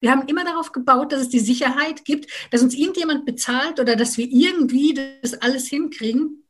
Wir 0.00 0.10
haben 0.10 0.26
immer 0.26 0.44
darauf 0.44 0.72
gebaut, 0.72 1.12
dass 1.12 1.20
es 1.20 1.28
die 1.28 1.40
Sicherheit 1.40 2.04
gibt, 2.04 2.30
dass 2.50 2.62
uns 2.62 2.74
irgendjemand 2.74 3.26
bezahlt 3.26 3.78
oder 3.78 3.96
dass 3.96 4.16
wir 4.16 4.26
irgendwie 4.26 4.98
das 5.22 5.34
alles 5.34 5.68
hinkriegen, 5.68 6.44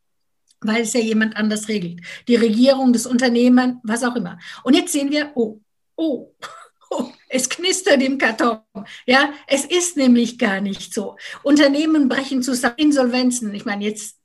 weil 0.60 0.82
es 0.82 0.92
ja 0.92 1.00
jemand 1.00 1.36
anders 1.36 1.68
regelt. 1.68 2.00
Die 2.28 2.36
Regierung, 2.36 2.92
das 2.92 3.06
Unternehmen, 3.06 3.80
was 3.82 4.04
auch 4.04 4.14
immer. 4.14 4.38
Und 4.62 4.74
jetzt 4.74 4.92
sehen 4.92 5.10
wir, 5.10 5.32
oh, 5.34 5.60
oh, 5.96 6.32
oh, 6.90 7.10
es 7.28 7.48
knistert 7.48 8.02
im 8.02 8.18
Karton. 8.18 8.60
Ja, 9.06 9.32
es 9.48 9.64
ist 9.64 9.96
nämlich 9.96 10.38
gar 10.38 10.60
nicht 10.60 10.94
so. 10.94 11.16
Unternehmen 11.42 12.08
brechen 12.08 12.42
zusammen, 12.42 12.76
Insolvenzen. 12.76 13.52
Ich 13.54 13.64
meine, 13.64 13.84
jetzt 13.84 14.16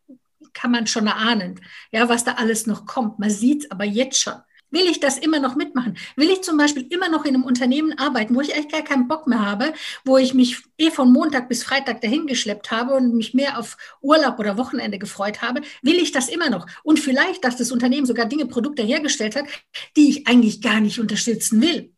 kann 0.54 0.72
man 0.72 0.88
schon 0.88 1.08
erahnen, 1.08 1.60
ja, 1.92 2.08
was 2.10 2.24
da 2.24 2.34
alles 2.34 2.66
noch 2.66 2.86
kommt. 2.86 3.20
Man 3.20 3.30
sieht 3.30 3.66
es 3.66 3.72
aber 3.72 3.86
jetzt 3.86 4.20
schon. 4.20 4.36
Will 4.72 4.88
ich 4.90 5.00
das 5.00 5.18
immer 5.18 5.40
noch 5.40 5.56
mitmachen? 5.56 5.98
Will 6.16 6.30
ich 6.30 6.42
zum 6.42 6.58
Beispiel 6.58 6.88
immer 6.90 7.10
noch 7.10 7.26
in 7.26 7.36
einem 7.36 7.44
Unternehmen 7.44 7.98
arbeiten, 7.98 8.36
wo 8.36 8.42
ich 8.42 8.54
eigentlich 8.54 8.72
gar 8.72 8.84
keinen 8.84 9.08
Bock 9.08 9.28
mehr 9.28 9.40
habe, 9.46 9.74
wo 10.04 10.18
ich 10.18 10.34
mich 10.34 10.64
eh 10.78 10.92
von 10.92 11.12
Montag 11.12 11.48
bis 11.50 11.64
Freitag 11.64 12.02
dahin 12.02 12.28
geschleppt 12.28 12.72
habe 12.72 12.94
und 12.94 13.16
mich 13.16 13.34
mehr 13.34 13.58
auf 13.60 13.78
Urlaub 14.02 14.40
oder 14.40 14.58
Wochenende 14.58 15.00
gefreut 15.00 15.42
habe? 15.42 15.62
Will 15.82 15.96
ich 15.96 16.12
das 16.12 16.30
immer 16.30 16.50
noch? 16.50 16.68
Und 16.84 17.00
vielleicht, 17.00 17.44
dass 17.44 17.58
das 17.58 17.72
Unternehmen 17.72 18.06
sogar 18.06 18.26
Dinge, 18.26 18.46
Produkte 18.48 18.84
hergestellt 18.84 19.36
hat, 19.36 19.46
die 19.96 20.10
ich 20.10 20.28
eigentlich 20.28 20.62
gar 20.62 20.80
nicht 20.80 21.00
unterstützen 21.00 21.62
will. 21.62 21.95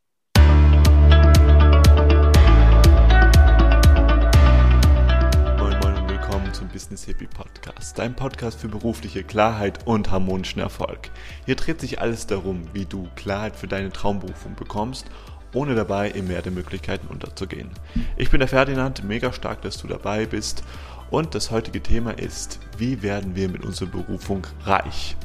Business 6.87 7.03
Hippie 7.03 7.27
Podcast, 7.27 7.99
dein 7.99 8.15
Podcast 8.15 8.61
für 8.61 8.69
berufliche 8.69 9.21
Klarheit 9.21 9.85
und 9.85 10.09
harmonischen 10.09 10.61
Erfolg. 10.61 11.09
Hier 11.45 11.57
dreht 11.57 11.81
sich 11.81 11.99
alles 11.99 12.27
darum, 12.27 12.63
wie 12.71 12.85
du 12.85 13.09
Klarheit 13.17 13.57
für 13.57 13.67
deine 13.67 13.91
Traumberufung 13.91 14.55
bekommst, 14.55 15.05
ohne 15.53 15.75
dabei 15.75 16.09
im 16.11 16.27
Meer 16.27 16.41
der 16.41 16.53
Möglichkeiten 16.53 17.07
unterzugehen. 17.07 17.71
Ich 18.15 18.31
bin 18.31 18.39
der 18.39 18.47
Ferdinand, 18.47 19.03
mega 19.03 19.33
stark, 19.33 19.63
dass 19.63 19.75
du 19.75 19.87
dabei 19.89 20.27
bist 20.27 20.63
und 21.11 21.35
das 21.35 21.51
heutige 21.51 21.83
Thema 21.83 22.11
ist, 22.11 22.57
wie 22.77 23.01
werden 23.01 23.35
wir 23.35 23.49
mit 23.49 23.65
unserer 23.65 23.89
Berufung 23.89 24.47
reich? 24.63 25.17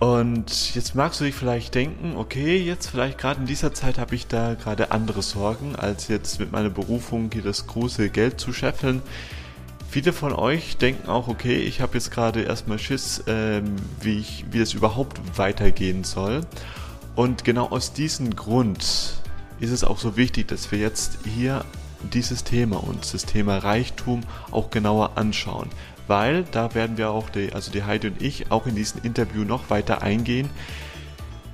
Und 0.00 0.74
jetzt 0.74 0.96
magst 0.96 1.20
du 1.20 1.24
dich 1.26 1.36
vielleicht 1.36 1.76
denken, 1.76 2.16
okay, 2.16 2.56
jetzt 2.56 2.88
vielleicht 2.88 3.18
gerade 3.18 3.38
in 3.38 3.46
dieser 3.46 3.72
Zeit 3.72 3.98
habe 3.98 4.16
ich 4.16 4.26
da 4.26 4.54
gerade 4.54 4.90
andere 4.90 5.22
Sorgen, 5.22 5.76
als 5.76 6.08
jetzt 6.08 6.40
mit 6.40 6.50
meiner 6.50 6.70
Berufung 6.70 7.30
hier 7.32 7.42
das 7.42 7.68
große 7.68 8.10
Geld 8.10 8.40
zu 8.40 8.52
scheffeln. 8.52 9.00
Viele 9.92 10.14
von 10.14 10.32
euch 10.32 10.78
denken 10.78 11.10
auch, 11.10 11.28
okay, 11.28 11.56
ich 11.56 11.82
habe 11.82 11.98
jetzt 11.98 12.10
gerade 12.10 12.40
erstmal 12.40 12.78
Schiss, 12.78 13.24
ähm, 13.26 13.76
wie, 14.00 14.20
ich, 14.20 14.46
wie 14.50 14.60
es 14.60 14.72
überhaupt 14.72 15.20
weitergehen 15.36 16.02
soll. 16.02 16.40
Und 17.14 17.44
genau 17.44 17.66
aus 17.68 17.92
diesem 17.92 18.34
Grund 18.34 18.78
ist 19.60 19.70
es 19.70 19.84
auch 19.84 19.98
so 19.98 20.16
wichtig, 20.16 20.48
dass 20.48 20.72
wir 20.72 20.78
jetzt 20.78 21.18
hier 21.26 21.66
dieses 22.10 22.42
Thema 22.42 22.82
und 22.82 23.12
das 23.12 23.26
Thema 23.26 23.58
Reichtum 23.58 24.22
auch 24.50 24.70
genauer 24.70 25.18
anschauen. 25.18 25.68
Weil 26.06 26.44
da 26.52 26.74
werden 26.74 26.96
wir 26.96 27.10
auch, 27.10 27.28
die, 27.28 27.52
also 27.52 27.70
die 27.70 27.84
Heidi 27.84 28.06
und 28.06 28.22
ich, 28.22 28.50
auch 28.50 28.66
in 28.66 28.74
diesem 28.74 29.02
Interview 29.02 29.44
noch 29.44 29.68
weiter 29.68 30.00
eingehen. 30.00 30.48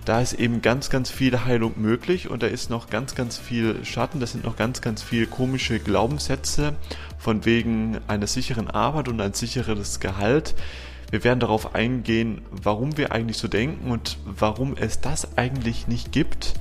Da 0.08 0.22
ist 0.22 0.32
eben 0.32 0.62
ganz, 0.62 0.88
ganz 0.88 1.10
viel 1.10 1.44
Heilung 1.44 1.74
möglich 1.76 2.30
und 2.30 2.42
da 2.42 2.46
ist 2.46 2.70
noch 2.70 2.88
ganz, 2.88 3.14
ganz 3.14 3.36
viel 3.36 3.84
Schatten, 3.84 4.20
da 4.20 4.26
sind 4.26 4.42
noch 4.42 4.56
ganz, 4.56 4.80
ganz 4.80 5.02
viel 5.02 5.26
komische 5.26 5.80
Glaubenssätze 5.80 6.76
von 7.18 7.44
wegen 7.44 7.98
einer 8.06 8.26
sicheren 8.26 8.70
Arbeit 8.70 9.08
und 9.08 9.20
ein 9.20 9.34
sicheres 9.34 10.00
Gehalt. 10.00 10.54
Wir 11.10 11.24
werden 11.24 11.40
darauf 11.40 11.74
eingehen, 11.74 12.40
warum 12.50 12.96
wir 12.96 13.12
eigentlich 13.12 13.36
so 13.36 13.48
denken 13.48 13.90
und 13.90 14.16
warum 14.24 14.78
es 14.78 15.02
das 15.02 15.36
eigentlich 15.36 15.88
nicht 15.88 16.10
gibt. 16.10 16.54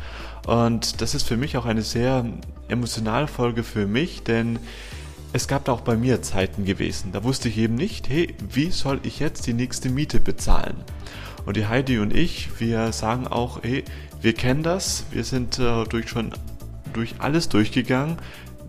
Und 0.45 0.99
das 0.99 1.15
ist 1.15 1.25
für 1.25 1.37
mich 1.37 1.55
auch 1.55 1.65
eine 1.65 1.83
sehr 1.83 2.25
emotionale 2.67 3.27
Folge 3.27 3.63
für 3.63 3.87
mich, 3.87 4.23
denn 4.23 4.59
es 5.31 5.47
gab 5.47 5.63
da 5.63 5.71
auch 5.71 5.81
bei 5.81 5.95
mir 5.95 6.21
Zeiten 6.21 6.65
gewesen. 6.65 7.13
Da 7.13 7.23
wusste 7.23 7.47
ich 7.47 7.57
eben 7.57 7.75
nicht, 7.75 8.09
hey, 8.09 8.35
wie 8.49 8.71
soll 8.71 8.99
ich 9.03 9.19
jetzt 9.19 9.47
die 9.47 9.53
nächste 9.53 9.89
Miete 9.89 10.19
bezahlen? 10.19 10.83
Und 11.47 11.57
die 11.57 11.65
Heidi 11.65 11.97
und 11.97 12.13
ich, 12.13 12.59
wir 12.59 12.91
sagen 12.91 13.25
auch, 13.25 13.63
hey, 13.63 13.83
wir 14.21 14.33
kennen 14.33 14.61
das, 14.61 15.05
wir 15.11 15.23
sind 15.23 15.57
äh, 15.57 15.85
durch 15.85 16.09
schon 16.09 16.33
durch 16.93 17.15
alles 17.19 17.47
durchgegangen 17.49 18.17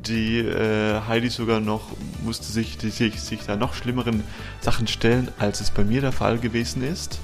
die 0.06 0.38
äh, 0.38 1.00
Heidi 1.06 1.28
sogar 1.28 1.60
noch 1.60 1.82
musste 2.24 2.46
sich, 2.46 2.78
die, 2.78 2.90
sich, 2.90 3.20
sich 3.20 3.40
da 3.46 3.56
noch 3.56 3.74
schlimmeren 3.74 4.22
Sachen 4.60 4.86
stellen, 4.86 5.28
als 5.38 5.60
es 5.60 5.70
bei 5.70 5.84
mir 5.84 6.00
der 6.00 6.12
Fall 6.12 6.38
gewesen 6.38 6.82
ist. 6.82 7.18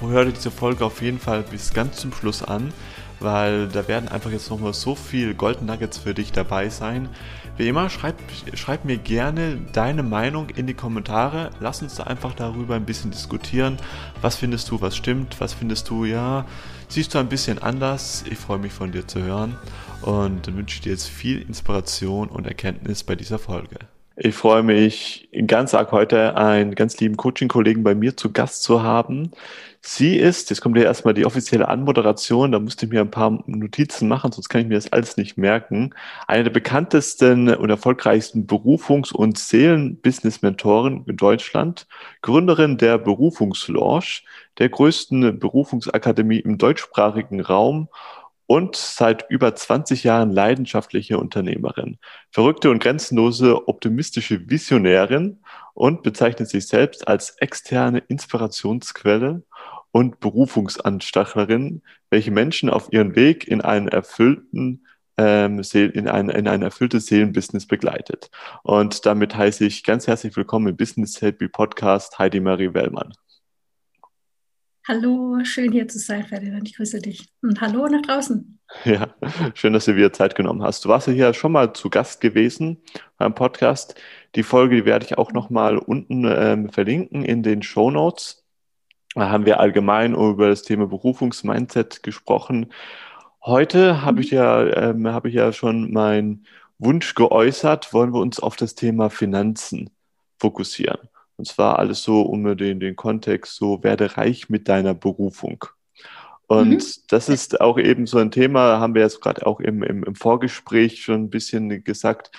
Hör 0.00 0.24
diese 0.24 0.50
Folge 0.50 0.84
auf 0.86 1.02
jeden 1.02 1.18
Fall 1.18 1.42
bis 1.42 1.74
ganz 1.74 1.98
zum 1.98 2.12
Schluss 2.12 2.42
an, 2.42 2.72
weil 3.20 3.68
da 3.68 3.86
werden 3.86 4.08
einfach 4.08 4.30
jetzt 4.30 4.48
nochmal 4.48 4.72
so 4.72 4.94
viel 4.94 5.34
Golden 5.34 5.66
Nuggets 5.66 5.98
für 5.98 6.14
dich 6.14 6.32
dabei 6.32 6.70
sein. 6.70 7.10
Wie 7.58 7.68
immer, 7.68 7.90
schreib, 7.90 8.16
schreib 8.54 8.86
mir 8.86 8.96
gerne 8.96 9.58
deine 9.74 10.02
Meinung 10.02 10.48
in 10.48 10.66
die 10.66 10.72
Kommentare. 10.72 11.50
Lass 11.60 11.82
uns 11.82 11.96
da 11.96 12.04
einfach 12.04 12.32
darüber 12.32 12.76
ein 12.76 12.86
bisschen 12.86 13.10
diskutieren. 13.10 13.76
Was 14.22 14.36
findest 14.36 14.70
du, 14.70 14.80
was 14.80 14.96
stimmt? 14.96 15.38
Was 15.38 15.52
findest 15.52 15.90
du, 15.90 16.06
ja, 16.06 16.46
siehst 16.88 17.14
du 17.14 17.18
ein 17.18 17.28
bisschen 17.28 17.58
anders? 17.58 18.24
Ich 18.30 18.38
freue 18.38 18.58
mich 18.58 18.72
von 18.72 18.92
dir 18.92 19.06
zu 19.06 19.22
hören 19.22 19.58
und 20.00 20.46
wünsche 20.56 20.80
dir 20.80 20.92
jetzt 20.92 21.08
viel 21.08 21.42
Inspiration 21.42 22.28
und 22.28 22.46
Erkenntnis 22.46 23.04
bei 23.04 23.16
dieser 23.16 23.38
Folge. 23.38 23.76
Ich 24.22 24.34
freue 24.34 24.62
mich 24.62 25.30
ganz 25.46 25.72
arg 25.72 25.92
heute 25.92 26.36
einen 26.36 26.74
ganz 26.74 27.00
lieben 27.00 27.16
Coaching-Kollegen 27.16 27.82
bei 27.82 27.94
mir 27.94 28.18
zu 28.18 28.30
Gast 28.30 28.62
zu 28.62 28.82
haben. 28.82 29.30
Sie 29.80 30.16
ist, 30.18 30.50
jetzt 30.50 30.60
kommt 30.60 30.76
ja 30.76 30.82
erstmal 30.82 31.14
die 31.14 31.24
offizielle 31.24 31.68
Anmoderation, 31.68 32.52
da 32.52 32.58
musste 32.58 32.84
ich 32.84 32.92
mir 32.92 33.00
ein 33.00 33.10
paar 33.10 33.42
Notizen 33.46 34.08
machen, 34.08 34.30
sonst 34.30 34.50
kann 34.50 34.60
ich 34.60 34.66
mir 34.66 34.74
das 34.74 34.92
alles 34.92 35.16
nicht 35.16 35.38
merken. 35.38 35.94
Eine 36.26 36.44
der 36.44 36.50
bekanntesten 36.50 37.48
und 37.48 37.70
erfolgreichsten 37.70 38.46
Berufungs- 38.46 39.10
und 39.10 39.38
Seelen-Business-Mentoren 39.38 41.02
in 41.06 41.16
Deutschland, 41.16 41.86
Gründerin 42.20 42.76
der 42.76 42.98
Berufungslaunch, 42.98 44.26
der 44.58 44.68
größten 44.68 45.38
Berufungsakademie 45.38 46.40
im 46.40 46.58
deutschsprachigen 46.58 47.40
Raum 47.40 47.88
und 48.50 48.74
seit 48.74 49.30
über 49.30 49.54
20 49.54 50.02
Jahren 50.02 50.32
leidenschaftliche 50.32 51.18
Unternehmerin, 51.18 51.98
verrückte 52.32 52.68
und 52.70 52.82
grenzenlose 52.82 53.68
optimistische 53.68 54.50
Visionärin 54.50 55.38
und 55.72 56.02
bezeichnet 56.02 56.48
sich 56.48 56.66
selbst 56.66 57.06
als 57.06 57.36
externe 57.38 58.00
Inspirationsquelle 58.08 59.44
und 59.92 60.18
Berufungsanstachlerin, 60.18 61.82
welche 62.10 62.32
Menschen 62.32 62.70
auf 62.70 62.92
ihren 62.92 63.14
Weg 63.14 63.46
in 63.46 63.60
einen 63.60 63.86
erfüllten 63.86 64.84
ähm, 65.16 65.62
in 65.72 66.08
ein, 66.08 66.28
in 66.28 66.48
ein 66.48 66.62
erfülltes 66.62 67.06
Seelenbusiness 67.06 67.68
begleitet. 67.68 68.32
Und 68.64 69.06
damit 69.06 69.36
heiße 69.36 69.64
ich 69.64 69.84
ganz 69.84 70.08
herzlich 70.08 70.34
willkommen 70.34 70.66
im 70.66 70.76
Business 70.76 71.22
Happy 71.22 71.46
Podcast 71.46 72.18
Heidi 72.18 72.40
Marie 72.40 72.74
Wellmann. 72.74 73.12
Hallo, 74.90 75.38
schön 75.44 75.70
hier 75.70 75.86
zu 75.86 76.00
sein, 76.00 76.24
Ferdinand. 76.24 76.68
Ich 76.68 76.74
grüße 76.74 76.98
dich. 76.98 77.28
Und 77.42 77.60
hallo 77.60 77.86
nach 77.86 78.02
draußen. 78.02 78.58
Ja, 78.84 79.14
schön, 79.54 79.72
dass 79.72 79.84
du 79.84 79.94
wieder 79.94 80.12
Zeit 80.12 80.34
genommen 80.34 80.64
hast. 80.64 80.84
Du 80.84 80.88
warst 80.88 81.06
ja 81.06 81.12
hier 81.12 81.32
schon 81.32 81.52
mal 81.52 81.72
zu 81.74 81.90
Gast 81.90 82.20
gewesen 82.20 82.82
beim 83.16 83.32
Podcast. 83.32 83.94
Die 84.34 84.42
Folge 84.42 84.74
die 84.74 84.84
werde 84.86 85.06
ich 85.06 85.16
auch 85.16 85.32
nochmal 85.32 85.78
unten 85.78 86.24
ähm, 86.24 86.70
verlinken 86.70 87.24
in 87.24 87.44
den 87.44 87.62
Show 87.62 87.92
Notes. 87.92 88.44
Da 89.14 89.30
haben 89.30 89.46
wir 89.46 89.60
allgemein 89.60 90.14
über 90.14 90.48
das 90.48 90.64
Thema 90.64 90.88
Berufungsmindset 90.88 92.02
gesprochen. 92.02 92.72
Heute 93.44 94.02
habe 94.02 94.20
ich 94.20 94.32
ja, 94.32 94.90
ähm, 94.90 95.06
habe 95.06 95.28
ich 95.28 95.36
ja 95.36 95.52
schon 95.52 95.92
meinen 95.92 96.46
Wunsch 96.78 97.14
geäußert, 97.14 97.92
wollen 97.92 98.12
wir 98.12 98.20
uns 98.20 98.40
auf 98.40 98.56
das 98.56 98.74
Thema 98.74 99.08
Finanzen 99.08 99.90
fokussieren. 100.40 100.98
Und 101.40 101.46
zwar 101.46 101.78
alles 101.78 102.02
so 102.02 102.20
um 102.20 102.54
den, 102.54 102.80
den 102.80 102.96
Kontext, 102.96 103.56
so 103.56 103.82
werde 103.82 104.18
reich 104.18 104.50
mit 104.50 104.68
deiner 104.68 104.92
Berufung. 104.92 105.64
Und 106.48 106.68
mhm. 106.68 106.82
das 107.08 107.30
ist 107.30 107.62
auch 107.62 107.78
eben 107.78 108.06
so 108.06 108.18
ein 108.18 108.30
Thema, 108.30 108.78
haben 108.78 108.94
wir 108.94 109.00
jetzt 109.00 109.22
gerade 109.22 109.46
auch 109.46 109.58
im, 109.58 109.82
im, 109.82 110.04
im, 110.04 110.14
Vorgespräch 110.14 111.02
schon 111.02 111.22
ein 111.22 111.30
bisschen 111.30 111.82
gesagt, 111.82 112.30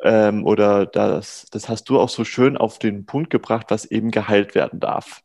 ähm, 0.00 0.46
oder 0.46 0.86
das, 0.86 1.46
das 1.50 1.68
hast 1.68 1.88
du 1.88 1.98
auch 1.98 2.08
so 2.08 2.22
schön 2.22 2.56
auf 2.56 2.78
den 2.78 3.04
Punkt 3.04 3.30
gebracht, 3.30 3.66
was 3.70 3.84
eben 3.84 4.12
geheilt 4.12 4.54
werden 4.54 4.78
darf. 4.78 5.22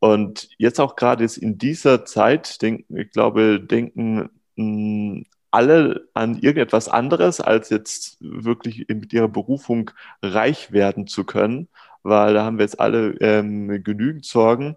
Und 0.00 0.48
jetzt 0.58 0.80
auch 0.80 0.96
gerade 0.96 1.24
in 1.24 1.56
dieser 1.56 2.04
Zeit, 2.04 2.60
denk, 2.62 2.84
ich 2.88 3.12
glaube, 3.12 3.60
denken 3.60 4.28
mh, 4.56 4.56
hm, 4.56 5.26
alle 5.52 6.08
an 6.14 6.34
irgendetwas 6.34 6.88
anderes, 6.88 7.40
als 7.40 7.70
jetzt 7.70 8.16
wirklich 8.18 8.88
mit 8.88 9.12
ihrer 9.12 9.28
Berufung 9.28 9.92
reich 10.20 10.72
werden 10.72 11.06
zu 11.06 11.22
können 11.22 11.68
weil 12.02 12.34
da 12.34 12.44
haben 12.44 12.58
wir 12.58 12.64
jetzt 12.64 12.80
alle 12.80 13.14
ähm, 13.20 13.82
genügend 13.82 14.24
Sorgen. 14.24 14.76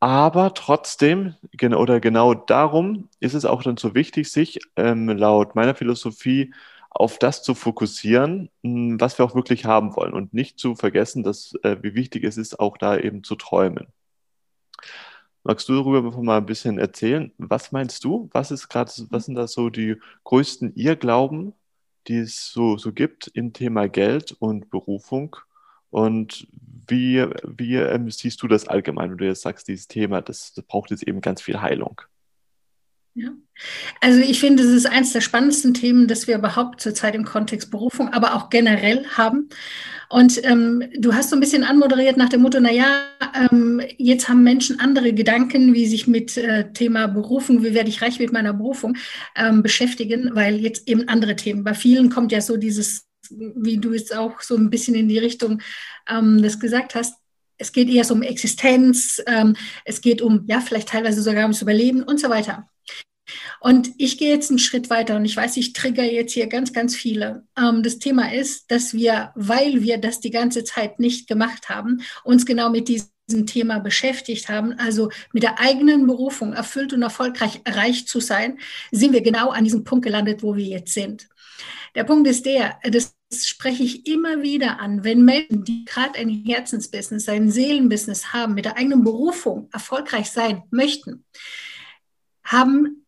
Aber 0.00 0.52
trotzdem, 0.54 1.36
oder 1.62 2.00
genau 2.00 2.34
darum 2.34 3.08
ist 3.20 3.34
es 3.34 3.44
auch 3.44 3.62
dann 3.62 3.76
so 3.76 3.94
wichtig, 3.94 4.32
sich 4.32 4.58
ähm, 4.76 5.08
laut 5.08 5.54
meiner 5.54 5.76
Philosophie 5.76 6.52
auf 6.90 7.18
das 7.18 7.42
zu 7.42 7.54
fokussieren, 7.54 8.50
hm, 8.64 9.00
was 9.00 9.18
wir 9.18 9.24
auch 9.24 9.34
wirklich 9.34 9.64
haben 9.64 9.94
wollen 9.96 10.12
und 10.12 10.34
nicht 10.34 10.58
zu 10.58 10.74
vergessen, 10.74 11.22
dass, 11.22 11.54
äh, 11.62 11.76
wie 11.82 11.94
wichtig 11.94 12.24
es 12.24 12.36
ist, 12.36 12.58
auch 12.60 12.78
da 12.78 12.98
eben 12.98 13.24
zu 13.24 13.36
träumen. 13.36 13.86
Magst 15.44 15.68
du 15.68 15.74
darüber 15.74 16.02
mal 16.22 16.38
ein 16.38 16.46
bisschen 16.46 16.78
erzählen? 16.78 17.32
Was 17.38 17.72
meinst 17.72 18.04
du? 18.04 18.28
Was 18.32 18.50
ist 18.50 18.68
gerade, 18.68 18.92
was 19.10 19.26
sind 19.26 19.34
da 19.34 19.48
so 19.48 19.70
die 19.70 19.96
größten 20.24 20.74
Irrglauben, 20.76 21.54
die 22.08 22.18
es 22.18 22.50
so, 22.52 22.76
so 22.76 22.92
gibt 22.92 23.28
im 23.34 23.52
Thema 23.52 23.88
Geld 23.88 24.32
und 24.32 24.70
Berufung? 24.70 25.36
Und 25.92 26.48
wie, 26.88 27.24
wie 27.44 27.76
ähm, 27.76 28.10
siehst 28.10 28.42
du 28.42 28.48
das 28.48 28.66
allgemein, 28.66 29.10
wenn 29.10 29.18
du 29.18 29.26
jetzt 29.26 29.42
sagst, 29.42 29.68
dieses 29.68 29.86
Thema, 29.88 30.22
das, 30.22 30.54
das 30.54 30.64
braucht 30.64 30.90
jetzt 30.90 31.06
eben 31.06 31.20
ganz 31.20 31.42
viel 31.42 31.60
Heilung? 31.60 32.00
Ja. 33.14 33.28
Also 34.00 34.20
ich 34.20 34.40
finde, 34.40 34.62
es 34.62 34.70
ist 34.70 34.86
eines 34.86 35.12
der 35.12 35.20
spannendsten 35.20 35.74
Themen, 35.74 36.08
das 36.08 36.26
wir 36.26 36.36
überhaupt 36.36 36.80
zurzeit 36.80 37.14
im 37.14 37.26
Kontext 37.26 37.70
Berufung, 37.70 38.08
aber 38.08 38.34
auch 38.34 38.48
generell 38.48 39.06
haben. 39.06 39.50
Und 40.08 40.42
ähm, 40.46 40.82
du 40.98 41.12
hast 41.12 41.28
so 41.28 41.36
ein 41.36 41.40
bisschen 41.40 41.62
anmoderiert 41.62 42.16
nach 42.16 42.30
dem 42.30 42.40
Motto, 42.40 42.58
naja, 42.58 43.02
ähm, 43.34 43.82
jetzt 43.98 44.30
haben 44.30 44.42
Menschen 44.42 44.80
andere 44.80 45.12
Gedanken, 45.12 45.74
wie 45.74 45.86
sich 45.86 46.06
mit 46.06 46.38
äh, 46.38 46.72
Thema 46.72 47.06
Berufung, 47.06 47.62
wie 47.62 47.74
werde 47.74 47.90
ich 47.90 48.00
reich 48.00 48.18
mit 48.18 48.32
meiner 48.32 48.54
Berufung 48.54 48.96
ähm, 49.36 49.62
beschäftigen, 49.62 50.30
weil 50.32 50.56
jetzt 50.56 50.88
eben 50.88 51.06
andere 51.08 51.36
Themen. 51.36 51.64
Bei 51.64 51.74
vielen 51.74 52.08
kommt 52.08 52.32
ja 52.32 52.40
so 52.40 52.56
dieses, 52.56 53.11
wie 53.30 53.78
du 53.78 53.92
jetzt 53.92 54.14
auch 54.14 54.40
so 54.40 54.56
ein 54.56 54.70
bisschen 54.70 54.94
in 54.94 55.08
die 55.08 55.18
Richtung 55.18 55.62
ähm, 56.08 56.42
das 56.42 56.58
gesagt 56.58 56.94
hast, 56.94 57.14
es 57.58 57.72
geht 57.72 57.88
eher 57.88 58.04
so 58.04 58.14
um 58.14 58.22
Existenz, 58.22 59.22
ähm, 59.26 59.56
es 59.84 60.00
geht 60.00 60.20
um, 60.20 60.44
ja, 60.46 60.60
vielleicht 60.60 60.88
teilweise 60.88 61.22
sogar 61.22 61.42
ums 61.42 61.62
Überleben 61.62 62.02
und 62.02 62.18
so 62.18 62.28
weiter. 62.28 62.68
Und 63.60 63.90
ich 63.98 64.18
gehe 64.18 64.30
jetzt 64.30 64.50
einen 64.50 64.58
Schritt 64.58 64.90
weiter 64.90 65.16
und 65.16 65.24
ich 65.24 65.36
weiß, 65.36 65.56
ich 65.56 65.72
trigger 65.72 66.04
jetzt 66.04 66.32
hier 66.32 66.48
ganz, 66.48 66.72
ganz 66.72 66.96
viele. 66.96 67.46
Ähm, 67.56 67.82
das 67.82 67.98
Thema 67.98 68.32
ist, 68.32 68.70
dass 68.70 68.94
wir, 68.94 69.32
weil 69.36 69.82
wir 69.82 69.98
das 69.98 70.20
die 70.20 70.30
ganze 70.30 70.64
Zeit 70.64 70.98
nicht 70.98 71.28
gemacht 71.28 71.68
haben, 71.68 72.02
uns 72.24 72.44
genau 72.44 72.68
mit 72.68 72.88
diesem 72.88 73.46
Thema 73.46 73.78
beschäftigt 73.78 74.48
haben, 74.48 74.72
also 74.72 75.10
mit 75.32 75.44
der 75.44 75.60
eigenen 75.60 76.06
Berufung 76.06 76.52
erfüllt 76.52 76.92
und 76.92 77.02
erfolgreich 77.02 77.60
erreicht 77.64 78.08
zu 78.08 78.20
sein, 78.20 78.58
sind 78.90 79.12
wir 79.12 79.22
genau 79.22 79.50
an 79.50 79.64
diesem 79.64 79.84
Punkt 79.84 80.04
gelandet, 80.04 80.42
wo 80.42 80.56
wir 80.56 80.64
jetzt 80.64 80.92
sind. 80.92 81.28
Der 81.94 82.04
Punkt 82.04 82.28
ist 82.28 82.46
der, 82.46 82.78
das 82.82 83.14
spreche 83.30 83.82
ich 83.82 84.06
immer 84.06 84.42
wieder 84.42 84.80
an, 84.80 85.04
wenn 85.04 85.24
Menschen, 85.24 85.64
die 85.64 85.84
gerade 85.84 86.18
ein 86.18 86.28
Herzensbusiness, 86.28 87.28
ein 87.28 87.50
Seelenbusiness 87.50 88.32
haben, 88.32 88.54
mit 88.54 88.64
der 88.64 88.76
eigenen 88.76 89.04
Berufung 89.04 89.68
erfolgreich 89.72 90.30
sein 90.30 90.62
möchten, 90.70 91.24
haben 92.44 93.01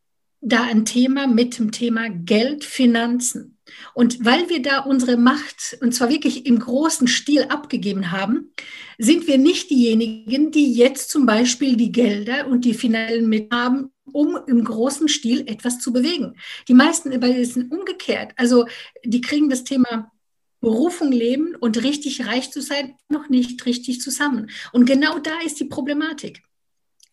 da 0.45 0.63
ein 0.63 0.85
Thema 0.85 1.27
mit 1.27 1.59
dem 1.59 1.73
Thema 1.73 2.09
Geld, 2.09 2.65
Finanzen. 2.65 3.59
Und 3.95 4.25
weil 4.25 4.49
wir 4.51 4.63
da 4.63 4.81
unsere 4.81 5.17
Macht, 5.17 5.79
und 5.81 5.95
zwar 5.95 6.11
wirklich 6.11 6.47
im 6.47 6.59
großen 6.59 7.09
Stil 7.09 7.45
abgegeben 7.45 8.13
haben, 8.13 8.53
sind 8.99 9.27
wir 9.27 9.39
nicht 9.39 9.71
diejenigen, 9.71 10.51
die 10.51 10.73
jetzt 10.75 11.11
zum 11.11 11.27
Beispiel 11.27 11.77
die 11.77 11.91
Gelder 11.91 12.47
und 12.47 12.65
die 12.65 12.75
finanziellen 12.75 13.29
Mittel 13.29 13.57
haben, 13.57 13.91
um 14.05 14.39
im 14.47 14.63
großen 14.63 15.09
Stil 15.09 15.45
etwas 15.49 15.81
zu 15.81 15.93
bewegen. 15.93 16.35
Die 16.69 16.75
meisten 16.75 17.11
sind 17.45 17.73
umgekehrt. 17.73 18.33
Also 18.37 18.67
die 19.05 19.23
kriegen 19.23 19.49
das 19.49 19.65
Thema 19.65 20.13
Berufung 20.61 21.11
leben 21.11 21.55
und 21.57 21.83
richtig 21.83 22.27
reich 22.27 22.51
zu 22.51 22.61
sein 22.61 22.95
noch 23.09 23.29
nicht 23.29 23.65
richtig 23.67 24.01
zusammen. 24.01 24.51
Und 24.73 24.87
genau 24.87 25.19
da 25.19 25.41
ist 25.45 25.59
die 25.61 25.67
Problematik. 25.67 26.43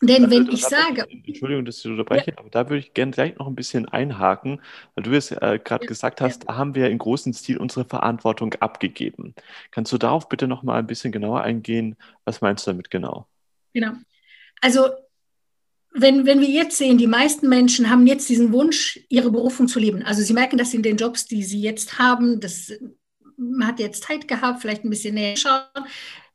Denn 0.01 0.31
wenn 0.31 0.50
ich 0.50 0.63
sage. 0.65 1.06
Entschuldigung, 1.09 1.63
dass 1.63 1.80
ich 1.80 1.86
unterbreche, 1.86 2.31
ja. 2.31 2.38
aber 2.38 2.50
da 2.50 2.69
würde 2.69 2.80
ich 2.80 2.94
gerne 2.94 3.12
gleich 3.12 3.38
noch 3.38 3.48
ein 3.48 3.53
bisschen 3.53 3.88
einhaken, 3.88 4.59
weil 4.95 5.03
du 5.03 5.15
es 5.15 5.31
äh, 5.31 5.59
gerade 5.63 5.86
ja. 5.86 5.88
gesagt 5.88 6.21
hast, 6.21 6.50
da 6.50 6.57
haben 6.57 6.74
wir 6.74 6.89
in 6.89 6.98
großem 6.98 7.33
Stil 7.33 7.57
unsere 7.57 7.86
Verantwortung 7.86 8.53
abgegeben. 8.56 9.36
Kannst 9.69 9.92
du 9.92 10.00
darauf 10.00 10.27
bitte 10.27 10.48
noch 10.48 10.63
mal 10.63 10.80
ein 10.80 10.88
bisschen 10.88 11.12
genauer 11.12 11.42
eingehen? 11.42 11.95
Was 12.25 12.42
meinst 12.42 12.65
du 12.65 12.71
damit 12.71 12.89
genau? 12.89 13.27
Genau. 13.74 13.92
Also, 14.59 14.89
wenn, 15.94 16.25
wenn 16.25 16.39
wir 16.39 16.50
jetzt 16.50 16.77
sehen, 16.77 16.97
die 16.97 17.07
meisten 17.07 17.47
Menschen 17.47 17.89
haben 17.89 18.07
jetzt 18.07 18.27
diesen 18.27 18.51
Wunsch, 18.54 19.00
ihre 19.09 19.30
Berufung 19.30 19.68
zu 19.68 19.80
leben. 19.80 20.01
Also, 20.01 20.24
sie 20.24 20.33
merken 20.33 20.57
das 20.57 20.74
in 20.74 20.81
den 20.81 20.97
Jobs, 20.97 21.25
die 21.25 21.44
sie 21.44 21.62
jetzt 21.62 22.00
haben. 22.00 22.39
Das, 22.39 22.74
man 23.38 23.68
hat 23.68 23.80
jetzt 23.80 24.04
Zeit 24.04 24.27
gehabt, 24.27 24.62
vielleicht 24.62 24.83
ein 24.83 24.89
bisschen 24.89 25.13
näher 25.13 25.38
schauen 25.38 25.86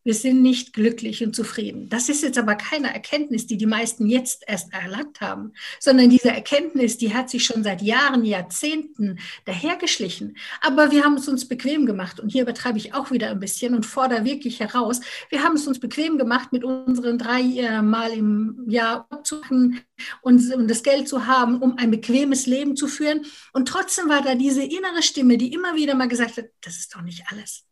wir 0.06 0.14
sind 0.14 0.40
nicht 0.40 0.72
glücklich 0.72 1.24
und 1.24 1.34
zufrieden. 1.34 1.88
Das 1.88 2.08
ist 2.08 2.22
jetzt 2.22 2.38
aber 2.38 2.54
keine 2.54 2.94
Erkenntnis, 2.94 3.48
die 3.48 3.56
die 3.56 3.66
meisten 3.66 4.06
jetzt 4.06 4.44
erst 4.46 4.72
erlangt 4.72 5.20
haben, 5.20 5.52
sondern 5.80 6.10
diese 6.10 6.28
Erkenntnis, 6.28 6.96
die 6.96 7.12
hat 7.12 7.28
sich 7.28 7.44
schon 7.44 7.64
seit 7.64 7.82
Jahren, 7.82 8.24
Jahrzehnten 8.24 9.18
dahergeschlichen. 9.46 10.36
Aber 10.60 10.92
wir 10.92 11.02
haben 11.02 11.14
es 11.14 11.26
uns 11.26 11.48
bequem 11.48 11.86
gemacht 11.86 12.20
und 12.20 12.28
hier 12.28 12.42
übertreibe 12.42 12.78
ich 12.78 12.94
auch 12.94 13.10
wieder 13.10 13.30
ein 13.30 13.40
bisschen 13.40 13.74
und 13.74 13.84
fordere 13.84 14.24
wirklich 14.24 14.60
heraus. 14.60 15.00
Wir 15.28 15.42
haben 15.42 15.56
es 15.56 15.66
uns 15.66 15.80
bequem 15.80 16.18
gemacht, 16.18 16.52
mit 16.52 16.62
unseren 16.62 17.18
drei 17.18 17.42
äh, 17.42 17.82
Mal 17.82 18.12
im 18.12 18.64
Jahr 18.68 19.08
zu 19.24 19.40
machen 19.40 19.80
und, 20.22 20.54
und 20.54 20.70
das 20.70 20.84
Geld 20.84 21.08
zu 21.08 21.26
haben, 21.26 21.60
um 21.60 21.78
ein 21.78 21.90
bequemes 21.90 22.46
Leben 22.46 22.76
zu 22.76 22.86
führen. 22.86 23.26
Und 23.52 23.66
trotzdem 23.66 24.08
war 24.08 24.22
da 24.22 24.36
diese 24.36 24.62
innere 24.62 25.02
Stimme, 25.02 25.36
die 25.36 25.52
immer 25.52 25.74
wieder 25.74 25.96
mal 25.96 26.06
gesagt 26.06 26.36
hat, 26.36 26.46
das 26.60 26.76
ist 26.76 26.94
doch 26.94 27.02
nicht 27.02 27.24
alles. 27.32 27.64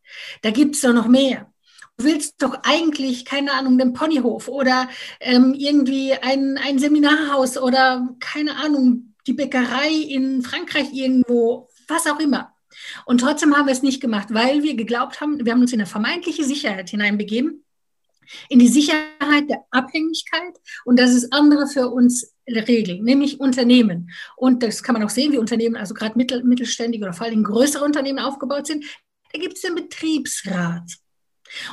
Da 0.43 0.51
gibt 0.51 0.75
es 0.75 0.81
doch 0.81 0.93
noch 0.93 1.07
mehr 1.07 1.54
du 1.97 2.05
willst 2.05 2.43
doch 2.43 2.59
eigentlich, 2.63 3.25
keine 3.25 3.53
Ahnung, 3.53 3.79
den 3.79 3.93
Ponyhof 3.93 4.49
oder 4.49 4.89
ähm, 5.21 5.55
irgendwie 5.55 6.13
ein, 6.13 6.59
ein 6.59 6.79
Seminarhaus 6.79 7.57
oder 7.59 8.09
keine 8.21 8.57
Ahnung, 8.57 9.15
die 9.27 9.33
Bäckerei 9.33 9.91
in 9.91 10.43
Frankreich 10.43 10.93
irgendwo, 10.93 11.69
was 11.89 12.07
auch 12.07 12.21
immer. 12.21 12.53
Und 13.07 13.21
trotzdem 13.21 13.57
haben 13.57 13.67
wir 13.67 13.73
es 13.73 13.83
nicht 13.83 14.01
gemacht, 14.01 14.29
weil 14.31 14.63
wir 14.63 14.75
geglaubt 14.75 15.21
haben, 15.21 15.45
wir 15.45 15.53
haben 15.53 15.61
uns 15.61 15.73
in 15.73 15.81
eine 15.81 15.87
vermeintliche 15.87 16.45
Sicherheit 16.45 16.91
hineinbegeben, 16.91 17.65
in 18.49 18.59
die 18.59 18.69
Sicherheit 18.69 19.49
der 19.49 19.65
Abhängigkeit 19.71 20.55
und 20.85 20.99
dass 20.99 21.11
es 21.11 21.31
andere 21.31 21.69
für 21.69 21.89
uns 21.91 22.35
regeln, 22.49 23.05
nämlich 23.05 23.39
Unternehmen. 23.39 24.11
Und 24.37 24.63
das 24.63 24.83
kann 24.83 24.95
man 24.95 25.05
auch 25.05 25.11
sehen, 25.11 25.33
wie 25.33 25.39
Unternehmen, 25.39 25.77
also 25.77 25.95
gerade 25.95 26.19
mittel, 26.19 26.43
mittelständige 26.43 27.05
oder 27.05 27.15
vor 27.15 27.27
allem 27.27 27.45
größere 27.45 27.85
Unternehmen 27.85 28.19
aufgebaut 28.19 28.67
sind. 28.67 28.85
Da 29.33 29.39
gibt 29.39 29.55
es 29.55 29.63
den 29.63 29.75
Betriebsrat. 29.75 31.04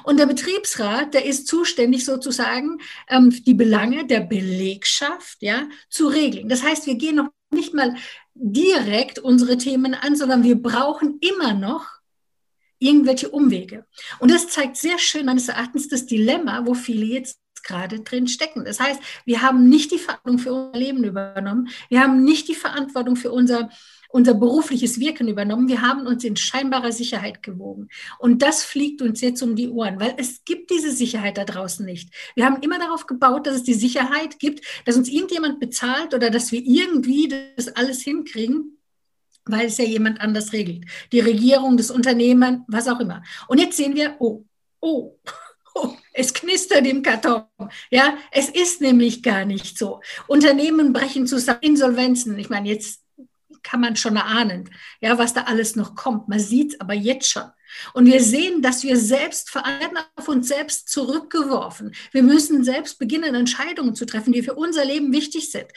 Und 0.04 0.18
der 0.18 0.25
Betriebsrat, 0.25 1.13
der 1.13 1.25
ist 1.25 1.48
zuständig 1.48 2.06
sozusagen, 2.06 2.80
ähm, 3.10 3.30
die 3.30 3.54
Belange 3.54 4.06
der 4.06 4.22
Belegschaft 4.22 5.38
ja, 5.42 5.68
zu 5.89 6.07
regeln. 6.07 6.50
Das 6.50 6.63
heißt, 6.63 6.86
wir 6.88 6.95
gehen 6.95 7.16
noch 7.16 7.30
nicht 7.51 7.74
mal 7.74 7.95
direkt 8.33 9.19
unsere 9.19 9.57
Themen 9.57 9.94
an, 9.94 10.16
sondern 10.16 10.44
wir 10.44 10.56
brauchen 10.56 11.19
immer 11.19 11.54
noch 11.54 11.86
irgendwelche 12.80 13.30
Umwege. 13.30 13.86
Und 14.19 14.31
das 14.31 14.48
zeigt 14.48 14.78
sehr 14.78 14.98
schön 14.98 15.25
meines 15.25 15.48
Erachtens 15.48 15.88
das 15.88 16.06
Dilemma, 16.07 16.66
wo 16.66 16.74
viele 16.74 17.06
jetzt 17.06 17.39
gerade 17.63 18.00
drin 18.00 18.27
stecken. 18.27 18.66
Das 18.66 18.80
heißt, 18.80 19.00
wir 19.25 19.42
haben 19.42 19.69
nicht 19.69 19.92
die 19.92 20.00
Verantwortung 20.00 20.39
für 20.39 20.54
unser 20.54 20.80
Leben 20.80 21.04
übernommen. 21.04 21.69
Wir 21.89 22.01
haben 22.01 22.24
nicht 22.24 22.48
die 22.48 22.56
Verantwortung 22.56 23.16
für 23.16 23.31
unser 23.31 23.69
unser 24.12 24.34
berufliches 24.34 25.00
Wirken 25.00 25.28
übernommen. 25.28 25.68
Wir 25.68 25.81
haben 25.81 26.06
uns 26.06 26.24
in 26.24 26.36
scheinbarer 26.36 26.91
Sicherheit 26.91 27.44
gewogen. 27.44 27.89
Und 28.20 28.41
das 28.41 28.63
fliegt 28.63 29.01
uns 29.01 29.22
jetzt 29.22 29.41
um 29.41 29.56
die 29.56 29.70
Ohren, 29.70 30.00
weil 30.00 30.15
es 30.18 30.44
gibt 30.44 30.70
diese 30.70 30.91
Sicherheit 30.91 31.38
da 31.38 31.46
draußen 31.46 31.86
nicht. 31.86 32.13
Wir 32.36 32.46
haben 32.46 32.62
immer 32.62 32.80
darauf 32.80 33.08
gebaut, 33.08 33.48
dass 33.48 33.56
es 33.56 33.63
die 33.63 33.74
Sicherheit 33.74 34.39
gibt, 34.39 34.65
dass 34.86 34.98
uns 34.98 35.10
irgendjemand 35.10 35.60
bezahlt 35.60 36.13
oder 36.13 36.30
dass 36.30 36.51
wir 36.51 36.62
irgendwie 36.63 37.27
das 37.56 37.70
alles 37.70 38.01
hinkriegen 38.01 38.77
weil 39.46 39.65
es 39.65 39.77
ja 39.77 39.86
jemand 39.86 40.22
anders 40.22 40.53
regelt. 40.53 40.86
Die 41.12 41.20
Regierung, 41.20 41.75
das 41.75 41.89
Unternehmen, 41.89 42.63
was 42.68 42.88
auch 42.88 43.00
immer. 43.00 43.24
Und 43.48 43.60
jetzt 43.60 43.77
sehen 43.77 43.96
wir, 43.96 44.15
oh, 44.20 44.46
oh, 44.80 45.18
oh, 45.74 45.96
es 46.13 46.34
knistert 46.34 46.86
im 46.86 47.01
Karton. 47.01 47.44
Ja, 47.89 48.18
es 48.32 48.50
ist 48.50 48.82
nämlich 48.82 49.24
gar 49.24 49.46
nicht 49.46 49.77
so. 49.77 50.01
Unternehmen 50.27 50.94
brechen 50.94 51.27
zusammen, 51.27 51.62
Insolvenzen. 51.62 52.38
Ich 52.38 52.50
meine, 52.50 52.70
jetzt 52.70 53.00
kann 53.63 53.82
man 53.82 53.96
schon 53.96 54.15
erahnen, 54.15 54.70
ja, 55.00 55.18
was 55.18 55.34
da 55.34 55.44
alles 55.44 55.75
noch 55.75 55.96
kommt. 55.96 56.27
Man 56.27 56.39
sieht 56.39 56.80
aber 56.82 56.94
jetzt 56.94 57.30
schon. 57.30 57.44
Und 57.94 58.06
wir 58.06 58.22
sehen, 58.22 58.62
dass 58.62 58.84
wir 58.84 58.98
selbst 58.98 59.53
werden 59.56 59.98
auf 60.15 60.27
uns 60.27 60.48
selbst 60.48 60.89
zurückgeworfen. 60.89 61.94
Wir 62.12 62.24
müssen 62.24 62.63
selbst 62.63 63.00
beginnen, 63.00 63.36
Entscheidungen 63.36 63.96
zu 63.96 64.06
treffen, 64.06 64.34
die 64.34 64.44
für 64.44 64.56
unser 64.56 64.86
Leben 64.86 65.13
wichtig 65.13 65.51
sind. 65.51 65.68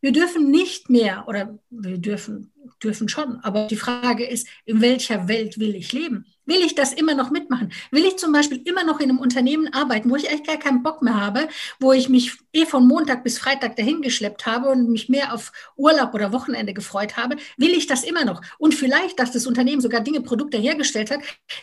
Wir 0.00 0.12
dürfen 0.12 0.50
nicht 0.50 0.90
mehr, 0.90 1.24
oder 1.26 1.58
wir 1.70 1.98
dürfen, 1.98 2.52
dürfen 2.82 3.08
schon, 3.08 3.40
aber 3.40 3.66
die 3.66 3.76
Frage 3.76 4.26
ist, 4.26 4.46
in 4.64 4.80
welcher 4.80 5.28
Welt 5.28 5.58
will 5.58 5.74
ich 5.74 5.92
leben? 5.92 6.26
Will 6.50 6.64
ich 6.64 6.74
das 6.74 6.92
immer 6.92 7.14
noch 7.14 7.30
mitmachen? 7.30 7.72
Will 7.92 8.04
ich 8.04 8.16
zum 8.16 8.32
Beispiel 8.32 8.60
immer 8.64 8.82
noch 8.82 8.98
in 8.98 9.08
einem 9.08 9.20
Unternehmen 9.20 9.72
arbeiten, 9.72 10.10
wo 10.10 10.16
ich 10.16 10.28
eigentlich 10.28 10.48
gar 10.48 10.56
keinen 10.56 10.82
Bock 10.82 11.00
mehr 11.00 11.14
habe, 11.14 11.48
wo 11.78 11.92
ich 11.92 12.08
mich 12.08 12.32
eh 12.52 12.66
von 12.66 12.88
Montag 12.88 13.22
bis 13.22 13.38
Freitag 13.38 13.76
dahin 13.76 14.02
geschleppt 14.02 14.46
habe 14.46 14.68
und 14.68 14.90
mich 14.90 15.08
mehr 15.08 15.32
auf 15.32 15.52
Urlaub 15.76 16.12
oder 16.12 16.32
Wochenende 16.32 16.74
gefreut 16.74 17.16
habe? 17.16 17.36
Will 17.56 17.70
ich 17.70 17.86
das 17.86 18.02
immer 18.02 18.24
noch? 18.24 18.42
Und 18.58 18.74
vielleicht, 18.74 19.20
dass 19.20 19.30
das 19.30 19.46
Unternehmen 19.46 19.80
sogar 19.80 20.00
Dinge, 20.00 20.22
Produkte 20.22 20.58
hergestellt 20.58 21.12
hat, 21.12 21.20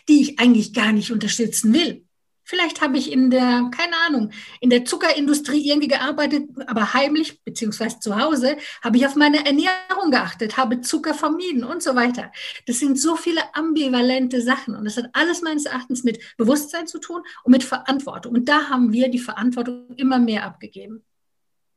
die 0.08 0.22
ich 0.22 0.40
eigentlich 0.40 0.74
gar 0.74 0.94
nicht 0.94 1.12
unterstützen 1.12 1.74
will. 1.74 2.07
Vielleicht 2.50 2.80
habe 2.80 2.98
ich 2.98 3.12
in 3.12 3.30
der, 3.30 3.70
keine 3.76 3.98
Ahnung, 4.08 4.32
in 4.62 4.70
der 4.70 4.86
Zuckerindustrie 4.86 5.70
irgendwie 5.70 5.90
gearbeitet, 5.90 6.50
aber 6.68 6.94
heimlich, 6.94 7.44
beziehungsweise 7.44 8.00
zu 8.00 8.18
Hause, 8.18 8.56
habe 8.82 8.96
ich 8.96 9.06
auf 9.06 9.18
meine 9.18 9.46
Ernährung 9.46 10.12
geachtet, 10.12 10.56
habe 10.56 10.80
Zucker 10.80 11.14
vermieden 11.14 11.66
und 11.66 11.84
so 11.84 11.94
weiter. 11.94 12.32
Das 12.66 12.80
sind 12.80 12.98
so 12.98 13.18
viele 13.18 13.54
ambivalente 13.54 14.42
Sachen 14.42 14.76
und 14.76 14.86
das 14.86 14.96
hat 14.96 15.10
alles 15.12 15.42
meines 15.42 15.66
Erachtens 15.66 16.06
mit 16.06 16.20
Bewusstsein 16.38 16.88
zu 16.88 17.00
tun 17.00 17.22
und 17.44 17.52
mit 17.52 17.66
Verantwortung. 17.66 18.34
Und 18.34 18.48
da 18.48 18.70
haben 18.70 18.94
wir 18.94 19.10
die 19.10 19.20
Verantwortung 19.20 19.94
immer 19.98 20.18
mehr 20.18 20.46
abgegeben. 20.46 21.04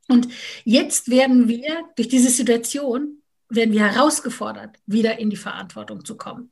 Und 0.07 0.29
jetzt 0.63 1.09
werden 1.09 1.49
wir 1.49 1.83
durch 1.97 2.07
diese 2.07 2.29
Situation, 2.29 3.21
werden 3.49 3.73
wir 3.73 3.91
herausgefordert, 3.91 4.77
wieder 4.85 5.19
in 5.19 5.29
die 5.29 5.35
Verantwortung 5.35 6.05
zu 6.05 6.15
kommen. 6.15 6.49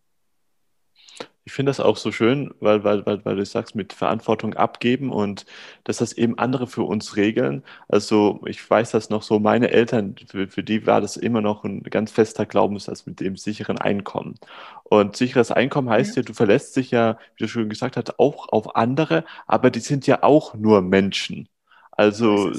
Ich 1.50 1.56
finde 1.56 1.72
das 1.72 1.80
auch 1.80 1.98
so 1.98 2.12
schön, 2.12 2.54
weil, 2.60 2.84
weil, 2.84 3.08
weil, 3.08 3.26
weil 3.26 3.36
du 3.36 3.44
sagst, 3.44 3.74
mit 3.74 3.92
Verantwortung 3.92 4.54
abgeben 4.54 5.12
und 5.12 5.48
dass 5.84 5.98
das 5.98 6.14
eben 6.14 6.38
andere 6.38 6.68
für 6.68 6.84
uns 6.84 7.16
regeln. 7.16 7.64
Also 7.88 8.40
ich 8.46 8.70
weiß 8.70 8.92
das 8.92 9.10
noch 9.10 9.24
so, 9.24 9.40
meine 9.40 9.72
Eltern, 9.72 10.14
für, 10.28 10.48
für 10.48 10.62
die 10.62 10.86
war 10.86 11.02
das 11.02 11.18
immer 11.18 11.42
noch 11.42 11.64
ein 11.64 11.82
ganz 11.82 12.12
fester 12.12 12.46
Glaubenssatz 12.46 13.08
mit 13.08 13.20
dem 13.20 13.36
sicheren 13.36 13.80
Einkommen. 13.80 14.36
Und 14.84 15.16
sicheres 15.16 15.50
Einkommen 15.50 15.90
heißt 15.90 16.18
ja, 16.18 16.22
ja 16.22 16.28
du 16.28 16.34
verlässt 16.36 16.76
dich 16.76 16.92
ja, 16.92 17.18
wie 17.36 17.46
du 17.46 17.50
schon 17.50 17.68
gesagt 17.68 17.98
hast, 17.98 18.20
auch 18.20 18.50
auf 18.50 18.76
andere, 18.76 19.26
aber 19.48 19.72
die 19.72 19.80
sind 19.80 20.06
ja 20.06 20.22
auch 20.22 20.54
nur 20.54 20.84
Menschen. 20.84 21.50
Also 21.90 22.52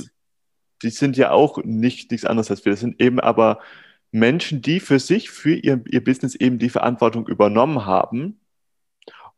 die 0.82 0.90
sind 0.90 1.16
ja 1.16 1.30
auch 1.30 1.59
nicht 1.62 2.11
nichts 2.11 2.26
anderes 2.26 2.50
als 2.50 2.64
wir. 2.64 2.73
Das 2.73 2.80
sind 2.80 3.00
eben 3.00 3.20
aber 3.20 3.61
Menschen, 4.11 4.62
die 4.62 4.80
für 4.80 4.99
sich, 4.99 5.30
für 5.30 5.54
ihr, 5.54 5.80
ihr 5.87 6.02
Business 6.02 6.35
eben 6.35 6.59
die 6.59 6.70
Verantwortung 6.70 7.28
übernommen 7.28 7.87
haben 7.87 8.39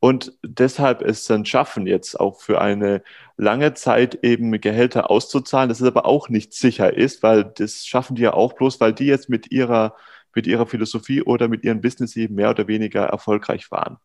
und 0.03 0.37
deshalb 0.43 1.01
es 1.01 1.27
dann 1.27 1.47
schaffen, 1.47 1.87
jetzt 1.87 2.19
auch 2.19 2.41
für 2.41 2.61
eine 2.61 3.05
lange 3.37 3.73
Zeit 3.75 4.19
eben 4.25 4.51
Gehälter 4.61 5.13
auszuzahlen, 5.13 5.69
das 5.69 5.81
ist 5.81 5.87
aber 5.87 6.07
auch 6.07 6.29
nicht 6.29 6.55
sicher 6.55 6.93
ist, 6.93 7.23
weil 7.23 7.45
das 7.45 7.87
schaffen 7.87 8.17
die 8.17 8.23
ja 8.23 8.35
auch 8.35 8.55
bloß, 8.55 8.81
weil 8.81 8.93
die 8.93 9.07
jetzt 9.07 9.29
mit 9.29 9.53
ihrer, 9.53 9.97
mit 10.35 10.49
ihrer 10.49 10.67
Philosophie 10.67 11.23
oder 11.23 11.47
mit 11.47 11.63
ihrem 11.63 11.81
Business 11.81 12.17
eben 12.17 12.35
mehr 12.35 12.51
oder 12.51 12.67
weniger 12.67 13.05
erfolgreich 13.05 13.71
waren. 13.71 13.99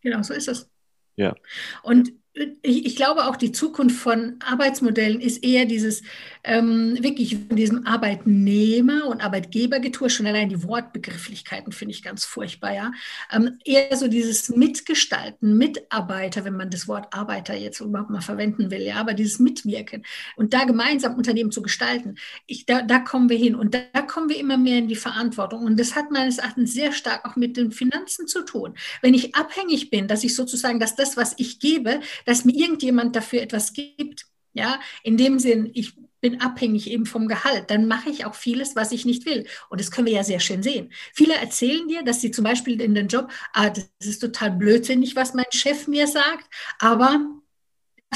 Genau, 0.00 0.22
so 0.22 0.32
ist 0.32 0.48
es. 0.48 0.70
Ja. 1.16 1.34
Und 1.82 2.14
ich, 2.62 2.84
ich, 2.84 2.96
glaube 2.96 3.24
auch, 3.26 3.36
die 3.36 3.52
Zukunft 3.52 3.96
von 3.96 4.36
Arbeitsmodellen 4.40 5.20
ist 5.20 5.42
eher 5.42 5.64
dieses 5.64 6.02
ähm, 6.44 6.96
wirklich 7.02 7.38
von 7.48 7.56
diesem 7.56 7.86
Arbeitnehmer- 7.86 9.06
und 9.06 9.22
Arbeitgebergetue, 9.24 10.10
schon 10.10 10.26
allein 10.26 10.50
die 10.50 10.62
Wortbegrifflichkeiten 10.62 11.72
finde 11.72 11.94
ich 11.94 12.02
ganz 12.02 12.24
furchtbar, 12.24 12.74
ja. 12.74 12.92
Ähm, 13.32 13.58
eher 13.64 13.96
so 13.96 14.06
dieses 14.06 14.50
Mitgestalten, 14.50 15.56
Mitarbeiter, 15.56 16.44
wenn 16.44 16.56
man 16.56 16.70
das 16.70 16.86
Wort 16.86 17.12
Arbeiter 17.12 17.54
jetzt 17.54 17.80
überhaupt 17.80 18.10
mal 18.10 18.20
verwenden 18.20 18.70
will, 18.70 18.82
ja, 18.82 18.96
aber 18.96 19.14
dieses 19.14 19.38
Mitwirken 19.38 20.04
und 20.36 20.52
da 20.52 20.64
gemeinsam 20.64 21.14
Unternehmen 21.14 21.50
zu 21.50 21.62
gestalten, 21.62 22.16
ich, 22.46 22.66
da, 22.66 22.82
da 22.82 22.98
kommen 22.98 23.30
wir 23.30 23.38
hin 23.38 23.54
und 23.54 23.74
da, 23.74 23.80
da 23.92 24.02
kommen 24.02 24.28
wir 24.28 24.38
immer 24.38 24.58
mehr 24.58 24.78
in 24.78 24.88
die 24.88 24.96
Verantwortung. 24.96 25.64
Und 25.64 25.80
das 25.80 25.96
hat 25.96 26.10
meines 26.10 26.38
Erachtens 26.38 26.74
sehr 26.74 26.92
stark 26.92 27.24
auch 27.24 27.36
mit 27.36 27.56
den 27.56 27.72
Finanzen 27.72 28.26
zu 28.26 28.42
tun. 28.42 28.74
Wenn 29.00 29.14
ich 29.14 29.34
abhängig 29.34 29.90
bin, 29.90 30.06
dass 30.06 30.22
ich 30.22 30.34
sozusagen, 30.34 30.78
dass 30.78 30.94
das, 30.94 31.16
was 31.16 31.34
ich 31.38 31.58
gebe, 31.58 32.00
dass 32.26 32.44
mir 32.44 32.54
irgendjemand 32.54 33.16
dafür 33.16 33.40
etwas 33.40 33.72
gibt. 33.72 34.26
Ja, 34.52 34.80
in 35.02 35.16
dem 35.16 35.38
Sinn, 35.38 35.70
ich 35.74 35.94
bin 36.20 36.40
abhängig 36.40 36.90
eben 36.90 37.06
vom 37.06 37.28
Gehalt, 37.28 37.70
dann 37.70 37.86
mache 37.86 38.10
ich 38.10 38.24
auch 38.24 38.34
vieles, 38.34 38.74
was 38.74 38.90
ich 38.92 39.04
nicht 39.04 39.26
will. 39.26 39.46
Und 39.68 39.80
das 39.80 39.90
können 39.90 40.06
wir 40.06 40.14
ja 40.14 40.24
sehr 40.24 40.40
schön 40.40 40.62
sehen. 40.62 40.92
Viele 41.14 41.34
erzählen 41.34 41.86
dir, 41.88 42.02
dass 42.02 42.20
sie 42.20 42.30
zum 42.30 42.44
Beispiel 42.44 42.80
in 42.80 42.94
den 42.94 43.08
Job, 43.08 43.30
ah, 43.52 43.70
das 43.70 43.86
ist 44.00 44.20
total 44.20 44.50
blödsinnig, 44.52 45.14
was 45.14 45.34
mein 45.34 45.44
Chef 45.52 45.86
mir 45.88 46.06
sagt, 46.06 46.46
aber 46.78 47.20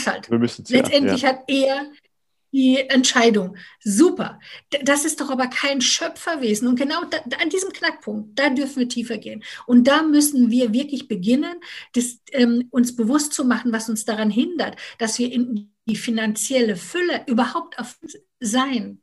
halt. 0.07 0.29
Letztendlich 0.29 1.23
ja. 1.23 1.29
hat 1.29 1.45
er 1.47 1.91
die 2.53 2.79
Entscheidung. 2.89 3.57
Super. 3.81 4.41
Das 4.83 5.05
ist 5.05 5.21
doch 5.21 5.31
aber 5.31 5.47
kein 5.47 5.81
Schöpferwesen. 5.81 6.69
Und 6.69 6.79
genau 6.79 7.05
da, 7.05 7.19
an 7.41 7.51
diesem 7.51 7.73
Knackpunkt, 7.73 8.39
da 8.39 8.51
dürfen 8.51 8.81
wir 8.81 8.89
tiefer 8.89 9.19
gehen. 9.19 9.43
Und 9.67 9.87
da 9.87 10.03
müssen 10.03 10.51
wir 10.51 10.73
wirklich 10.73 11.09
beginnen, 11.09 11.61
das, 11.93 12.19
ähm, 12.33 12.69
uns 12.71 12.97
bewusst 12.97 13.33
zu 13.33 13.45
machen, 13.45 13.73
was 13.73 13.89
uns 13.89 14.05
daran 14.05 14.31
hindert, 14.31 14.77
dass 14.99 15.19
wir 15.19 15.33
in 15.33 15.73
die 15.87 15.97
finanzielle 15.97 16.77
Fülle 16.77 17.25
überhaupt 17.27 17.79
auf 17.79 17.99
sein. 18.41 19.03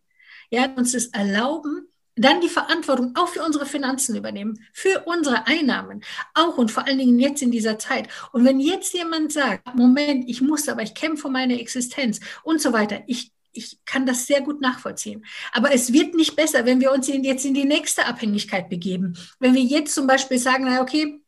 Ja, 0.49 0.73
uns 0.75 0.93
das 0.93 1.07
erlauben, 1.07 1.87
dann 2.17 2.41
die 2.41 2.49
Verantwortung 2.49 3.13
auch 3.15 3.27
für 3.27 3.43
unsere 3.43 3.65
Finanzen 3.65 4.15
übernehmen, 4.15 4.59
für 4.73 5.03
unsere 5.05 5.45
Einnahmen, 5.45 6.03
auch 6.33 6.57
und 6.57 6.71
vor 6.71 6.85
allen 6.85 6.97
Dingen 6.97 7.19
jetzt 7.19 7.41
in 7.41 7.51
dieser 7.51 7.77
Zeit. 7.77 8.07
Und 8.31 8.43
wenn 8.43 8.59
jetzt 8.59 8.93
jemand 8.93 9.31
sagt, 9.31 9.75
Moment, 9.75 10.27
ich 10.27 10.41
muss 10.41 10.67
aber, 10.67 10.81
ich 10.81 10.95
kämpfe 10.95 11.27
um 11.27 11.33
meine 11.33 11.59
Existenz 11.59 12.19
und 12.43 12.59
so 12.59 12.73
weiter, 12.73 13.03
ich 13.07 13.31
ich 13.57 13.79
kann 13.85 14.05
das 14.05 14.27
sehr 14.27 14.41
gut 14.41 14.61
nachvollziehen. 14.61 15.25
Aber 15.51 15.73
es 15.73 15.91
wird 15.91 16.15
nicht 16.15 16.35
besser, 16.35 16.65
wenn 16.65 16.79
wir 16.79 16.91
uns 16.91 17.07
jetzt 17.07 17.45
in 17.45 17.53
die 17.53 17.65
nächste 17.65 18.05
Abhängigkeit 18.05 18.69
begeben. 18.69 19.17
Wenn 19.39 19.53
wir 19.53 19.63
jetzt 19.63 19.93
zum 19.93 20.07
Beispiel 20.07 20.39
sagen, 20.39 20.65
na 20.65 20.81
okay, 20.81 21.21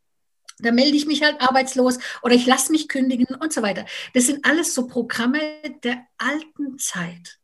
da 0.59 0.71
melde 0.71 0.95
ich 0.95 1.05
mich 1.05 1.23
halt 1.23 1.41
arbeitslos 1.41 1.99
oder 2.21 2.35
ich 2.35 2.45
lasse 2.45 2.71
mich 2.71 2.87
kündigen 2.87 3.35
und 3.35 3.53
so 3.53 3.61
weiter. 3.61 3.85
Das 4.13 4.25
sind 4.25 4.45
alles 4.45 4.73
so 4.73 4.87
Programme 4.87 5.39
der 5.83 6.05
alten 6.17 6.77
Zeit. 6.77 7.39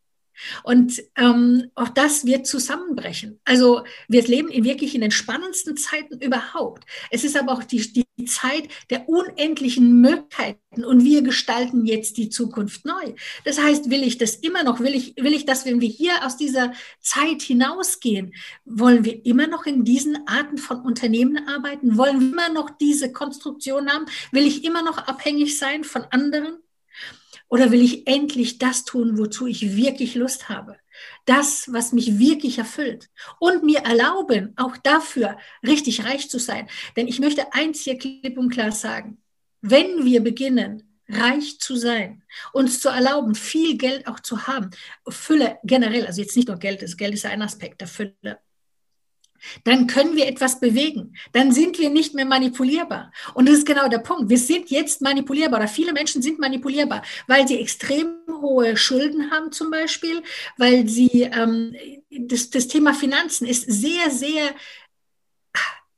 Und 0.63 1.01
ähm, 1.15 1.72
auch 1.75 1.89
das 1.89 2.25
wird 2.25 2.48
zusammenbrechen. 2.48 3.39
Also 3.46 3.84
wir 4.08 4.24
leben 4.24 4.50
in 4.50 4.63
wirklich 4.63 4.96
in 4.96 5.01
den 5.01 5.12
spannendsten 5.12 5.77
Zeiten 5.77 6.20
überhaupt. 6.20 6.86
Es 7.12 7.24
ist 7.24 7.38
aber 7.38 7.54
auch 7.54 7.63
die, 7.63 8.06
die 8.18 8.25
Zeit 8.25 8.68
der 8.89 9.08
unendlichen 9.10 10.01
Möglichkeiten 10.01 10.84
und 10.84 11.04
wir 11.04 11.22
gestalten 11.22 11.86
jetzt 11.86 12.18
die 12.18 12.30
Zukunft 12.30 12.86
neu. 12.86 13.13
Das 13.44 13.62
heißt, 13.62 13.89
will 13.89 14.04
ich 14.04 14.18
das 14.18 14.36
immer 14.36 14.63
noch, 14.63 14.80
will 14.80 14.96
ich, 14.96 15.15
will 15.18 15.34
ich, 15.34 15.46
dass 15.46 15.65
wenn 15.65 15.82
wir 15.82 15.89
hier 15.89 16.25
aus 16.25 16.38
dieser 16.38 16.74
Zeit 17.00 17.42
hinausgehen, 17.42 18.34
wollen 18.65 19.06
wir 19.06 19.25
immer 19.25 19.48
noch 19.48 19.65
in 19.65 19.84
diesen 19.84 20.27
Arten 20.27 20.58
von 20.58 20.82
Unternehmen 20.82 21.48
arbeiten? 21.48 21.98
Wollen 21.98 22.20
wir 22.20 22.27
immer 22.30 22.50
noch 22.50 22.70
diese 22.70 23.12
Konstruktion 23.12 23.89
haben? 23.89 24.06
Will 24.32 24.46
ich 24.46 24.63
immer 24.63 24.84
noch 24.84 24.98
abhängig 24.98 25.58
sein 25.58 25.84
von 25.84 26.04
anderen? 26.12 26.58
Oder 27.47 27.71
will 27.71 27.81
ich 27.81 28.07
endlich 28.07 28.57
das 28.57 28.85
tun, 28.85 29.17
wozu 29.17 29.47
ich 29.47 29.75
wirklich 29.75 30.15
Lust 30.15 30.49
habe? 30.49 30.77
Das, 31.25 31.71
was 31.71 31.91
mich 31.91 32.17
wirklich 32.19 32.57
erfüllt. 32.57 33.09
Und 33.39 33.63
mir 33.63 33.79
erlauben, 33.79 34.53
auch 34.55 34.77
dafür 34.77 35.37
richtig 35.65 36.05
reich 36.05 36.29
zu 36.29 36.39
sein. 36.39 36.67
Denn 36.95 37.07
ich 37.07 37.19
möchte 37.19 37.53
eins 37.53 37.81
hier 37.81 37.97
klipp 37.97 38.37
und 38.37 38.49
klar 38.49 38.71
sagen. 38.71 39.21
Wenn 39.61 40.05
wir 40.05 40.21
beginnen, 40.21 40.95
reich 41.07 41.59
zu 41.59 41.75
sein, 41.75 42.23
uns 42.53 42.79
zu 42.79 42.89
erlauben, 42.89 43.35
viel 43.35 43.77
Geld 43.77 44.07
auch 44.07 44.19
zu 44.19 44.47
haben, 44.47 44.71
Fülle 45.07 45.59
generell, 45.63 46.05
also 46.05 46.21
jetzt 46.21 46.35
nicht 46.35 46.47
nur 46.47 46.57
Geld, 46.57 46.81
das 46.81 46.97
Geld 46.97 47.13
ist 47.13 47.25
ein 47.25 47.41
Aspekt 47.41 47.81
der 47.81 47.87
Fülle, 47.87 48.39
dann 49.63 49.87
können 49.87 50.15
wir 50.15 50.27
etwas 50.27 50.59
bewegen. 50.59 51.15
Dann 51.31 51.51
sind 51.51 51.79
wir 51.79 51.89
nicht 51.89 52.13
mehr 52.13 52.25
manipulierbar. 52.25 53.11
Und 53.33 53.47
das 53.47 53.59
ist 53.59 53.65
genau 53.65 53.87
der 53.87 53.99
Punkt. 53.99 54.29
Wir 54.29 54.37
sind 54.37 54.69
jetzt 54.69 55.01
manipulierbar 55.01 55.59
oder 55.59 55.67
viele 55.67 55.93
Menschen 55.93 56.21
sind 56.21 56.39
manipulierbar, 56.39 57.03
weil 57.27 57.47
sie 57.47 57.59
extrem 57.59 58.15
hohe 58.29 58.77
Schulden 58.77 59.31
haben 59.31 59.51
zum 59.51 59.71
Beispiel, 59.71 60.21
weil 60.57 60.87
sie, 60.87 61.23
ähm, 61.23 61.75
das, 62.09 62.49
das 62.49 62.67
Thema 62.67 62.93
Finanzen 62.93 63.47
ist 63.47 63.71
sehr, 63.71 64.09
sehr 64.09 64.53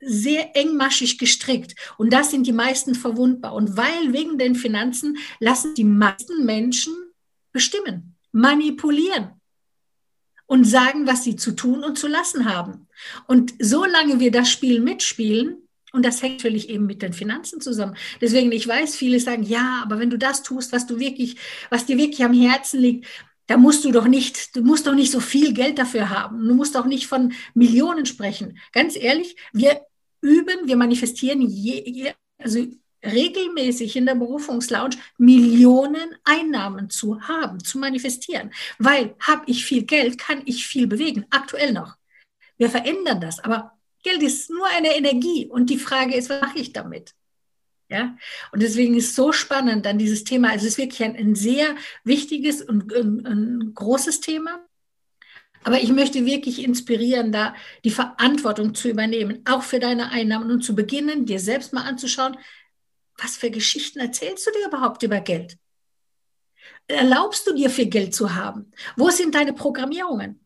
sehr 0.00 0.56
engmaschig 0.56 1.18
gestrickt. 1.18 1.74
Und 1.96 2.12
das 2.12 2.30
sind 2.30 2.46
die 2.46 2.52
meisten 2.52 2.94
verwundbar. 2.94 3.52
Und 3.54 3.76
weil 3.76 4.12
wegen 4.12 4.38
den 4.38 4.54
Finanzen 4.54 5.18
lassen 5.40 5.74
die 5.74 5.82
meisten 5.82 6.44
Menschen 6.44 6.94
bestimmen, 7.52 8.16
manipulieren 8.30 9.37
und 10.48 10.64
sagen, 10.64 11.06
was 11.06 11.22
sie 11.22 11.36
zu 11.36 11.52
tun 11.52 11.84
und 11.84 11.98
zu 11.98 12.08
lassen 12.08 12.46
haben. 12.52 12.88
Und 13.26 13.54
solange 13.60 14.18
wir 14.18 14.32
das 14.32 14.50
Spiel 14.50 14.80
mitspielen, 14.80 15.58
und 15.92 16.04
das 16.04 16.22
hängt 16.22 16.38
natürlich 16.38 16.68
eben 16.70 16.86
mit 16.86 17.02
den 17.02 17.12
Finanzen 17.12 17.60
zusammen. 17.60 17.96
Deswegen, 18.20 18.50
ich 18.50 18.66
weiß, 18.66 18.96
viele 18.96 19.20
sagen, 19.20 19.42
ja, 19.42 19.80
aber 19.82 19.98
wenn 19.98 20.10
du 20.10 20.18
das 20.18 20.42
tust, 20.42 20.72
was 20.72 20.86
du 20.86 20.98
wirklich, 20.98 21.36
was 21.70 21.86
dir 21.86 21.96
wirklich 21.96 22.24
am 22.24 22.32
Herzen 22.32 22.80
liegt, 22.80 23.06
da 23.46 23.56
musst 23.56 23.84
du 23.84 23.92
doch 23.92 24.06
nicht, 24.06 24.56
du 24.56 24.62
musst 24.62 24.86
doch 24.86 24.94
nicht 24.94 25.12
so 25.12 25.20
viel 25.20 25.52
Geld 25.52 25.78
dafür 25.78 26.10
haben. 26.10 26.46
Du 26.46 26.54
musst 26.54 26.76
auch 26.76 26.84
nicht 26.86 27.06
von 27.06 27.32
Millionen 27.54 28.06
sprechen. 28.06 28.58
Ganz 28.72 28.96
ehrlich, 28.96 29.36
wir 29.52 29.82
üben, 30.20 30.66
wir 30.66 30.76
manifestieren 30.76 31.42
je, 31.42 32.12
also 32.38 32.66
regelmäßig 33.04 33.96
in 33.96 34.06
der 34.06 34.14
Berufungslounge 34.14 34.96
Millionen 35.18 36.16
Einnahmen 36.24 36.90
zu 36.90 37.20
haben, 37.22 37.62
zu 37.62 37.78
manifestieren. 37.78 38.50
Weil 38.78 39.14
habe 39.20 39.44
ich 39.46 39.64
viel 39.64 39.84
Geld, 39.84 40.18
kann 40.18 40.42
ich 40.44 40.66
viel 40.66 40.86
bewegen, 40.86 41.26
aktuell 41.30 41.72
noch. 41.72 41.96
Wir 42.56 42.70
verändern 42.70 43.20
das, 43.20 43.38
aber 43.38 43.78
Geld 44.02 44.22
ist 44.22 44.50
nur 44.50 44.66
eine 44.66 44.96
Energie 44.96 45.46
und 45.46 45.70
die 45.70 45.78
Frage 45.78 46.14
ist, 46.14 46.30
was 46.30 46.40
mache 46.40 46.58
ich 46.58 46.72
damit? 46.72 47.14
Ja, 47.90 48.16
und 48.52 48.62
deswegen 48.62 48.94
ist 48.94 49.14
so 49.14 49.32
spannend 49.32 49.86
dann 49.86 49.98
dieses 49.98 50.22
Thema. 50.22 50.50
Also 50.50 50.66
es 50.66 50.72
ist 50.72 50.78
wirklich 50.78 51.02
ein, 51.02 51.16
ein 51.16 51.34
sehr 51.34 51.74
wichtiges 52.04 52.60
und 52.60 52.92
ein, 52.92 53.26
ein 53.26 53.72
großes 53.74 54.20
Thema. 54.20 54.62
Aber 55.64 55.80
ich 55.80 55.90
möchte 55.90 56.24
wirklich 56.24 56.62
inspirieren, 56.62 57.32
da 57.32 57.54
die 57.84 57.90
Verantwortung 57.90 58.74
zu 58.74 58.88
übernehmen, 58.88 59.42
auch 59.46 59.62
für 59.62 59.80
deine 59.80 60.10
Einnahmen 60.10 60.50
und 60.50 60.62
zu 60.62 60.74
beginnen, 60.74 61.26
dir 61.26 61.40
selbst 61.40 61.72
mal 61.72 61.82
anzuschauen, 61.82 62.36
was 63.18 63.36
für 63.36 63.50
Geschichten 63.50 63.98
erzählst 63.98 64.46
du 64.46 64.50
dir 64.52 64.68
überhaupt 64.68 65.02
über 65.02 65.20
Geld? 65.20 65.58
Erlaubst 66.86 67.46
du 67.46 67.54
dir 67.54 67.68
viel 67.68 67.86
Geld 67.86 68.14
zu 68.14 68.34
haben? 68.34 68.72
Wo 68.96 69.10
sind 69.10 69.34
deine 69.34 69.52
Programmierungen? 69.52 70.40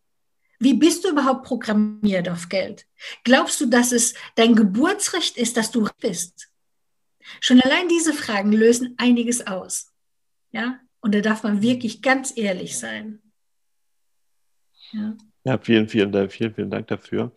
Wie 0.58 0.74
bist 0.74 1.04
du 1.04 1.10
überhaupt 1.10 1.44
programmiert 1.44 2.28
auf 2.28 2.48
Geld? 2.48 2.86
Glaubst 3.24 3.60
du, 3.60 3.66
dass 3.66 3.92
es 3.92 4.14
dein 4.36 4.54
Geburtsrecht 4.54 5.36
ist, 5.36 5.56
dass 5.56 5.70
du 5.70 5.88
bist? 6.00 6.48
Schon 7.40 7.60
allein 7.60 7.88
diese 7.88 8.12
Fragen 8.12 8.52
lösen 8.52 8.94
einiges 8.96 9.46
aus. 9.46 9.92
Ja? 10.50 10.80
Und 11.00 11.14
da 11.14 11.20
darf 11.20 11.42
man 11.42 11.62
wirklich 11.62 12.00
ganz 12.00 12.36
ehrlich 12.36 12.78
sein. 12.78 13.20
Ja. 14.92 15.16
ja, 15.44 15.58
vielen, 15.58 15.88
vielen, 15.88 16.30
vielen, 16.30 16.54
vielen 16.54 16.70
Dank 16.70 16.86
dafür. 16.88 17.32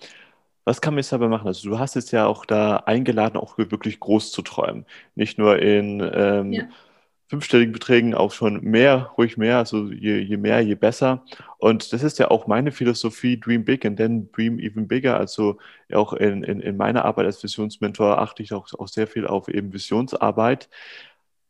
Was 0.65 0.81
kann 0.81 0.95
man 0.95 0.99
jetzt 0.99 1.13
aber 1.13 1.29
machen? 1.29 1.47
Also 1.47 1.69
du 1.69 1.79
hast 1.79 1.95
jetzt 1.95 2.11
ja 2.11 2.25
auch 2.25 2.45
da 2.45 2.77
eingeladen, 2.77 3.37
auch 3.37 3.57
wirklich 3.57 3.99
groß 3.99 4.31
zu 4.31 4.41
träumen. 4.41 4.85
Nicht 5.13 5.37
nur 5.37 5.59
in 5.59 6.01
ähm, 6.13 6.51
ja. 6.53 6.63
fünfstelligen 7.29 7.71
Beträgen, 7.71 8.15
auch 8.15 8.31
schon 8.31 8.61
mehr, 8.63 9.11
ruhig 9.17 9.37
mehr. 9.37 9.59
Also 9.59 9.91
je, 9.91 10.17
je 10.17 10.37
mehr, 10.37 10.61
je 10.61 10.73
besser. 10.73 11.23
Und 11.59 11.93
das 11.93 12.01
ist 12.01 12.17
ja 12.17 12.31
auch 12.31 12.47
meine 12.47 12.71
Philosophie, 12.71 13.39
Dream 13.39 13.63
Big 13.63 13.85
and 13.85 13.97
then 13.97 14.31
Dream 14.31 14.57
Even 14.59 14.87
Bigger. 14.87 15.17
Also 15.17 15.57
auch 15.93 16.13
in, 16.13 16.43
in, 16.43 16.59
in 16.61 16.77
meiner 16.77 17.05
Arbeit 17.05 17.27
als 17.27 17.43
Visionsmentor 17.43 18.17
achte 18.19 18.41
ich 18.41 18.51
auch, 18.51 18.67
auch 18.73 18.87
sehr 18.87 19.05
viel 19.07 19.27
auf 19.27 19.47
eben 19.47 19.71
Visionsarbeit. 19.71 20.67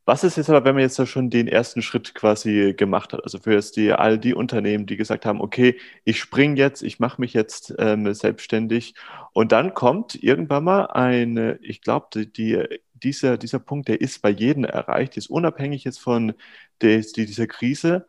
Was 0.07 0.23
ist 0.23 0.37
jetzt 0.37 0.51
aber, 0.51 0.63
wenn 0.63 0.75
man 0.75 0.83
jetzt 0.83 0.99
da 0.99 1.07
schon 1.07 1.31
den 1.31 1.47
ersten 1.47 1.81
Schritt 1.81 2.13
quasi 2.13 2.75
gemacht 2.77 3.11
hat? 3.11 3.23
Also 3.23 3.39
für 3.39 3.53
jetzt 3.53 3.75
die, 3.75 3.91
all 3.91 4.19
die 4.19 4.35
Unternehmen, 4.35 4.85
die 4.85 4.97
gesagt 4.97 5.25
haben, 5.25 5.41
okay, 5.41 5.79
ich 6.03 6.19
springe 6.19 6.57
jetzt, 6.57 6.83
ich 6.83 6.99
mache 6.99 7.19
mich 7.19 7.33
jetzt 7.33 7.73
ähm, 7.79 8.13
selbstständig. 8.13 8.93
Und 9.33 9.51
dann 9.51 9.73
kommt 9.73 10.13
irgendwann 10.23 10.63
mal 10.63 10.85
eine, 10.91 11.57
ich 11.63 11.81
glaube, 11.81 12.07
die, 12.13 12.31
die, 12.31 12.63
dieser, 12.93 13.39
dieser 13.39 13.57
Punkt, 13.57 13.87
der 13.87 13.99
ist 13.99 14.21
bei 14.21 14.29
jedem 14.29 14.63
erreicht, 14.63 15.17
ist 15.17 15.29
unabhängig 15.29 15.83
jetzt 15.85 15.99
von 15.99 16.33
des, 16.81 17.13
dieser 17.13 17.47
Krise. 17.47 18.05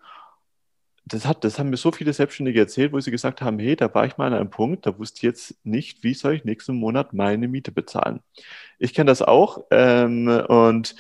Das, 1.07 1.27
hat, 1.27 1.45
das 1.45 1.59
haben 1.59 1.71
mir 1.71 1.79
so 1.79 1.93
viele 1.93 2.13
Selbstständige 2.13 2.61
erzählt, 2.61 2.93
wo 2.93 3.01
sie 3.01 3.11
gesagt 3.11 3.41
haben, 3.41 3.59
hey, 3.59 3.75
da 3.75 3.95
war 3.95 4.05
ich 4.05 4.19
mal 4.19 4.27
an 4.27 4.35
einem 4.35 4.51
Punkt, 4.51 4.85
da 4.85 4.99
wusste 4.99 5.19
ich 5.19 5.23
jetzt 5.23 5.65
nicht, 5.65 6.03
wie 6.05 6.15
soll 6.15 6.35
ich 6.35 6.45
nächsten 6.45 6.75
Monat 6.77 7.15
meine 7.15 7.49
Miete 7.49 7.73
bezahlen. 7.73 8.21
Ich 8.79 8.93
kenne 8.93 9.09
das 9.09 9.23
auch 9.23 9.65
ähm, 9.71 10.29
und 10.29 10.95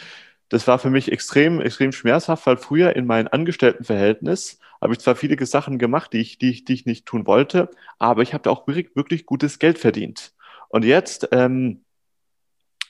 das 0.49 0.67
war 0.69 0.79
für 0.79 0.91
mich 0.91 1.11
extrem, 1.11 1.61
extrem 1.61 1.93
schmerzhaft, 1.93 2.47
weil 2.47 2.57
früher 2.57 2.95
in 2.95 3.07
meinem 3.07 3.29
Angestelltenverhältnis 3.31 4.59
habe 4.81 4.93
ich 4.93 5.00
zwar 5.00 5.17
viele 5.17 5.45
Sachen 5.47 5.79
gemacht, 5.79 6.12
die 6.12 6.21
ich, 6.21 6.38
die 6.38 6.50
ich, 6.50 6.65
die 6.65 6.75
ich 6.75 6.87
nicht 6.87 7.07
tun 7.07 7.26
wollte, 7.26 7.71
aber 7.99 8.23
ich 8.23 8.35
habe 8.35 8.43
da 8.43 8.50
auch 8.50 8.67
wirklich, 8.67 8.95
wirklich 8.95 9.26
gutes 9.26 9.59
Geld 9.59 9.79
verdient. 9.79 10.33
Und 10.69 10.85
jetzt, 10.85 11.29
ähm, 11.33 11.85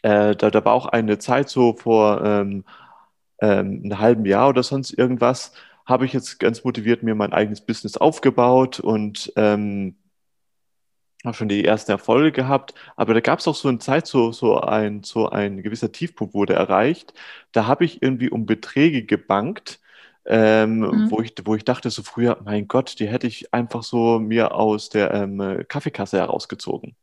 äh, 0.02 0.36
da, 0.36 0.50
da 0.50 0.64
war 0.64 0.72
auch 0.72 0.86
eine 0.86 1.18
Zeit 1.18 1.48
so 1.48 1.74
vor 1.74 2.22
ähm, 2.24 2.64
ähm, 3.40 3.82
einem 3.84 3.98
halben 3.98 4.24
Jahr 4.26 4.48
oder 4.48 4.62
sonst 4.62 4.92
irgendwas, 4.92 5.52
habe 5.86 6.04
ich 6.04 6.12
jetzt 6.12 6.38
ganz 6.38 6.64
motiviert 6.64 7.02
mir 7.02 7.14
mein 7.14 7.32
eigenes 7.32 7.60
Business 7.60 7.96
aufgebaut 7.96 8.80
und 8.80 9.32
ähm, 9.36 9.96
habe 11.26 11.36
schon 11.36 11.48
die 11.48 11.64
ersten 11.64 11.90
Erfolge 11.92 12.32
gehabt, 12.32 12.74
aber 12.96 13.14
da 13.14 13.20
gab 13.20 13.40
es 13.40 13.48
auch 13.48 13.54
so 13.54 13.68
eine 13.68 13.78
Zeit, 13.78 14.06
so, 14.06 14.32
so, 14.32 14.60
ein, 14.60 15.02
so 15.02 15.28
ein 15.28 15.62
gewisser 15.62 15.92
Tiefpunkt 15.92 16.34
wurde 16.34 16.54
erreicht. 16.54 17.14
Da 17.52 17.66
habe 17.66 17.84
ich 17.84 18.02
irgendwie 18.02 18.30
um 18.30 18.46
Beträge 18.46 19.04
gebankt, 19.04 19.80
ähm, 20.26 20.80
mhm. 20.80 21.10
wo, 21.10 21.20
ich, 21.20 21.34
wo 21.44 21.54
ich 21.54 21.64
dachte 21.64 21.90
so 21.90 22.02
früher, 22.02 22.38
mein 22.44 22.68
Gott, 22.68 22.98
die 22.98 23.08
hätte 23.08 23.26
ich 23.26 23.54
einfach 23.54 23.82
so 23.82 24.18
mir 24.18 24.54
aus 24.54 24.88
der 24.88 25.12
ähm, 25.14 25.64
Kaffeekasse 25.68 26.18
herausgezogen. 26.18 26.96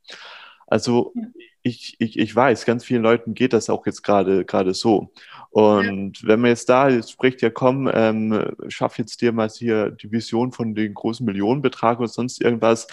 Also 0.68 1.14
ja. 1.16 1.24
ich, 1.62 1.96
ich, 2.00 2.20
ich 2.20 2.36
weiß, 2.36 2.66
ganz 2.66 2.84
vielen 2.84 3.04
Leuten 3.04 3.34
geht 3.34 3.54
das 3.54 3.70
auch 3.70 3.86
jetzt 3.86 4.04
gerade 4.04 4.46
gerade 4.46 4.74
so. 4.74 5.12
Und 5.52 6.22
ja. 6.22 6.28
wenn 6.28 6.42
man 6.42 6.50
jetzt 6.50 6.68
da 6.68 6.90
jetzt 6.90 7.12
spricht, 7.12 7.42
ja 7.42 7.50
komm, 7.50 7.90
ähm, 7.94 8.56
schaff 8.70 8.98
jetzt 8.98 9.22
dir 9.22 9.32
mal 9.32 9.50
hier 9.50 9.92
die 9.92 10.12
Vision 10.12 10.52
von 10.52 10.74
den 10.76 10.94
großen 10.94 11.26
Millionenbetrag 11.26 12.00
oder 12.00 12.08
sonst 12.08 12.42
irgendwas, 12.42 12.88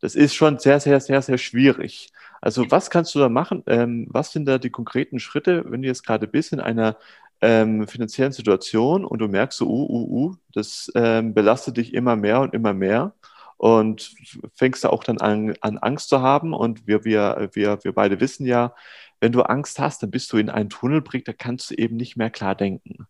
das 0.00 0.14
ist 0.14 0.34
schon 0.34 0.58
sehr, 0.58 0.80
sehr, 0.80 1.00
sehr, 1.00 1.22
sehr 1.22 1.38
schwierig. 1.38 2.12
Also 2.40 2.70
was 2.70 2.90
kannst 2.90 3.14
du 3.14 3.18
da 3.18 3.28
machen? 3.28 3.62
Ähm, 3.66 4.06
was 4.10 4.32
sind 4.32 4.46
da 4.46 4.58
die 4.58 4.70
konkreten 4.70 5.18
Schritte, 5.18 5.64
wenn 5.66 5.82
du 5.82 5.88
jetzt 5.88 6.06
gerade 6.06 6.28
bist 6.28 6.52
in 6.52 6.60
einer 6.60 6.96
ähm, 7.40 7.86
finanziellen 7.86 8.32
Situation 8.32 9.04
und 9.04 9.18
du 9.18 9.28
merkst 9.28 9.58
so, 9.58 9.66
uh, 9.66 9.86
uh, 9.88 10.26
uh, 10.26 10.36
das 10.52 10.90
ähm, 10.94 11.34
belastet 11.34 11.76
dich 11.76 11.94
immer 11.94 12.16
mehr 12.16 12.40
und 12.40 12.54
immer 12.54 12.74
mehr 12.74 13.14
und 13.56 14.14
fängst 14.54 14.84
da 14.84 14.90
auch 14.90 15.04
dann 15.04 15.18
an, 15.18 15.54
an 15.60 15.78
Angst 15.78 16.08
zu 16.08 16.20
haben 16.20 16.54
und 16.54 16.86
wir, 16.86 17.04
wir, 17.04 17.50
wir, 17.52 17.82
wir 17.82 17.92
beide 17.92 18.20
wissen 18.20 18.46
ja, 18.46 18.74
wenn 19.20 19.32
du 19.32 19.42
Angst 19.42 19.80
hast, 19.80 20.02
dann 20.02 20.10
bist 20.10 20.32
du 20.32 20.36
in 20.36 20.48
einen 20.48 20.70
Tunnel 20.70 21.02
bringt, 21.02 21.26
da 21.26 21.32
kannst 21.32 21.70
du 21.70 21.74
eben 21.74 21.96
nicht 21.96 22.16
mehr 22.16 22.30
klar 22.30 22.54
denken. 22.54 23.06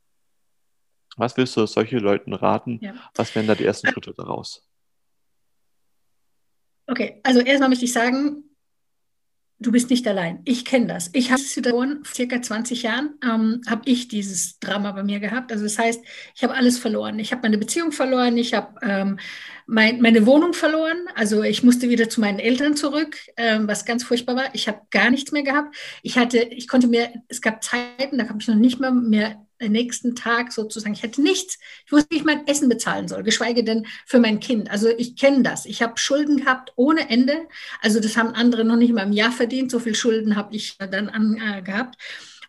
Was 1.16 1.36
willst 1.36 1.56
du 1.56 1.66
solche 1.66 1.98
Leuten 1.98 2.32
raten? 2.32 2.78
Ja. 2.80 2.94
Was 3.14 3.34
wären 3.34 3.46
da 3.46 3.54
die 3.54 3.64
ersten 3.64 3.88
Schritte 3.88 4.14
daraus? 4.16 4.66
Okay, 6.88 7.20
also 7.22 7.40
erstmal 7.40 7.68
möchte 7.68 7.84
ich 7.84 7.92
sagen, 7.92 8.44
du 9.58 9.70
bist 9.72 9.90
nicht 9.90 10.06
allein. 10.08 10.40
Ich 10.46 10.64
kenne 10.64 10.86
das. 10.86 11.10
Ich 11.12 11.30
habe 11.30 11.40
Situation, 11.40 12.02
vor 12.02 12.14
circa 12.14 12.40
20 12.40 12.82
Jahren 12.82 13.18
ähm, 13.22 13.60
habe 13.68 13.82
ich 13.84 14.08
dieses 14.08 14.58
Drama 14.58 14.92
bei 14.92 15.02
mir 15.02 15.20
gehabt. 15.20 15.52
Also 15.52 15.64
das 15.64 15.78
heißt, 15.78 16.02
ich 16.34 16.42
habe 16.42 16.54
alles 16.54 16.78
verloren. 16.78 17.18
Ich 17.18 17.30
habe 17.32 17.42
meine 17.42 17.58
Beziehung 17.58 17.92
verloren, 17.92 18.38
ich 18.38 18.54
habe 18.54 18.74
ähm, 18.82 19.18
mein, 19.66 20.00
meine 20.00 20.24
Wohnung 20.24 20.54
verloren. 20.54 20.96
Also 21.14 21.42
ich 21.42 21.62
musste 21.62 21.90
wieder 21.90 22.08
zu 22.08 22.20
meinen 22.22 22.38
Eltern 22.38 22.74
zurück, 22.74 23.18
ähm, 23.36 23.68
was 23.68 23.84
ganz 23.84 24.04
furchtbar 24.04 24.36
war. 24.36 24.54
Ich 24.54 24.66
habe 24.66 24.80
gar 24.90 25.10
nichts 25.10 25.32
mehr 25.32 25.42
gehabt. 25.42 25.76
Ich 26.02 26.16
hatte, 26.16 26.38
ich 26.38 26.68
konnte 26.68 26.86
mir, 26.86 27.12
es 27.28 27.42
gab 27.42 27.62
Zeiten, 27.62 28.16
da 28.16 28.28
habe 28.28 28.38
ich 28.40 28.48
noch 28.48 28.54
nicht 28.54 28.80
mal 28.80 28.92
mehr 28.92 29.44
nächsten 29.60 30.14
Tag 30.14 30.52
sozusagen, 30.52 30.94
ich 30.94 31.02
hätte 31.02 31.22
nichts, 31.22 31.58
ich 31.86 31.92
wusste 31.92 32.08
wie 32.10 32.16
ich 32.16 32.24
mein 32.24 32.46
Essen 32.46 32.68
bezahlen 32.68 33.08
soll, 33.08 33.22
geschweige 33.22 33.64
denn 33.64 33.86
für 34.06 34.18
mein 34.18 34.40
Kind. 34.40 34.70
Also 34.70 34.88
ich 34.88 35.16
kenne 35.16 35.42
das. 35.42 35.66
Ich 35.66 35.82
habe 35.82 35.98
Schulden 35.98 36.38
gehabt 36.38 36.72
ohne 36.76 37.08
Ende. 37.10 37.46
Also 37.80 38.00
das 38.00 38.16
haben 38.16 38.34
andere 38.34 38.64
noch 38.64 38.76
nicht 38.76 38.92
mal 38.92 39.02
im 39.02 39.12
Jahr 39.12 39.32
verdient. 39.32 39.70
So 39.70 39.78
viel 39.78 39.94
Schulden 39.94 40.36
habe 40.36 40.54
ich 40.54 40.76
dann 40.78 41.08
an, 41.08 41.36
äh, 41.36 41.62
gehabt. 41.62 41.96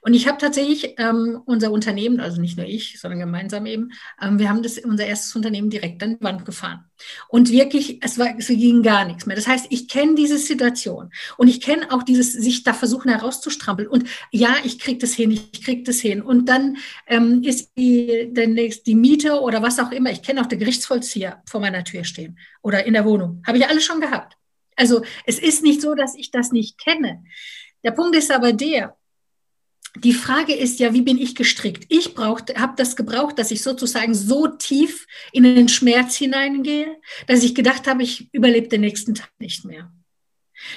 Und 0.02 0.14
ich 0.14 0.28
habe 0.28 0.38
tatsächlich 0.38 0.96
ähm, 0.98 1.42
unser 1.46 1.72
Unternehmen, 1.72 2.20
also 2.20 2.40
nicht 2.40 2.58
nur 2.58 2.66
ich, 2.66 3.00
sondern 3.00 3.20
gemeinsam 3.20 3.66
eben, 3.66 3.90
ähm, 4.22 4.40
wir 4.40 4.50
haben 4.50 4.64
das, 4.64 4.78
unser 4.78 5.06
erstes 5.06 5.36
Unternehmen 5.36 5.70
direkt 5.70 6.02
an 6.04 6.18
die 6.18 6.24
Wand 6.24 6.46
gefahren. 6.46 6.86
Und 7.28 7.52
wirklich, 7.52 8.04
es, 8.04 8.18
war, 8.18 8.34
es 8.38 8.48
ging 8.48 8.82
gar 8.82 9.06
nichts 9.06 9.26
mehr. 9.26 9.36
Das 9.36 9.48
heißt, 9.48 9.68
ich 9.70 9.88
kenne 9.88 10.16
diese 10.16 10.38
Situation 10.38 11.12
und 11.38 11.48
ich 11.48 11.60
kenne 11.62 11.92
auch 11.92 12.04
dieses, 12.04 12.34
sich 12.34 12.64
da 12.64 12.74
versuchen 12.74 13.10
herauszustrampeln. 13.10 13.90
Und 13.90 14.08
ja, 14.32 14.56
ich 14.64 14.80
kriege 14.80 15.00
das 15.00 15.14
hin, 15.14 15.32
ich 15.32 15.64
kriege 15.64 15.84
das 15.84 16.00
hin. 16.00 16.22
Und 16.22 16.48
dann 16.48 16.78
ähm, 17.08 17.44
ist 17.44 17.72
die, 17.78 18.30
demnächst 18.32 18.88
die 18.88 18.96
Miete 18.96 19.42
oder 19.42 19.62
was 19.62 19.80
auch 19.80 19.92
immer. 19.92 20.12
Ich 20.12 20.24
kenne 20.24 20.42
auch 20.42 20.48
den 20.48 20.60
Gerichtsvollzieher 20.60 21.42
vor 21.46 21.60
meiner 21.60 21.84
Tür 21.84 22.06
stehen 22.06 22.38
oder 22.62 22.86
in 22.86 22.94
der 22.94 23.06
Wohnung. 23.06 23.44
Habe 23.46 23.58
ich 23.58 23.68
alles 23.68 23.84
schon 23.84 24.00
gehabt. 24.00 24.36
Also 24.76 25.02
es 25.26 25.40
ist 25.40 25.62
nicht 25.62 25.82
so, 25.82 25.94
dass 25.94 26.16
ich 26.16 26.32
das 26.32 26.54
nicht 26.54 26.78
kenne. 26.78 27.24
Der 27.84 27.92
Punkt 27.92 28.16
ist 28.16 28.32
aber 28.32 28.54
der, 28.54 28.96
die 29.96 30.14
Frage 30.14 30.54
ist 30.54 30.80
ja, 30.80 30.94
wie 30.94 31.02
bin 31.02 31.18
ich 31.18 31.36
gestrickt? 31.36 31.86
Ich 31.90 32.16
habe 32.18 32.74
das 32.78 32.96
gebraucht, 32.96 33.40
dass 33.40 33.52
ich 33.52 33.64
sozusagen 33.64 34.14
so 34.14 34.48
tief 34.48 35.08
in 35.32 35.44
den 35.44 35.68
Schmerz 35.68 36.16
hineingehe, 36.16 36.98
dass 37.28 37.44
ich 37.44 37.56
gedacht 37.56 37.88
habe, 37.88 38.04
ich 38.04 38.30
überlebe 38.32 38.68
den 38.68 38.82
nächsten 38.82 39.16
Tag 39.16 39.32
nicht 39.40 39.66
mehr. 39.66 39.92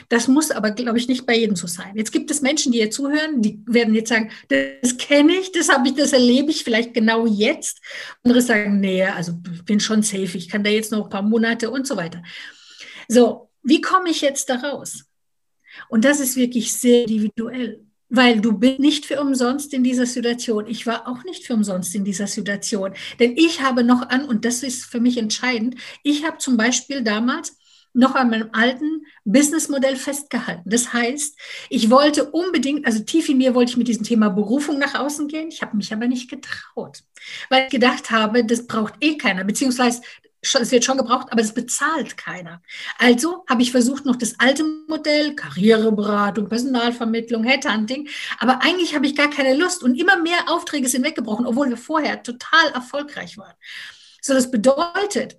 Das 0.08 0.28
muss 0.28 0.50
aber, 0.50 0.70
glaube 0.70 0.98
ich, 0.98 1.08
nicht 1.08 1.26
bei 1.26 1.36
jedem 1.36 1.56
so 1.56 1.66
sein. 1.66 1.96
Jetzt 1.96 2.12
gibt 2.12 2.30
es 2.30 2.40
Menschen, 2.40 2.72
die 2.72 2.78
hier 2.78 2.90
zuhören, 2.90 3.42
die 3.42 3.60
werden 3.66 3.94
jetzt 3.94 4.10
sagen, 4.10 4.30
das 4.48 4.96
kenne 4.96 5.34
ich, 5.34 5.50
das 5.52 5.68
habe 5.68 5.88
ich, 5.88 5.94
das 5.94 6.12
erlebe 6.12 6.50
ich 6.50 6.62
vielleicht 6.62 6.94
genau 6.94 7.26
jetzt. 7.26 7.80
Andere 8.22 8.40
sagen, 8.40 8.80
nee, 8.80 9.04
also 9.04 9.32
ich 9.52 9.64
bin 9.64 9.80
schon 9.80 10.02
safe, 10.02 10.38
ich 10.38 10.48
kann 10.48 10.62
da 10.62 10.70
jetzt 10.70 10.92
noch 10.92 11.04
ein 11.04 11.10
paar 11.10 11.22
Monate 11.22 11.70
und 11.70 11.86
so 11.86 11.96
weiter. 11.96 12.22
So, 13.08 13.50
wie 13.62 13.80
komme 13.80 14.10
ich 14.10 14.20
jetzt 14.20 14.48
da 14.48 14.56
raus? 14.56 15.04
Und 15.88 16.04
das 16.04 16.20
ist 16.20 16.36
wirklich 16.36 16.72
sehr 16.72 17.02
individuell 17.02 17.84
weil 18.12 18.42
du 18.42 18.52
bist 18.52 18.78
nicht 18.78 19.06
für 19.06 19.20
umsonst 19.20 19.72
in 19.72 19.82
dieser 19.82 20.04
Situation. 20.04 20.66
Ich 20.66 20.86
war 20.86 21.08
auch 21.08 21.24
nicht 21.24 21.46
für 21.46 21.54
umsonst 21.54 21.94
in 21.94 22.04
dieser 22.04 22.26
Situation. 22.26 22.92
Denn 23.18 23.34
ich 23.36 23.62
habe 23.62 23.82
noch 23.82 24.10
an, 24.10 24.26
und 24.26 24.44
das 24.44 24.62
ist 24.62 24.84
für 24.84 25.00
mich 25.00 25.16
entscheidend, 25.16 25.76
ich 26.02 26.26
habe 26.26 26.36
zum 26.36 26.58
Beispiel 26.58 27.02
damals 27.02 27.56
noch 27.94 28.14
an 28.14 28.28
meinem 28.28 28.50
alten 28.52 29.06
Businessmodell 29.24 29.96
festgehalten. 29.96 30.68
Das 30.68 30.92
heißt, 30.92 31.38
ich 31.70 31.88
wollte 31.90 32.30
unbedingt, 32.30 32.86
also 32.86 33.02
tief 33.02 33.30
in 33.30 33.38
mir 33.38 33.54
wollte 33.54 33.70
ich 33.72 33.76
mit 33.78 33.88
diesem 33.88 34.04
Thema 34.04 34.28
Berufung 34.28 34.78
nach 34.78 34.94
außen 34.94 35.26
gehen. 35.28 35.48
Ich 35.48 35.62
habe 35.62 35.76
mich 35.76 35.92
aber 35.92 36.06
nicht 36.06 36.30
getraut, 36.30 37.00
weil 37.48 37.64
ich 37.64 37.70
gedacht 37.70 38.10
habe, 38.10 38.44
das 38.44 38.66
braucht 38.66 38.94
eh 39.00 39.16
keiner, 39.16 39.44
beziehungsweise 39.44 40.02
es 40.42 40.72
wird 40.72 40.84
schon 40.84 40.98
gebraucht, 40.98 41.28
aber 41.30 41.40
das 41.40 41.54
bezahlt 41.54 42.16
keiner. 42.16 42.62
Also 42.98 43.44
habe 43.48 43.62
ich 43.62 43.70
versucht, 43.70 44.04
noch 44.04 44.16
das 44.16 44.38
alte 44.38 44.64
Modell, 44.88 45.34
Karriereberatung, 45.36 46.48
Personalvermittlung, 46.48 47.44
Headhunting, 47.44 48.08
aber 48.38 48.60
eigentlich 48.62 48.94
habe 48.94 49.06
ich 49.06 49.14
gar 49.14 49.30
keine 49.30 49.54
Lust 49.54 49.82
und 49.82 49.94
immer 49.94 50.16
mehr 50.16 50.48
Aufträge 50.48 50.88
sind 50.88 51.04
weggebrochen, 51.04 51.46
obwohl 51.46 51.70
wir 51.70 51.76
vorher 51.76 52.22
total 52.22 52.70
erfolgreich 52.74 53.38
waren. 53.38 53.54
So, 54.20 54.34
das 54.34 54.50
bedeutet, 54.50 55.38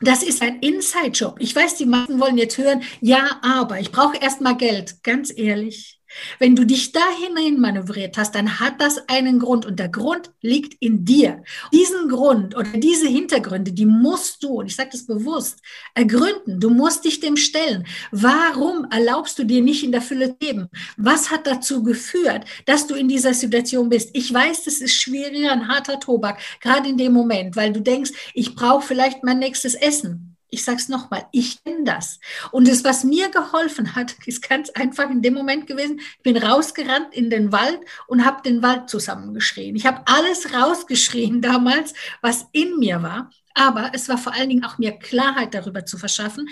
das 0.00 0.22
ist 0.22 0.42
ein 0.42 0.60
Inside-Job. 0.60 1.36
Ich 1.38 1.56
weiß, 1.56 1.76
die 1.76 1.86
meisten 1.86 2.20
wollen 2.20 2.36
jetzt 2.36 2.58
hören, 2.58 2.82
ja, 3.00 3.40
aber 3.42 3.80
ich 3.80 3.90
brauche 3.92 4.18
erst 4.18 4.40
mal 4.40 4.56
Geld. 4.56 5.02
Ganz 5.02 5.32
ehrlich, 5.34 6.00
wenn 6.38 6.56
du 6.56 6.64
dich 6.64 6.92
da 6.92 7.04
hinein 7.20 7.60
manövriert 7.60 8.16
hast, 8.16 8.34
dann 8.34 8.60
hat 8.60 8.80
das 8.80 9.08
einen 9.08 9.38
Grund 9.38 9.66
und 9.66 9.78
der 9.78 9.88
Grund 9.88 10.30
liegt 10.40 10.74
in 10.80 11.04
dir. 11.04 11.42
Diesen 11.72 12.08
Grund 12.08 12.56
oder 12.56 12.70
diese 12.72 13.08
Hintergründe, 13.08 13.72
die 13.72 13.86
musst 13.86 14.42
du, 14.42 14.60
und 14.60 14.66
ich 14.66 14.76
sage 14.76 14.90
das 14.92 15.06
bewusst, 15.06 15.60
ergründen. 15.94 16.60
Du 16.60 16.70
musst 16.70 17.04
dich 17.04 17.20
dem 17.20 17.36
stellen. 17.36 17.86
Warum 18.10 18.86
erlaubst 18.90 19.38
du 19.38 19.44
dir 19.44 19.62
nicht 19.62 19.84
in 19.84 19.92
der 19.92 20.02
Fülle 20.02 20.36
leben? 20.40 20.68
Was 20.96 21.30
hat 21.30 21.46
dazu 21.46 21.82
geführt, 21.82 22.44
dass 22.66 22.86
du 22.86 22.94
in 22.94 23.08
dieser 23.08 23.34
Situation 23.34 23.88
bist? 23.88 24.10
Ich 24.12 24.32
weiß, 24.32 24.64
das 24.64 24.80
ist 24.80 24.94
schwieriger, 24.94 25.52
ein 25.52 25.68
harter 25.68 26.00
Tobak, 26.00 26.38
gerade 26.60 26.88
in 26.88 26.96
dem 26.96 27.12
Moment, 27.12 27.56
weil 27.56 27.72
du 27.72 27.80
denkst, 27.80 28.12
ich 28.34 28.54
brauche 28.54 28.86
vielleicht 28.86 29.24
mein 29.24 29.38
nächstes 29.38 29.74
Essen. 29.74 30.33
Ich 30.50 30.64
sage 30.64 30.78
es 30.78 30.88
nochmal, 30.88 31.26
ich 31.32 31.62
kenne 31.64 31.84
das. 31.84 32.20
Und 32.50 32.68
das, 32.68 32.84
was 32.84 33.04
mir 33.04 33.28
geholfen 33.30 33.94
hat, 33.94 34.14
ist 34.26 34.48
ganz 34.48 34.70
einfach 34.70 35.10
in 35.10 35.22
dem 35.22 35.34
Moment 35.34 35.66
gewesen, 35.66 36.00
ich 36.00 36.22
bin 36.22 36.36
rausgerannt 36.36 37.12
in 37.12 37.30
den 37.30 37.52
Wald 37.52 37.80
und 38.06 38.24
habe 38.24 38.42
den 38.42 38.62
Wald 38.62 38.88
zusammengeschrien. 38.88 39.76
Ich 39.76 39.86
habe 39.86 40.02
alles 40.06 40.52
rausgeschrien 40.52 41.40
damals, 41.42 41.94
was 42.20 42.46
in 42.52 42.78
mir 42.78 43.02
war. 43.02 43.30
Aber 43.54 43.92
es 43.94 44.08
war 44.08 44.18
vor 44.18 44.34
allen 44.34 44.48
Dingen 44.48 44.64
auch 44.64 44.78
mir 44.78 44.92
Klarheit 44.92 45.54
darüber 45.54 45.86
zu 45.86 45.96
verschaffen, 45.96 46.48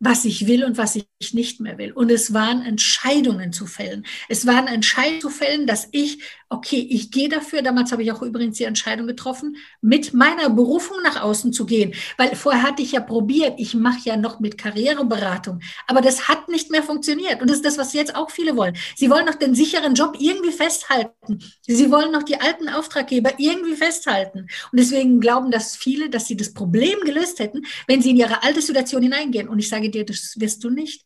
was 0.00 0.24
ich 0.24 0.46
will 0.46 0.64
und 0.64 0.78
was 0.78 0.96
ich 0.96 1.34
nicht 1.34 1.60
mehr 1.60 1.78
will. 1.78 1.92
Und 1.92 2.10
es 2.10 2.32
waren 2.32 2.62
Entscheidungen 2.64 3.52
zu 3.52 3.66
fällen. 3.66 4.06
Es 4.28 4.46
waren 4.46 4.66
Entscheidungen 4.66 5.20
zu 5.20 5.28
fällen, 5.28 5.66
dass 5.66 5.88
ich, 5.92 6.22
okay, 6.50 6.86
ich 6.90 7.10
gehe 7.10 7.28
dafür. 7.28 7.62
Damals 7.62 7.92
habe 7.92 8.02
ich 8.02 8.12
auch 8.12 8.22
übrigens 8.22 8.58
die 8.58 8.64
Entscheidung 8.64 9.06
getroffen, 9.06 9.56
mit 9.80 10.12
meiner 10.12 10.50
Berufung 10.50 10.96
nach 11.02 11.22
außen 11.22 11.52
zu 11.52 11.64
gehen. 11.64 11.94
Weil 12.18 12.34
vorher 12.34 12.64
hatte 12.64 12.82
ich 12.82 12.92
ja 12.92 13.00
probiert, 13.00 13.54
ich 13.58 13.74
mache 13.74 14.00
ja 14.04 14.16
noch 14.16 14.40
mit 14.40 14.58
Karriereberatung. 14.58 15.60
Aber 15.86 16.00
das 16.00 16.28
hat 16.28 16.48
nicht 16.48 16.70
mehr 16.70 16.82
funktioniert. 16.82 17.40
Und 17.40 17.48
das 17.48 17.58
ist 17.58 17.64
das, 17.64 17.78
was 17.78 17.92
jetzt 17.92 18.16
auch 18.16 18.30
viele 18.30 18.56
wollen. 18.56 18.76
Sie 18.96 19.08
wollen 19.10 19.26
noch 19.26 19.36
den 19.36 19.54
sicheren 19.54 19.94
Job 19.94 20.16
irgendwie 20.18 20.52
festhalten. 20.52 21.38
Sie 21.66 21.90
wollen 21.90 22.10
noch 22.12 22.24
die 22.24 22.40
alten 22.40 22.68
Auftraggeber 22.68 23.34
irgendwie 23.38 23.76
festhalten. 23.76 24.48
Und 24.72 24.80
deswegen 24.80 25.20
glauben 25.20 25.52
das 25.52 25.76
viele, 25.76 26.10
dass 26.10 26.26
sie 26.26 26.36
das 26.36 26.52
Problem 26.52 26.98
gelöst 27.04 27.38
hätten, 27.38 27.62
wenn 27.86 28.02
sie 28.02 28.10
in 28.10 28.16
ihre 28.16 28.42
alte 28.42 28.60
Situation 28.60 29.02
hineingehen. 29.02 29.48
Und 29.48 29.60
ich 29.60 29.68
sage 29.68 29.88
dir, 29.88 30.04
das 30.04 30.34
wirst 30.38 30.64
du 30.64 30.70
nicht. 30.70 31.04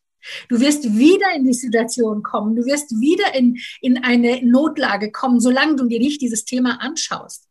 Du 0.48 0.60
wirst 0.60 0.96
wieder 0.96 1.34
in 1.34 1.44
die 1.44 1.54
Situation 1.54 2.22
kommen. 2.22 2.56
Du 2.56 2.64
wirst 2.64 3.00
wieder 3.00 3.34
in, 3.34 3.58
in 3.80 4.02
eine 4.02 4.44
Notlage 4.44 5.10
kommen, 5.10 5.40
solange 5.40 5.76
du 5.76 5.86
dir 5.86 5.98
nicht 5.98 6.20
dieses 6.20 6.44
Thema 6.44 6.80
anschaust. 6.80 7.48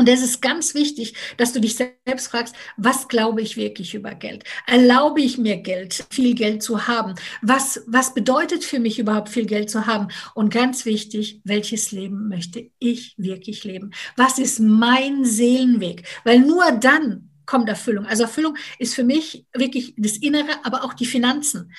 Und 0.00 0.08
es 0.08 0.22
ist 0.22 0.40
ganz 0.40 0.74
wichtig, 0.74 1.14
dass 1.38 1.52
du 1.52 1.60
dich 1.60 1.74
selbst 1.74 2.28
fragst, 2.28 2.54
was 2.76 3.08
glaube 3.08 3.42
ich 3.42 3.56
wirklich 3.56 3.94
über 3.96 4.14
Geld? 4.14 4.44
Erlaube 4.64 5.20
ich 5.20 5.38
mir 5.38 5.56
Geld, 5.56 6.06
viel 6.10 6.36
Geld 6.36 6.62
zu 6.62 6.86
haben? 6.86 7.16
Was, 7.42 7.82
was 7.88 8.14
bedeutet 8.14 8.62
für 8.62 8.78
mich 8.78 9.00
überhaupt 9.00 9.28
viel 9.28 9.46
Geld 9.46 9.70
zu 9.70 9.86
haben? 9.86 10.06
Und 10.36 10.54
ganz 10.54 10.84
wichtig, 10.84 11.40
welches 11.42 11.90
Leben 11.90 12.28
möchte 12.28 12.70
ich 12.78 13.14
wirklich 13.18 13.64
leben? 13.64 13.90
Was 14.16 14.38
ist 14.38 14.60
mein 14.60 15.24
Seelenweg? 15.24 16.04
Weil 16.22 16.38
nur 16.40 16.70
dann 16.70 17.27
kommt 17.48 17.68
Erfüllung. 17.68 18.04
Also 18.04 18.24
Erfüllung 18.24 18.56
ist 18.78 18.94
für 18.94 19.04
mich 19.04 19.46
wirklich 19.54 19.94
das 19.96 20.18
Innere, 20.18 20.64
aber 20.64 20.84
auch 20.84 20.92
die 20.92 21.06
Finanzen. 21.06 21.72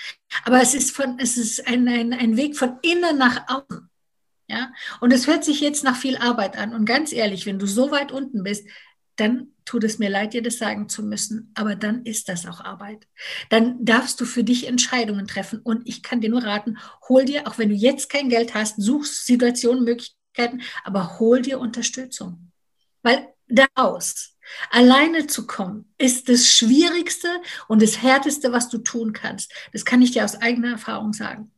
Aber 0.43 0.59
es 0.61 0.73
ist, 0.73 0.95
von, 0.95 1.19
es 1.19 1.37
ist 1.37 1.67
ein, 1.67 1.87
ein, 1.87 2.11
ein 2.11 2.37
Weg 2.37 2.57
von 2.57 2.79
innen 2.81 3.19
nach 3.19 3.43
außen. 3.47 3.87
Ja? 4.47 4.71
Und 4.99 5.13
es 5.13 5.27
hört 5.27 5.45
sich 5.45 5.61
jetzt 5.61 5.83
nach 5.83 5.95
viel 5.95 6.17
Arbeit 6.17 6.57
an. 6.57 6.73
Und 6.73 6.85
ganz 6.85 7.13
ehrlich, 7.13 7.45
wenn 7.45 7.59
du 7.59 7.67
so 7.67 7.91
weit 7.91 8.11
unten 8.11 8.41
bist, 8.41 8.67
dann 9.15 9.49
tut 9.63 9.83
es 9.83 9.99
mir 9.99 10.09
leid, 10.09 10.33
dir 10.33 10.41
das 10.41 10.57
sagen 10.57 10.89
zu 10.89 11.03
müssen, 11.03 11.51
aber 11.53 11.75
dann 11.75 12.03
ist 12.03 12.29
das 12.29 12.47
auch 12.47 12.61
Arbeit. 12.61 13.07
Dann 13.49 13.85
darfst 13.85 14.19
du 14.19 14.25
für 14.25 14.43
dich 14.43 14.67
Entscheidungen 14.67 15.27
treffen. 15.27 15.59
Und 15.59 15.87
ich 15.87 16.01
kann 16.01 16.19
dir 16.19 16.31
nur 16.31 16.43
raten, 16.43 16.79
hol 17.07 17.25
dir, 17.25 17.47
auch 17.47 17.59
wenn 17.59 17.69
du 17.69 17.75
jetzt 17.75 18.09
kein 18.09 18.29
Geld 18.29 18.55
hast, 18.55 18.81
such 18.81 19.05
Situationen, 19.05 19.83
Möglichkeiten, 19.83 20.61
aber 20.83 21.19
hol 21.19 21.43
dir 21.43 21.59
Unterstützung. 21.59 22.51
Weil 23.03 23.27
daraus 23.47 24.35
Alleine 24.69 25.27
zu 25.27 25.47
kommen 25.47 25.91
ist 25.97 26.29
das 26.29 26.47
Schwierigste 26.47 27.29
und 27.67 27.81
das 27.81 28.01
Härteste, 28.01 28.51
was 28.51 28.69
du 28.69 28.79
tun 28.79 29.13
kannst. 29.13 29.53
Das 29.73 29.85
kann 29.85 30.01
ich 30.01 30.11
dir 30.11 30.25
aus 30.25 30.35
eigener 30.35 30.71
Erfahrung 30.71 31.13
sagen. 31.13 31.51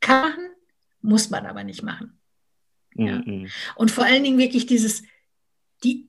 Kann 0.00 0.32
machen, 0.32 0.50
muss 1.00 1.30
man 1.30 1.46
aber 1.46 1.64
nicht 1.64 1.82
machen. 1.82 2.18
Ja. 2.94 3.18
Mhm. 3.24 3.48
Und 3.76 3.90
vor 3.90 4.04
allen 4.04 4.22
Dingen 4.22 4.38
wirklich 4.38 4.66
dieses, 4.66 5.02
die, 5.82 6.08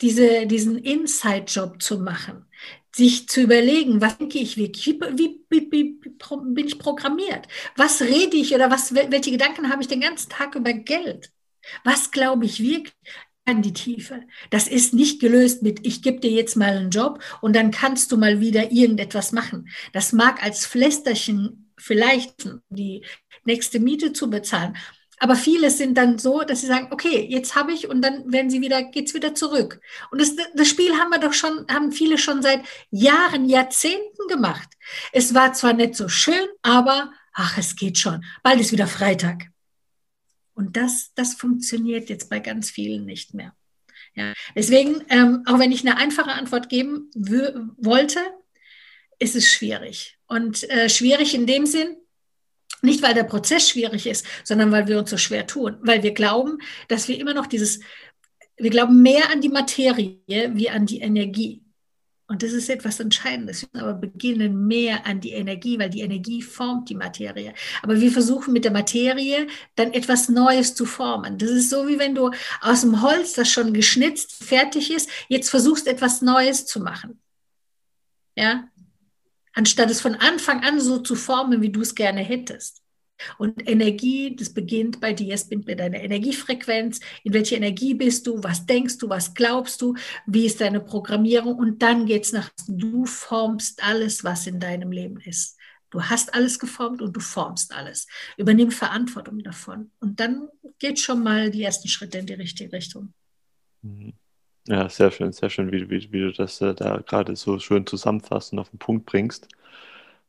diese, 0.00 0.46
diesen 0.46 0.78
Inside-Job 0.78 1.82
zu 1.82 1.98
machen, 1.98 2.46
sich 2.94 3.28
zu 3.28 3.40
überlegen, 3.40 4.00
was 4.00 4.18
denke 4.18 4.38
ich 4.38 4.56
wirklich, 4.56 4.86
wie, 4.86 5.00
wie, 5.00 5.40
wie, 5.48 5.72
wie, 5.72 5.98
bin 6.54 6.66
ich 6.66 6.78
programmiert, 6.78 7.48
was 7.76 8.02
rede 8.02 8.36
ich 8.36 8.54
oder 8.54 8.70
was, 8.70 8.94
welche 8.94 9.30
Gedanken 9.30 9.70
habe 9.70 9.80
ich 9.80 9.88
den 9.88 10.02
ganzen 10.02 10.28
Tag 10.28 10.54
über 10.54 10.72
Geld, 10.74 11.32
was 11.84 12.10
glaube 12.10 12.44
ich 12.44 12.60
wirklich, 12.60 12.92
an 13.44 13.62
die 13.62 13.72
Tiefe. 13.72 14.22
Das 14.50 14.68
ist 14.68 14.94
nicht 14.94 15.20
gelöst 15.20 15.62
mit, 15.62 15.86
ich 15.86 16.02
gebe 16.02 16.20
dir 16.20 16.30
jetzt 16.30 16.56
mal 16.56 16.76
einen 16.76 16.90
Job 16.90 17.22
und 17.40 17.56
dann 17.56 17.70
kannst 17.70 18.12
du 18.12 18.16
mal 18.16 18.40
wieder 18.40 18.70
irgendetwas 18.70 19.32
machen. 19.32 19.68
Das 19.92 20.12
mag 20.12 20.42
als 20.42 20.64
Flästerchen 20.66 21.72
vielleicht 21.76 22.48
die 22.68 23.04
nächste 23.44 23.80
Miete 23.80 24.12
zu 24.12 24.30
bezahlen. 24.30 24.76
Aber 25.18 25.36
viele 25.36 25.70
sind 25.70 25.96
dann 25.96 26.18
so, 26.18 26.42
dass 26.42 26.62
sie 26.62 26.66
sagen, 26.66 26.88
okay, 26.90 27.24
jetzt 27.30 27.54
habe 27.54 27.72
ich 27.72 27.88
und 27.88 28.02
dann 28.02 28.32
werden 28.32 28.50
sie 28.50 28.60
wieder, 28.60 28.82
geht's 28.82 29.14
wieder 29.14 29.36
zurück. 29.36 29.80
Und 30.10 30.20
das, 30.20 30.34
das 30.54 30.68
Spiel 30.68 30.98
haben 30.98 31.10
wir 31.10 31.20
doch 31.20 31.32
schon, 31.32 31.64
haben 31.70 31.92
viele 31.92 32.18
schon 32.18 32.42
seit 32.42 32.62
Jahren, 32.90 33.48
Jahrzehnten 33.48 34.26
gemacht. 34.28 34.68
Es 35.12 35.32
war 35.32 35.52
zwar 35.52 35.74
nicht 35.74 35.94
so 35.94 36.08
schön, 36.08 36.44
aber 36.62 37.12
ach, 37.34 37.56
es 37.56 37.76
geht 37.76 37.98
schon. 37.98 38.24
Bald 38.42 38.60
ist 38.60 38.72
wieder 38.72 38.88
Freitag. 38.88 39.51
Und 40.62 40.76
das, 40.76 41.12
das 41.16 41.34
funktioniert 41.34 42.08
jetzt 42.08 42.30
bei 42.30 42.38
ganz 42.38 42.70
vielen 42.70 43.04
nicht 43.04 43.34
mehr. 43.34 43.52
Ja, 44.14 44.32
deswegen, 44.54 45.02
ähm, 45.08 45.42
auch 45.46 45.58
wenn 45.58 45.72
ich 45.72 45.80
eine 45.84 45.96
einfache 45.96 46.30
Antwort 46.30 46.68
geben 46.68 47.10
wollte, 47.14 48.20
ist 49.18 49.34
es 49.34 49.50
schwierig. 49.50 50.18
Und 50.28 50.68
äh, 50.70 50.88
schwierig 50.88 51.34
in 51.34 51.48
dem 51.48 51.66
Sinn, 51.66 51.96
nicht 52.80 53.02
weil 53.02 53.14
der 53.14 53.24
Prozess 53.24 53.68
schwierig 53.68 54.06
ist, 54.06 54.24
sondern 54.44 54.70
weil 54.70 54.86
wir 54.86 55.00
uns 55.00 55.10
so 55.10 55.16
schwer 55.16 55.48
tun, 55.48 55.78
weil 55.80 56.04
wir 56.04 56.12
glauben, 56.12 56.58
dass 56.86 57.08
wir 57.08 57.18
immer 57.18 57.34
noch 57.34 57.48
dieses, 57.48 57.80
wir 58.56 58.70
glauben 58.70 59.02
mehr 59.02 59.30
an 59.30 59.40
die 59.40 59.48
Materie 59.48 60.20
wie 60.28 60.70
an 60.70 60.86
die 60.86 61.00
Energie. 61.00 61.61
Und 62.28 62.42
das 62.42 62.52
ist 62.52 62.70
etwas 62.70 63.00
Entscheidendes. 63.00 63.68
Wir 63.72 63.82
aber 63.82 63.94
beginnen 63.94 64.66
mehr 64.66 65.06
an 65.06 65.20
die 65.20 65.32
Energie, 65.32 65.78
weil 65.78 65.90
die 65.90 66.00
Energie 66.00 66.40
formt 66.40 66.88
die 66.88 66.94
Materie. 66.94 67.52
Aber 67.82 68.00
wir 68.00 68.10
versuchen 68.10 68.52
mit 68.52 68.64
der 68.64 68.72
Materie 68.72 69.46
dann 69.74 69.92
etwas 69.92 70.28
Neues 70.28 70.74
zu 70.74 70.86
formen. 70.86 71.36
Das 71.36 71.50
ist 71.50 71.68
so, 71.68 71.88
wie 71.88 71.98
wenn 71.98 72.14
du 72.14 72.30
aus 72.60 72.82
dem 72.82 73.02
Holz, 73.02 73.34
das 73.34 73.50
schon 73.50 73.72
geschnitzt, 73.74 74.32
fertig 74.32 74.90
ist, 74.90 75.10
jetzt 75.28 75.50
versuchst, 75.50 75.86
etwas 75.86 76.22
Neues 76.22 76.64
zu 76.64 76.80
machen. 76.80 77.20
Ja? 78.36 78.68
Anstatt 79.52 79.90
es 79.90 80.00
von 80.00 80.14
Anfang 80.14 80.64
an 80.64 80.80
so 80.80 80.98
zu 80.98 81.14
formen, 81.14 81.60
wie 81.60 81.70
du 81.70 81.82
es 81.82 81.94
gerne 81.94 82.20
hättest. 82.20 82.81
Und 83.38 83.68
Energie, 83.68 84.34
das 84.36 84.50
beginnt 84.50 85.00
bei 85.00 85.12
dir, 85.12 85.34
es 85.34 85.44
beginnt 85.44 85.66
bei 85.66 85.74
deiner 85.74 86.00
Energiefrequenz. 86.00 87.00
In 87.24 87.32
welcher 87.32 87.56
Energie 87.56 87.94
bist 87.94 88.26
du? 88.26 88.42
Was 88.42 88.66
denkst 88.66 88.98
du? 88.98 89.08
Was 89.08 89.34
glaubst 89.34 89.82
du? 89.82 89.94
Wie 90.26 90.46
ist 90.46 90.60
deine 90.60 90.80
Programmierung? 90.80 91.56
Und 91.56 91.82
dann 91.82 92.06
geht 92.06 92.24
es 92.24 92.32
nach, 92.32 92.50
du 92.68 93.06
formst 93.06 93.82
alles, 93.82 94.24
was 94.24 94.46
in 94.46 94.60
deinem 94.60 94.92
Leben 94.92 95.18
ist. 95.20 95.56
Du 95.90 96.02
hast 96.02 96.34
alles 96.34 96.58
geformt 96.58 97.02
und 97.02 97.14
du 97.14 97.20
formst 97.20 97.74
alles. 97.74 98.06
Übernimm 98.38 98.70
Verantwortung 98.70 99.40
davon. 99.40 99.90
Und 100.00 100.20
dann 100.20 100.48
geht 100.78 100.98
schon 100.98 101.22
mal 101.22 101.50
die 101.50 101.62
ersten 101.62 101.88
Schritte 101.88 102.18
in 102.18 102.26
die 102.26 102.32
richtige 102.32 102.72
Richtung. 102.72 103.12
Mhm. 103.82 104.14
Ja, 104.68 104.88
sehr 104.88 105.10
schön, 105.10 105.32
sehr 105.32 105.50
schön, 105.50 105.72
wie, 105.72 105.90
wie, 105.90 106.12
wie 106.12 106.20
du 106.20 106.32
das 106.32 106.60
äh, 106.60 106.72
da 106.72 106.98
gerade 106.98 107.34
so 107.34 107.58
schön 107.58 107.84
zusammenfasst 107.84 108.52
und 108.52 108.60
auf 108.60 108.70
den 108.70 108.78
Punkt 108.78 109.06
bringst. 109.06 109.48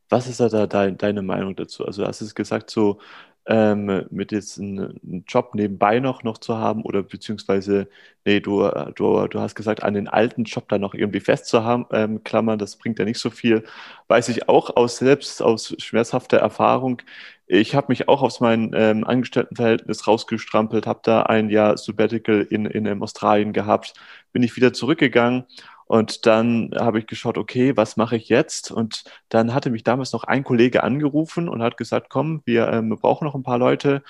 Was 0.10 0.28
ist 0.28 0.39
da, 0.39 0.68
dein, 0.68 0.98
deine 0.98 1.22
Meinung 1.22 1.56
dazu? 1.56 1.86
Also, 1.86 2.04
du 2.04 2.08
hast 2.08 2.22
es 2.22 2.36
gesagt, 2.36 2.70
so 2.70 3.00
ähm, 3.46 4.06
mit 4.10 4.32
jetzt 4.32 4.60
einen, 4.60 5.24
Job 5.28 5.54
nebenbei 5.56 6.00
noch, 6.00 6.24
noch 6.24 6.38
zu 6.38 6.58
haben 6.58 6.84
oder 6.84 7.04
beziehungsweise, 7.04 7.89
nee, 8.26 8.39
du, 8.39 8.70
du, 8.96 9.28
du 9.28 9.39
hast 9.39 9.56
gesagt, 9.56 9.84
an 9.84 9.94
den 9.96 10.08
alten 10.08 10.44
Job 10.46 10.70
da 10.70 10.78
noch 10.78 10.94
irgendwie 10.94 11.20
festzuhaben, 11.20 11.86
ähm, 11.92 12.24
Klammern, 12.24 12.58
das 12.60 12.78
bringt 12.78 13.00
ja 13.00 13.06
nicht 13.06 13.20
so 13.20 13.30
viel. 13.30 13.63
Weiß 14.08 14.30
ich 14.30 14.48
auch 14.50 14.76
aus 14.76 14.98
selbst, 14.98 15.42
aus 15.42 15.76
schmerzhafter 15.80 16.38
Erfahrung. 16.38 17.02
Ich 17.48 17.76
habe 17.76 17.88
mich 17.89 18.08
auch 18.08 18.22
aus 18.22 18.39
meinem 18.39 18.72
ähm, 18.74 19.04
Angestelltenverhältnis 19.04 20.08
rausgestrampelt, 20.08 20.88
habe 20.88 21.02
da 21.04 21.24
ein 21.24 21.50
Jahr 21.50 21.78
Sabbatical 21.78 22.48
in, 22.50 22.66
in, 22.66 22.86
in 22.86 23.02
Australien 23.02 23.52
gehabt, 23.54 23.94
bin 24.32 24.44
ich 24.44 24.56
wieder 24.56 24.74
zurückgegangen 24.74 25.46
und 25.93 26.25
dann 26.25 26.71
habe 26.75 26.97
ich 26.97 27.06
geschaut, 27.06 27.38
okay, 27.38 27.77
was 27.77 27.97
mache 27.97 28.15
ich 28.15 28.27
jetzt? 28.27 28.71
Und 28.71 29.03
dann 29.29 29.53
hatte 29.53 29.69
mich 29.69 29.84
damals 29.84 30.12
noch 30.12 30.23
ein 30.23 30.43
Kollege 30.43 30.82
angerufen 30.82 31.47
und 31.47 31.62
hat 31.62 31.77
gesagt, 31.77 32.10
komm, 32.10 32.41
wir, 32.45 32.67
ähm, 32.69 32.89
wir 32.89 32.97
brauchen 32.97 33.25
noch 33.25 33.36
ein 33.36 33.43
paar 33.43 33.60
Leute 33.60 34.01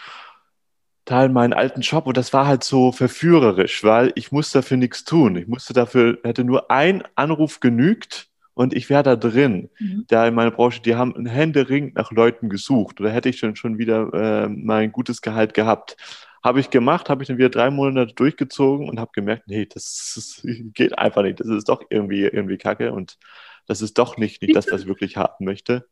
teilen 1.04 1.34
meinen 1.34 1.52
alten 1.52 1.82
Job 1.82 2.08
und 2.08 2.16
das 2.16 2.32
war 2.32 2.48
halt 2.48 2.64
so 2.64 2.94
verführerisch, 2.94 3.84
weil 3.84 4.14
ich 4.16 4.32
musste 4.32 4.60
dafür 4.60 4.78
nichts 4.78 5.04
tun. 5.04 5.36
Ich 5.36 5.48
musste 5.48 5.74
dafür, 5.74 6.20
hätte 6.24 6.46
nur 6.46 6.72
ein 6.72 7.04
Anruf 7.16 7.60
genügt 7.60 8.30
und 8.54 8.74
ich 8.74 8.90
wäre 8.90 9.04
da 9.04 9.16
drin. 9.16 9.70
Mhm. 9.80 10.06
Da 10.08 10.28
in 10.28 10.36
meiner 10.36 10.52
Branche, 10.52 10.82
die 10.82 10.96
haben 10.96 11.16
ein 11.16 11.26
Händering 11.26 11.94
nach 11.96 12.12
Leuten 12.12 12.50
gesucht 12.50 13.00
oder 13.00 13.12
hätte 13.12 13.30
ich 13.30 13.40
schon, 13.40 13.56
schon 13.56 13.78
wieder 13.78 14.14
äh, 14.14 14.50
mein 14.50 14.92
gutes 14.92 15.22
Gehalt 15.22 15.54
gehabt. 15.54 15.98
Habe 16.44 16.60
ich 16.60 16.70
gemacht, 16.70 17.10
habe 17.10 17.24
ich 17.24 17.28
dann 17.28 17.38
wieder 17.38 17.50
drei 17.50 17.70
Monate 17.70 18.14
durchgezogen 18.14 18.90
und 18.90 19.00
habe 19.00 19.12
gemerkt, 19.14 19.48
nee, 19.48 19.66
das, 19.66 20.14
das, 20.16 20.42
geht 20.74 20.98
einfach 20.98 21.24
nicht. 21.24 21.40
Das 21.40 21.48
ist 21.48 21.70
doch 21.70 21.84
irgendwie, 21.90 22.24
irgendwie 22.24 22.58
kacke 22.58 22.92
und 22.92 23.18
das 23.66 23.82
ist 23.82 23.98
doch 23.98 24.18
nicht, 24.18 24.42
nicht 24.42 24.56
das, 24.56 24.70
was 24.72 24.82
ich 24.82 24.88
wirklich 24.88 25.18
haben 25.18 25.46
möchte. 25.46 25.88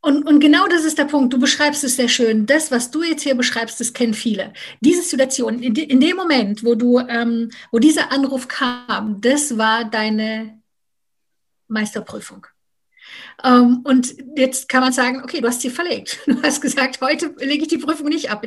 Und, 0.00 0.26
und 0.26 0.40
genau 0.40 0.66
das 0.68 0.84
ist 0.84 0.98
der 0.98 1.06
Punkt. 1.06 1.32
Du 1.32 1.38
beschreibst 1.38 1.82
es 1.82 1.96
sehr 1.96 2.08
schön. 2.08 2.44
Das, 2.44 2.70
was 2.70 2.90
du 2.90 3.02
jetzt 3.02 3.22
hier 3.22 3.34
beschreibst, 3.34 3.80
das 3.80 3.94
kennen 3.94 4.12
viele. 4.12 4.52
Diese 4.82 5.00
Situation, 5.00 5.62
in, 5.62 5.72
de, 5.72 5.84
in 5.84 5.98
dem 5.98 6.16
Moment, 6.16 6.62
wo 6.62 6.74
du, 6.74 6.98
ähm, 6.98 7.50
wo 7.72 7.78
dieser 7.78 8.12
Anruf 8.12 8.46
kam, 8.46 9.22
das 9.22 9.56
war 9.56 9.86
deine 9.86 10.60
Meisterprüfung. 11.68 12.46
Ähm, 13.42 13.80
und 13.84 14.14
jetzt 14.36 14.68
kann 14.68 14.80
man 14.80 14.92
sagen, 14.92 15.22
okay, 15.22 15.40
du 15.40 15.48
hast 15.48 15.60
sie 15.60 15.70
verlegt. 15.70 16.20
Du 16.26 16.42
hast 16.42 16.60
gesagt, 16.60 17.00
heute 17.00 17.34
lege 17.38 17.62
ich 17.62 17.68
die 17.68 17.78
Prüfung 17.78 18.08
nicht 18.08 18.30
ab, 18.30 18.44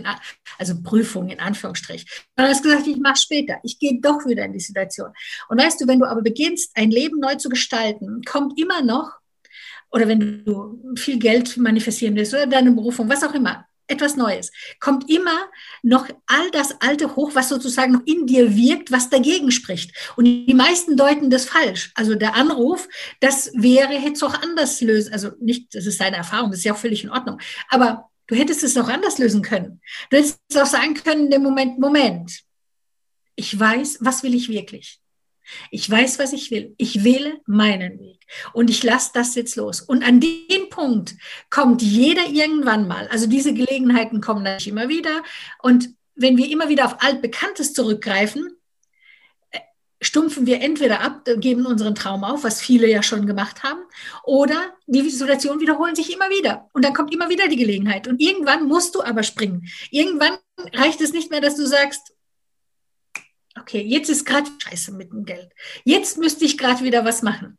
also 0.58 0.82
Prüfung 0.82 1.30
in 1.30 1.40
Anführungsstrich. 1.40 2.06
Du 2.36 2.44
hast 2.44 2.64
gesagt, 2.64 2.88
ich 2.88 2.98
mache 2.98 3.18
später. 3.18 3.58
Ich 3.64 3.80
gehe 3.80 4.00
doch 4.02 4.26
wieder 4.26 4.46
in 4.46 4.54
die 4.54 4.60
Situation. 4.60 5.12
Und 5.50 5.62
weißt 5.62 5.82
du, 5.82 5.88
wenn 5.88 6.00
du 6.00 6.06
aber 6.06 6.22
beginnst, 6.22 6.72
ein 6.76 6.92
Leben 6.92 7.20
neu 7.20 7.36
zu 7.36 7.50
gestalten, 7.50 8.22
kommt 8.24 8.60
immer 8.60 8.82
noch 8.82 9.20
oder 9.92 10.08
wenn 10.08 10.44
du 10.44 10.96
viel 10.96 11.18
Geld 11.18 11.58
manifestieren 11.58 12.16
willst 12.16 12.34
oder 12.34 12.48
deine 12.48 12.72
Berufung, 12.72 13.08
was 13.10 13.24
auch 13.24 13.34
immer, 13.34 13.67
etwas 13.88 14.16
Neues, 14.16 14.52
kommt 14.80 15.10
immer 15.10 15.50
noch 15.82 16.08
all 16.26 16.52
das 16.52 16.82
Alte 16.82 17.16
hoch, 17.16 17.32
was 17.34 17.50
sozusagen 17.50 17.94
noch 17.94 18.06
in 18.06 18.28
dir 18.28 18.56
wirkt, 18.56 18.92
was 18.92 19.10
dagegen 19.10 19.52
spricht. 19.52 19.92
Und 20.16 20.26
die 20.26 20.54
meisten 20.54 20.98
deuten 20.98 21.30
das 21.30 21.46
falsch. 21.46 21.92
Also 21.96 22.16
der 22.16 22.36
Anruf, 22.36 22.88
das 23.20 23.52
wäre, 23.54 23.94
hätte 23.94 24.14
es 24.14 24.24
auch 24.24 24.42
anders 24.42 24.82
lösen. 24.82 25.14
Also 25.14 25.32
nicht, 25.40 25.74
das 25.74 25.86
ist 25.86 26.00
deine 26.00 26.18
Erfahrung, 26.18 26.52
das 26.52 26.60
ist 26.60 26.66
ja 26.66 26.74
auch 26.74 26.78
völlig 26.78 27.04
in 27.04 27.10
Ordnung. 27.10 27.40
Aber 27.70 28.10
du 28.28 28.36
hättest 28.36 28.64
es 28.64 28.78
auch 28.78 28.90
anders 28.90 29.18
lösen 29.18 29.42
können. 29.42 29.82
Du 30.10 30.18
hättest 30.18 30.40
es 30.50 30.58
auch 30.58 30.66
sagen 30.66 30.94
können 30.94 31.26
in 31.26 31.32
dem 31.32 31.44
Moment, 31.44 31.80
Moment, 31.80 32.42
ich 33.36 33.58
weiß, 33.58 34.00
was 34.02 34.24
will 34.24 34.36
ich 34.36 34.50
wirklich? 34.50 35.00
Ich 35.72 35.90
weiß, 35.90 36.20
was 36.20 36.34
ich 36.34 36.52
will. 36.52 36.76
Ich 36.78 37.04
wähle 37.04 37.40
meinen 37.46 38.00
Weg. 38.00 38.20
Und 38.54 38.70
ich 38.70 38.84
lasse 38.84 39.12
das 39.14 39.36
jetzt 39.36 39.56
los. 39.56 39.82
Und 39.82 40.04
an 40.04 40.20
den 40.20 40.70
Punkt 40.70 41.16
kommt 41.50 41.82
jeder 41.82 42.28
irgendwann 42.28 42.88
mal. 42.88 43.08
Also 43.08 43.28
diese 43.28 43.54
Gelegenheiten 43.54 44.22
kommen 44.22 44.44
natürlich 44.44 44.68
immer 44.68 44.90
wieder. 44.90 45.24
Und 45.62 45.90
wenn 46.16 46.38
wir 46.38 46.50
immer 46.50 46.70
wieder 46.70 46.86
auf 46.86 47.02
Altbekanntes 47.02 47.74
zurückgreifen, 47.74 48.58
äh, 49.52 49.60
stumpfen 50.02 50.46
wir 50.46 50.62
entweder 50.62 51.02
ab, 51.02 51.28
geben 51.38 51.66
unseren 51.66 51.96
Traum 51.96 52.24
auf, 52.24 52.44
was 52.44 52.60
viele 52.60 52.90
ja 52.90 53.04
schon 53.04 53.26
gemacht 53.26 53.64
haben, 53.64 53.82
oder 54.24 54.74
die 54.88 55.10
Situationen 55.10 55.62
wiederholen 55.62 55.96
sich 55.96 56.14
immer 56.14 56.30
wieder. 56.30 56.70
Und 56.74 56.84
dann 56.84 56.94
kommt 56.94 57.14
immer 57.14 57.30
wieder 57.30 57.48
die 57.48 57.58
Gelegenheit. 57.58 58.08
Und 58.08 58.22
irgendwann 58.22 58.68
musst 58.68 58.96
du 58.96 59.04
aber 59.04 59.24
springen. 59.24 59.68
Irgendwann 59.92 60.38
reicht 60.74 61.02
es 61.02 61.14
nicht 61.14 61.32
mehr, 61.32 61.42
dass 61.42 61.56
du 61.56 61.66
sagst, 61.66 62.14
okay, 63.68 63.82
jetzt 63.82 64.10
ist 64.10 64.26
gerade 64.26 64.50
scheiße 64.60 64.94
mit 64.94 65.12
dem 65.12 65.26
Geld. 65.26 65.52
Jetzt 65.84 66.18
müsste 66.18 66.46
ich 66.46 66.58
gerade 66.58 66.84
wieder 66.86 67.04
was 67.04 67.22
machen. 67.22 67.58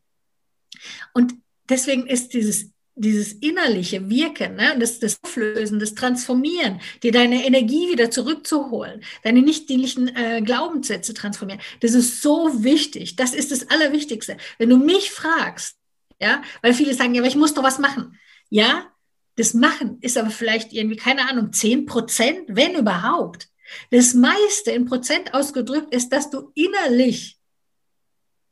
Und 1.12 1.34
deswegen 1.68 2.06
ist 2.06 2.32
dieses, 2.32 2.70
dieses 2.94 3.34
innerliche 3.34 4.08
Wirken, 4.08 4.56
ne, 4.56 4.74
das, 4.78 5.00
das 5.00 5.18
Auflösen, 5.22 5.78
das 5.78 5.94
Transformieren, 5.94 6.80
dir 7.02 7.12
deine 7.12 7.44
Energie 7.44 7.90
wieder 7.90 8.10
zurückzuholen, 8.10 9.04
deine 9.22 9.42
nicht 9.42 9.68
dienlichen 9.68 10.08
äh, 10.16 10.40
Glaubenssätze 10.40 11.12
transformieren, 11.12 11.60
das 11.80 11.92
ist 11.92 12.22
so 12.22 12.64
wichtig. 12.64 13.16
Das 13.16 13.34
ist 13.34 13.50
das 13.52 13.68
Allerwichtigste. 13.68 14.38
Wenn 14.56 14.70
du 14.70 14.78
mich 14.78 15.10
fragst, 15.10 15.76
ja, 16.20 16.42
weil 16.62 16.72
viele 16.72 16.94
sagen, 16.94 17.14
ja, 17.14 17.20
aber 17.20 17.28
ich 17.28 17.36
muss 17.36 17.54
doch 17.54 17.62
was 17.62 17.78
machen. 17.78 18.18
Ja, 18.48 18.90
das 19.36 19.52
Machen 19.52 19.98
ist 20.00 20.16
aber 20.16 20.30
vielleicht 20.30 20.72
irgendwie, 20.72 20.96
keine 20.96 21.28
Ahnung, 21.28 21.52
10 21.52 21.84
Prozent, 21.84 22.44
wenn 22.48 22.74
überhaupt. 22.74 23.48
Das 23.90 24.14
meiste 24.14 24.70
in 24.70 24.86
Prozent 24.86 25.34
ausgedrückt 25.34 25.94
ist, 25.94 26.10
dass 26.10 26.30
du 26.30 26.52
innerlich 26.54 27.38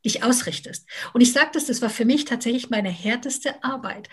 dich 0.05 0.23
ausrichtest. 0.23 0.87
Und 1.13 1.21
ich 1.21 1.33
sage 1.33 1.51
das, 1.53 1.67
das 1.67 1.83
war 1.83 1.91
für 1.91 2.05
mich 2.05 2.25
tatsächlich 2.25 2.71
meine 2.71 2.91
härteste 2.91 3.63
Arbeit, 3.65 4.09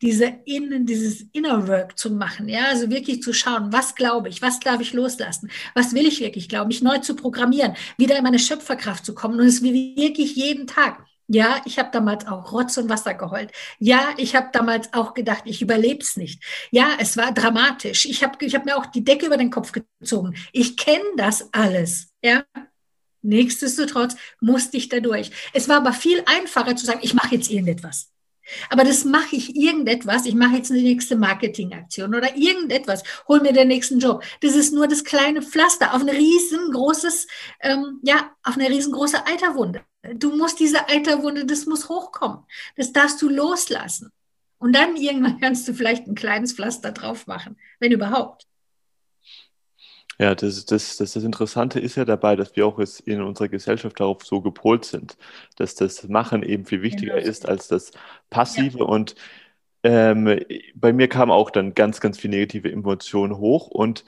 diese 0.00 0.26
Innen, 0.44 0.86
dieses 0.86 1.22
Inner 1.32 1.66
Work 1.66 1.98
zu 1.98 2.10
machen, 2.10 2.48
ja, 2.48 2.66
also 2.66 2.90
wirklich 2.90 3.22
zu 3.22 3.32
schauen, 3.32 3.72
was 3.72 3.94
glaube 3.94 4.28
ich, 4.28 4.42
was 4.42 4.60
darf 4.60 4.80
ich 4.80 4.92
loslassen, 4.92 5.50
was 5.74 5.92
will 5.94 6.06
ich 6.06 6.20
wirklich 6.20 6.48
glauben, 6.48 6.68
mich 6.68 6.82
neu 6.82 6.98
zu 6.98 7.16
programmieren, 7.16 7.74
wieder 7.96 8.16
in 8.16 8.22
meine 8.22 8.38
Schöpferkraft 8.38 9.04
zu 9.04 9.14
kommen 9.14 9.40
und 9.40 9.46
es 9.46 9.62
wirklich 9.62 10.36
jeden 10.36 10.66
Tag. 10.66 11.04
Ja, 11.28 11.60
ich 11.66 11.78
habe 11.78 11.90
damals 11.92 12.26
auch 12.26 12.52
Rotz 12.52 12.78
und 12.78 12.88
Wasser 12.88 13.14
geheult. 13.14 13.52
Ja, 13.78 14.14
ich 14.16 14.34
habe 14.34 14.48
damals 14.52 14.92
auch 14.94 15.12
gedacht, 15.12 15.42
ich 15.44 15.60
überlebe 15.60 16.00
es 16.00 16.16
nicht. 16.16 16.42
Ja, 16.70 16.96
es 16.98 17.16
war 17.18 17.32
dramatisch. 17.32 18.06
Ich 18.06 18.24
habe 18.24 18.42
ich 18.44 18.54
hab 18.54 18.64
mir 18.64 18.78
auch 18.78 18.86
die 18.86 19.04
Decke 19.04 19.26
über 19.26 19.36
den 19.36 19.50
Kopf 19.50 19.72
gezogen. 19.72 20.34
Ich 20.52 20.76
kenne 20.78 21.04
das 21.16 21.50
alles. 21.52 22.08
Ja, 22.22 22.44
Nichtsdestotrotz 23.22 24.16
musste 24.40 24.76
ich 24.76 24.88
da 24.88 25.00
durch. 25.00 25.30
Es 25.52 25.68
war 25.68 25.78
aber 25.78 25.92
viel 25.92 26.22
einfacher 26.26 26.76
zu 26.76 26.86
sagen, 26.86 27.00
ich 27.02 27.14
mache 27.14 27.34
jetzt 27.34 27.50
irgendetwas. 27.50 28.10
Aber 28.70 28.84
das 28.84 29.04
mache 29.04 29.36
ich 29.36 29.54
irgendetwas. 29.56 30.24
Ich 30.24 30.34
mache 30.34 30.56
jetzt 30.56 30.70
eine 30.70 30.80
nächste 30.80 31.16
Marketingaktion 31.16 32.14
oder 32.14 32.34
irgendetwas. 32.36 33.02
Hol 33.26 33.40
mir 33.40 33.52
den 33.52 33.68
nächsten 33.68 33.98
Job. 33.98 34.24
Das 34.40 34.54
ist 34.54 34.72
nur 34.72 34.88
das 34.88 35.04
kleine 35.04 35.42
Pflaster 35.42 35.94
auf 35.94 36.00
ein 36.00 36.08
riesengroßes, 36.08 37.26
ähm, 37.60 38.00
ja, 38.02 38.30
auf 38.42 38.54
eine 38.54 38.70
riesengroße 38.70 39.26
Eiterwunde. 39.26 39.82
Du 40.14 40.36
musst 40.36 40.60
diese 40.60 40.88
Eiterwunde, 40.88 41.46
das 41.46 41.66
muss 41.66 41.88
hochkommen. 41.88 42.40
Das 42.76 42.92
darfst 42.92 43.20
du 43.22 43.28
loslassen. 43.28 44.12
Und 44.58 44.74
dann 44.74 44.96
irgendwann 44.96 45.40
kannst 45.40 45.66
du 45.68 45.74
vielleicht 45.74 46.06
ein 46.06 46.14
kleines 46.14 46.52
Pflaster 46.52 46.92
drauf 46.92 47.26
machen, 47.26 47.56
wenn 47.78 47.92
überhaupt. 47.92 48.46
Ja, 50.20 50.34
das, 50.34 50.64
das, 50.64 50.96
das, 50.96 51.12
das 51.12 51.22
Interessante 51.22 51.78
ist 51.78 51.94
ja 51.94 52.04
dabei, 52.04 52.34
dass 52.34 52.56
wir 52.56 52.66
auch 52.66 52.80
jetzt 52.80 53.00
in 53.00 53.22
unserer 53.22 53.48
Gesellschaft 53.48 54.00
darauf 54.00 54.24
so 54.24 54.40
gepolt 54.40 54.84
sind, 54.84 55.16
dass 55.56 55.76
das 55.76 56.08
Machen 56.08 56.42
eben 56.42 56.66
viel 56.66 56.82
wichtiger 56.82 57.14
genau. 57.14 57.28
ist 57.28 57.48
als 57.48 57.68
das 57.68 57.92
Passive. 58.28 58.78
Ja. 58.78 58.84
Und 58.84 59.14
ähm, 59.84 60.40
bei 60.74 60.92
mir 60.92 61.08
kam 61.08 61.30
auch 61.30 61.50
dann 61.50 61.74
ganz, 61.74 62.00
ganz 62.00 62.18
viel 62.18 62.30
negative 62.30 62.70
Emotionen 62.70 63.38
hoch. 63.38 63.68
Und 63.68 64.04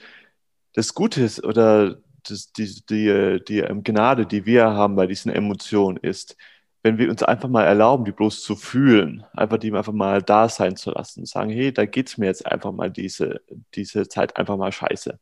das 0.73 0.93
Gute 0.93 1.23
ist, 1.23 1.45
oder 1.45 1.97
das, 2.23 2.51
die, 2.53 2.83
die, 2.89 3.41
die 3.47 3.59
ähm, 3.59 3.83
Gnade, 3.83 4.25
die 4.25 4.45
wir 4.45 4.65
haben 4.71 4.95
bei 4.95 5.07
diesen 5.07 5.31
Emotionen, 5.31 5.97
ist, 5.97 6.37
wenn 6.83 6.97
wir 6.97 7.09
uns 7.09 7.21
einfach 7.23 7.49
mal 7.49 7.63
erlauben, 7.63 8.05
die 8.05 8.11
bloß 8.11 8.41
zu 8.41 8.55
fühlen, 8.55 9.23
einfach 9.33 9.57
die 9.57 9.71
einfach 9.71 9.93
mal 9.93 10.21
da 10.23 10.49
sein 10.49 10.75
zu 10.75 10.91
lassen, 10.91 11.25
sagen, 11.25 11.51
hey, 11.51 11.71
da 11.71 11.85
geht 11.85 12.09
es 12.09 12.17
mir 12.17 12.25
jetzt 12.25 12.45
einfach 12.45 12.71
mal 12.71 12.89
diese, 12.89 13.41
diese 13.75 14.07
Zeit 14.07 14.37
einfach 14.37 14.57
mal 14.57 14.71
scheiße. 14.71 15.19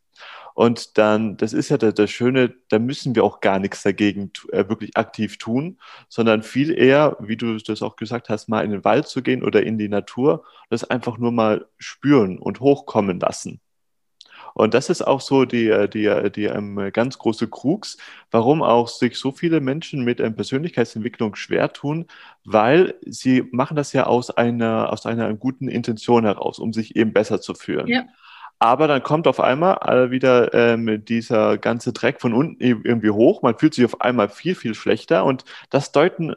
Und 0.53 0.97
dann, 0.97 1.37
das 1.37 1.53
ist 1.53 1.69
ja 1.69 1.77
das, 1.77 1.93
das 1.95 2.11
Schöne, 2.11 2.53
da 2.69 2.79
müssen 2.79 3.15
wir 3.15 3.23
auch 3.23 3.39
gar 3.41 3.59
nichts 3.59 3.83
dagegen 3.83 4.31
äh, 4.51 4.67
wirklich 4.69 4.95
aktiv 4.97 5.37
tun, 5.37 5.79
sondern 6.07 6.43
viel 6.43 6.71
eher, 6.77 7.17
wie 7.19 7.37
du 7.37 7.57
das 7.57 7.81
auch 7.81 7.95
gesagt 7.95 8.29
hast, 8.29 8.47
mal 8.49 8.63
in 8.63 8.71
den 8.71 8.83
Wald 8.85 9.07
zu 9.07 9.21
gehen 9.21 9.43
oder 9.43 9.63
in 9.63 9.77
die 9.77 9.89
Natur, 9.89 10.45
das 10.69 10.83
einfach 10.83 11.17
nur 11.17 11.31
mal 11.31 11.67
spüren 11.77 12.39
und 12.39 12.59
hochkommen 12.61 13.19
lassen. 13.19 13.61
Und 14.53 14.73
das 14.73 14.89
ist 14.89 15.01
auch 15.01 15.21
so 15.21 15.45
die, 15.45 15.67
äh, 15.67 15.87
die, 15.87 16.05
äh, 16.05 16.29
die 16.29 16.45
ähm, 16.45 16.89
ganz 16.93 17.17
große 17.17 17.47
Krux, 17.47 17.97
warum 18.31 18.61
auch 18.61 18.87
sich 18.87 19.17
so 19.17 19.31
viele 19.31 19.59
Menschen 19.61 20.03
mit 20.03 20.19
ähm, 20.19 20.35
Persönlichkeitsentwicklung 20.35 21.35
schwer 21.35 21.71
tun, 21.73 22.05
weil 22.43 22.95
sie 23.05 23.43
machen 23.51 23.75
das 23.75 23.93
ja 23.93 24.05
aus 24.05 24.31
einer, 24.31 24.91
aus 24.91 25.05
einer 25.05 25.33
guten 25.33 25.67
Intention 25.67 26.25
heraus, 26.25 26.59
um 26.59 26.73
sich 26.73 26.95
eben 26.95 27.13
besser 27.13 27.41
zu 27.41 27.53
fühlen. 27.53 27.87
Ja. 27.87 28.05
Aber 28.61 28.89
dann 28.89 29.01
kommt 29.01 29.25
auf 29.25 29.39
einmal 29.39 30.11
wieder 30.11 30.53
ähm, 30.53 31.05
dieser 31.05 31.57
ganze 31.57 31.93
Dreck 31.93 32.19
von 32.19 32.33
unten 32.33 32.61
irgendwie 32.61 33.09
hoch. 33.09 33.41
Man 33.41 33.57
fühlt 33.57 33.73
sich 33.73 33.85
auf 33.85 34.01
einmal 34.01 34.27
viel, 34.27 34.53
viel 34.53 34.75
schlechter. 34.75 35.23
Und 35.23 35.45
das 35.69 35.93
deuten 35.93 36.35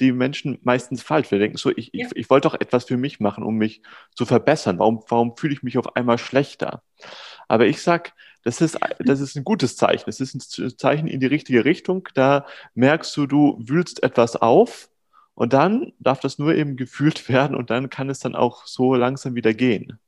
die 0.00 0.12
Menschen 0.12 0.58
meistens 0.62 1.02
falsch. 1.02 1.30
Wir 1.30 1.38
denken 1.38 1.56
so, 1.56 1.70
ich, 1.70 1.90
ja. 1.92 2.06
ich, 2.06 2.16
ich 2.16 2.30
wollte 2.30 2.48
doch 2.48 2.60
etwas 2.60 2.84
für 2.84 2.96
mich 2.96 3.20
machen, 3.20 3.44
um 3.44 3.56
mich 3.56 3.82
zu 4.14 4.26
verbessern. 4.26 4.78
Warum, 4.78 5.02
warum 5.08 5.36
fühle 5.36 5.52
ich 5.52 5.62
mich 5.62 5.78
auf 5.78 5.96
einmal 5.96 6.18
schlechter? 6.18 6.82
Aber 7.48 7.66
ich 7.66 7.82
sag, 7.82 8.14
das 8.44 8.60
ist, 8.60 8.78
das 9.00 9.20
ist 9.20 9.36
ein 9.36 9.44
gutes 9.44 9.76
Zeichen. 9.76 10.04
Das 10.06 10.20
ist 10.20 10.34
ein 10.34 10.78
Zeichen 10.78 11.08
in 11.08 11.20
die 11.20 11.26
richtige 11.26 11.64
Richtung. 11.64 12.08
Da 12.14 12.46
merkst 12.74 13.16
du, 13.16 13.26
du 13.26 13.58
wühlst 13.60 14.02
etwas 14.02 14.36
auf 14.36 14.88
und 15.34 15.52
dann 15.52 15.92
darf 15.98 16.20
das 16.20 16.38
nur 16.38 16.54
eben 16.54 16.76
gefühlt 16.76 17.28
werden 17.30 17.56
und 17.56 17.70
dann 17.70 17.90
kann 17.90 18.10
es 18.10 18.20
dann 18.20 18.34
auch 18.34 18.66
so 18.66 18.94
langsam 18.94 19.34
wieder 19.34 19.54
gehen. 19.54 19.98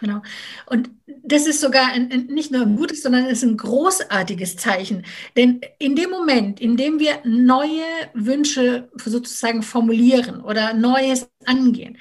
Genau. 0.00 0.22
Und 0.66 0.90
das 1.24 1.46
ist 1.46 1.60
sogar 1.60 1.92
ein, 1.92 2.10
ein, 2.12 2.26
nicht 2.26 2.50
nur 2.50 2.62
ein 2.62 2.76
gutes, 2.76 3.02
sondern 3.02 3.26
es 3.26 3.38
ist 3.38 3.44
ein 3.44 3.56
großartiges 3.56 4.56
Zeichen. 4.56 5.04
Denn 5.36 5.60
in 5.78 5.96
dem 5.96 6.10
Moment, 6.10 6.60
in 6.60 6.76
dem 6.76 6.98
wir 6.98 7.20
neue 7.24 7.84
Wünsche 8.14 8.88
sozusagen 8.96 9.62
formulieren 9.62 10.40
oder 10.40 10.74
Neues 10.74 11.28
angehen, 11.44 11.98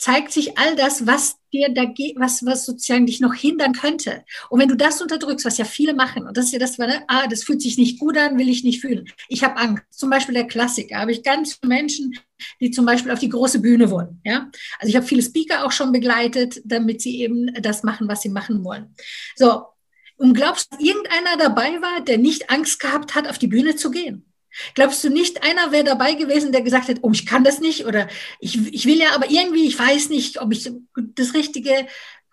zeigt 0.00 0.32
sich 0.32 0.56
all 0.56 0.76
das, 0.76 1.06
was 1.06 1.36
dir 1.52 1.68
da 1.68 1.82
was, 2.16 2.44
was 2.46 2.64
sozusagen 2.64 3.04
dich 3.04 3.20
noch 3.20 3.34
hindern 3.34 3.74
könnte. 3.74 4.24
Und 4.48 4.58
wenn 4.58 4.68
du 4.68 4.76
das 4.76 5.02
unterdrückst, 5.02 5.44
was 5.44 5.58
ja 5.58 5.66
viele 5.66 5.92
machen, 5.92 6.26
und 6.26 6.36
das 6.36 6.46
ist 6.46 6.52
ja 6.52 6.58
das, 6.58 6.78
ne, 6.78 7.04
ah, 7.06 7.26
das 7.26 7.44
fühlt 7.44 7.60
sich 7.60 7.76
nicht 7.76 8.00
gut 8.00 8.16
an, 8.16 8.38
will 8.38 8.48
ich 8.48 8.64
nicht 8.64 8.80
fühlen. 8.80 9.10
Ich 9.28 9.44
habe 9.44 9.58
Angst. 9.58 9.84
Zum 9.90 10.08
Beispiel 10.08 10.34
der 10.34 10.46
Klassiker. 10.46 10.96
Habe 10.96 11.12
ich 11.12 11.22
ganz 11.22 11.54
viele 11.54 11.74
Menschen, 11.74 12.18
die 12.60 12.70
zum 12.70 12.86
Beispiel 12.86 13.12
auf 13.12 13.18
die 13.18 13.28
große 13.28 13.60
Bühne 13.60 13.90
wollen. 13.90 14.22
Ja? 14.24 14.50
Also 14.78 14.88
ich 14.88 14.96
habe 14.96 15.06
viele 15.06 15.22
Speaker 15.22 15.66
auch 15.66 15.72
schon 15.72 15.92
begleitet, 15.92 16.62
damit 16.64 17.02
sie 17.02 17.20
eben 17.20 17.52
das 17.60 17.82
machen, 17.82 18.08
was 18.08 18.22
sie 18.22 18.30
machen 18.30 18.64
wollen. 18.64 18.94
So. 19.36 19.64
Und 20.16 20.32
glaubst 20.32 20.72
du, 20.72 20.78
irgendeiner 20.78 21.36
dabei 21.36 21.80
war, 21.82 22.02
der 22.02 22.16
nicht 22.16 22.50
Angst 22.50 22.80
gehabt 22.80 23.14
hat, 23.14 23.28
auf 23.28 23.38
die 23.38 23.48
Bühne 23.48 23.76
zu 23.76 23.90
gehen? 23.90 24.29
Glaubst 24.74 25.02
du 25.04 25.10
nicht, 25.10 25.42
einer 25.42 25.72
wäre 25.72 25.84
dabei 25.84 26.14
gewesen, 26.14 26.52
der 26.52 26.62
gesagt 26.62 26.88
hat, 26.88 26.98
oh, 27.02 27.10
ich 27.12 27.26
kann 27.26 27.44
das 27.44 27.60
nicht 27.60 27.86
oder 27.86 28.08
ich, 28.38 28.58
ich 28.72 28.86
will 28.86 28.98
ja, 28.98 29.14
aber 29.14 29.30
irgendwie, 29.30 29.66
ich 29.66 29.78
weiß 29.78 30.08
nicht, 30.08 30.40
ob 30.40 30.52
ich 30.52 30.70
das 30.96 31.34
Richtige, 31.34 31.86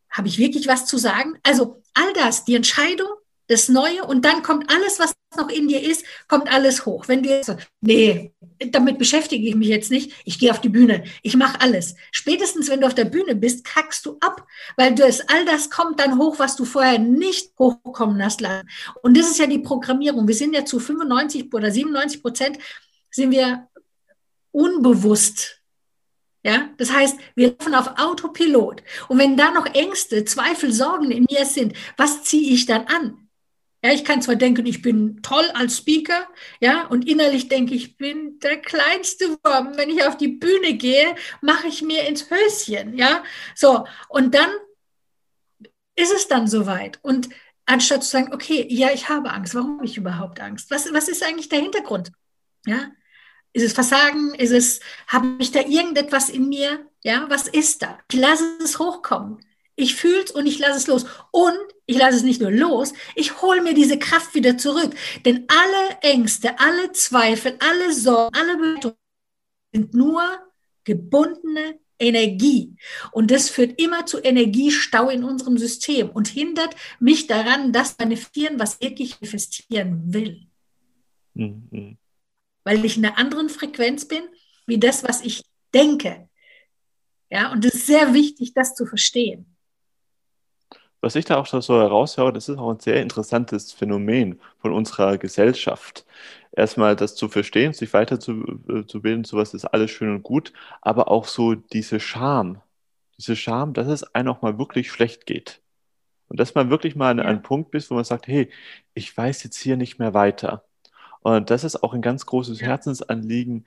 habe 0.10 0.28
ich 0.28 0.38
wirklich 0.38 0.68
was 0.68 0.86
zu 0.86 0.98
sagen? 0.98 1.38
Also 1.44 1.82
all 1.94 2.14
das, 2.14 2.46
die 2.46 2.56
Entscheidung, 2.56 3.10
das 3.48 3.70
Neue 3.70 4.04
und 4.04 4.26
dann 4.26 4.44
kommt 4.44 4.70
alles, 4.70 5.00
was 5.00 5.16
noch 5.36 5.50
in 5.50 5.68
dir 5.68 5.82
ist, 5.82 6.06
kommt 6.28 6.52
alles 6.52 6.86
hoch. 6.86 7.08
Wenn 7.08 7.24
du 7.24 7.30
jetzt, 7.30 7.56
nee, 7.82 8.34
damit 8.72 8.98
beschäftige 8.98 9.48
ich 9.48 9.56
mich 9.56 9.68
jetzt 9.68 9.92
nicht, 9.92 10.14
ich 10.26 10.40
gehe 10.40 10.52
auf 10.52 10.62
die 10.62 10.70
Bühne, 10.70 11.04
ich 11.22 11.36
mache 11.36 11.62
alles. 11.62 11.96
Spätestens, 12.12 12.70
wenn 12.70 12.82
du 12.82 12.88
auf 12.88 12.96
der 12.96 13.06
Bühne 13.06 13.36
bist, 13.36 13.64
kackst 13.64 14.06
du 14.06 14.18
ab, 14.20 14.46
weil 14.76 14.96
du 14.96 15.06
es, 15.06 15.28
all 15.30 15.46
das 15.46 15.70
kommt 15.70 16.00
dann 16.00 16.18
hoch, 16.18 16.40
was 16.40 16.56
du 16.56 16.66
vorher 16.66 17.00
nicht 17.00 17.52
hochkommen 17.58 18.24
hast 18.24 18.42
lassen. 18.42 18.68
Und 19.02 19.18
das 19.18 19.30
ist 19.30 19.40
ja 19.40 19.48
die 19.48 19.60
Programmierung. 19.60 20.28
Wir 20.28 20.36
sind 20.36 20.54
ja 20.54 20.66
zu 20.66 20.80
95 20.80 21.54
oder 21.54 21.72
97 21.72 22.22
Prozent 22.22 22.58
sind 23.10 23.32
wir 23.32 23.68
unbewusst 24.52 25.58
ja, 26.48 26.70
das 26.78 26.94
heißt, 26.94 27.20
wir 27.36 27.50
laufen 27.50 27.76
auf 27.76 28.00
Autopilot. 28.00 28.82
Und 29.10 29.18
wenn 29.18 29.36
da 29.36 29.52
noch 29.52 29.66
Ängste, 29.66 30.24
Zweifel, 30.24 30.72
Sorgen 30.72 31.12
in 31.12 31.26
mir 31.30 31.46
sind, 31.46 31.74
was 31.98 32.24
ziehe 32.24 32.54
ich 32.54 32.66
dann 32.66 32.86
an? 32.86 33.27
Ja, 33.84 33.92
ich 33.92 34.04
kann 34.04 34.22
zwar 34.22 34.36
denken, 34.36 34.66
ich 34.66 34.82
bin 34.82 35.22
toll 35.22 35.46
als 35.54 35.78
Speaker, 35.78 36.28
ja, 36.60 36.88
und 36.88 37.08
innerlich 37.08 37.48
denke 37.48 37.76
ich, 37.76 37.86
ich 37.86 37.98
bin 37.98 38.40
der 38.40 38.58
kleinste 38.58 39.38
Wurm. 39.44 39.78
Wenn 39.78 39.90
ich 39.92 40.04
auf 40.04 40.18
die 40.18 40.30
Bühne 40.30 40.74
gehe, 40.74 41.16
mache 41.42 41.68
ich 41.68 41.84
mir 41.84 42.08
ins 42.08 42.28
Höschen, 42.30 42.98
ja. 42.98 43.24
So, 43.56 43.86
und 44.10 44.34
dann 44.34 44.50
ist 45.96 46.12
es 46.14 46.28
dann 46.28 46.48
soweit. 46.48 47.00
Und 47.04 47.30
anstatt 47.66 48.04
zu 48.04 48.10
sagen, 48.10 48.34
okay, 48.34 48.66
ja, 48.70 48.90
ich 48.92 49.10
habe 49.10 49.32
Angst, 49.32 49.54
warum 49.56 49.78
habe 49.78 49.86
ich 49.86 49.98
überhaupt 49.98 50.40
Angst? 50.40 50.72
Was, 50.72 50.92
was 50.94 51.08
ist 51.08 51.24
eigentlich 51.24 51.50
der 51.50 51.60
Hintergrund? 51.60 52.12
Ja, 52.66 52.92
ist 53.54 53.64
es 53.64 53.74
Versagen? 53.74 54.34
Ist 54.36 54.52
es, 54.52 54.80
habe 55.08 55.36
ich 55.40 55.52
da 55.52 55.62
irgendetwas 55.62 56.30
in 56.30 56.50
mir? 56.50 56.88
Ja, 57.04 57.26
was 57.30 57.48
ist 57.48 57.82
da? 57.82 58.00
Ich 58.12 58.20
lasse 58.20 58.58
es 58.64 58.80
hochkommen. 58.80 59.40
Ich 59.80 59.96
fühle 59.96 60.24
es 60.24 60.32
und 60.32 60.48
ich 60.48 60.58
lasse 60.58 60.78
es 60.78 60.88
los. 60.88 61.06
Und 61.32 61.58
ich 61.86 61.98
lasse 61.98 62.18
es 62.18 62.24
nicht 62.24 62.42
nur 62.42 62.52
los, 62.52 62.94
ich 63.16 63.42
hole 63.42 63.62
mir 63.62 63.74
diese 63.74 63.98
Kraft 63.98 64.36
wieder 64.36 64.58
zurück. 64.58 64.94
Denn 65.24 65.46
alle 65.48 65.98
Ängste, 66.02 66.60
alle 66.60 66.92
Zweifel, 66.92 67.58
alle 67.60 67.94
Sorgen, 67.94 68.36
alle 68.36 68.58
Bewertungen 68.58 68.96
sind 69.72 69.94
nur 69.94 70.22
gebundene 70.84 71.80
Energie. 72.00 72.76
Und 73.12 73.32
das 73.32 73.50
führt 73.50 73.80
immer 73.80 74.06
zu 74.06 74.20
Energiestau 74.20 75.10
in 75.10 75.24
unserem 75.24 75.58
System 75.58 76.10
und 76.10 76.28
hindert 76.28 76.76
mich 77.00 77.28
daran, 77.28 77.72
das 77.72 77.98
manifestieren, 77.98 78.60
was 78.60 78.82
wirklich 78.82 79.22
manifestieren 79.22 80.14
will. 80.14 80.48
Mhm. 81.36 81.98
Weil 82.64 82.84
ich 82.84 82.98
in 82.98 83.06
einer 83.06 83.18
anderen 83.18 83.50
Frequenz 83.50 84.08
bin, 84.08 84.24
wie 84.66 84.80
das, 84.80 85.04
was 85.04 85.22
ich 85.22 85.44
denke. 85.74 86.30
Ja, 87.30 87.52
und 87.52 87.64
es 87.64 87.76
ist 87.76 87.88
sehr 87.88 88.14
wichtig, 88.14 88.54
das 88.54 88.74
zu 88.76 88.86
verstehen 88.86 89.57
was 91.08 91.16
ich 91.16 91.24
da 91.24 91.38
auch 91.38 91.46
so 91.46 91.80
heraushöre, 91.80 92.34
das 92.34 92.50
ist 92.50 92.58
auch 92.58 92.70
ein 92.70 92.82
sehr 92.82 93.02
interessantes 93.02 93.72
Phänomen 93.72 94.42
von 94.60 94.74
unserer 94.74 95.18
Gesellschaft. 95.18 96.06
Erstmal 96.52 96.98
das 96.98 97.16
zu 97.16 97.30
verstehen, 97.30 97.72
sich 97.72 97.94
weiterzubilden, 97.94 99.24
äh, 99.24 99.26
sowas 99.26 99.54
ist 99.54 99.64
alles 99.64 99.90
schön 99.90 100.14
und 100.14 100.24
gut, 100.24 100.52
aber 100.82 101.10
auch 101.10 101.24
so 101.24 101.56
diese 101.56 102.02
Scham, 102.02 102.62
diese 103.18 103.38
Scham, 103.38 103.74
dass 103.74 103.88
es 103.88 104.04
einem 104.16 104.28
auch 104.32 104.42
mal 104.42 104.60
wirklich 104.60 104.92
schlecht 104.92 105.26
geht. 105.26 105.62
Und 106.28 106.42
dass 106.42 106.56
man 106.56 106.70
wirklich 106.70 106.98
mal 106.98 107.12
an 107.12 107.20
ja. 107.20 107.24
einem 107.24 107.42
Punkt 107.42 107.72
bist, 107.72 107.90
wo 107.90 107.96
man 107.96 108.04
sagt, 108.04 108.28
hey, 108.28 108.50
ich 108.94 109.16
weiß 109.16 109.44
jetzt 109.46 109.58
hier 109.62 109.78
nicht 109.78 110.00
mehr 110.00 110.14
weiter. 110.14 110.66
Und 111.22 111.50
das 111.52 111.64
ist 111.64 111.84
auch 111.84 111.94
ein 111.94 112.02
ganz 112.02 112.26
großes. 112.26 112.62
Herzensanliegen, 112.62 113.66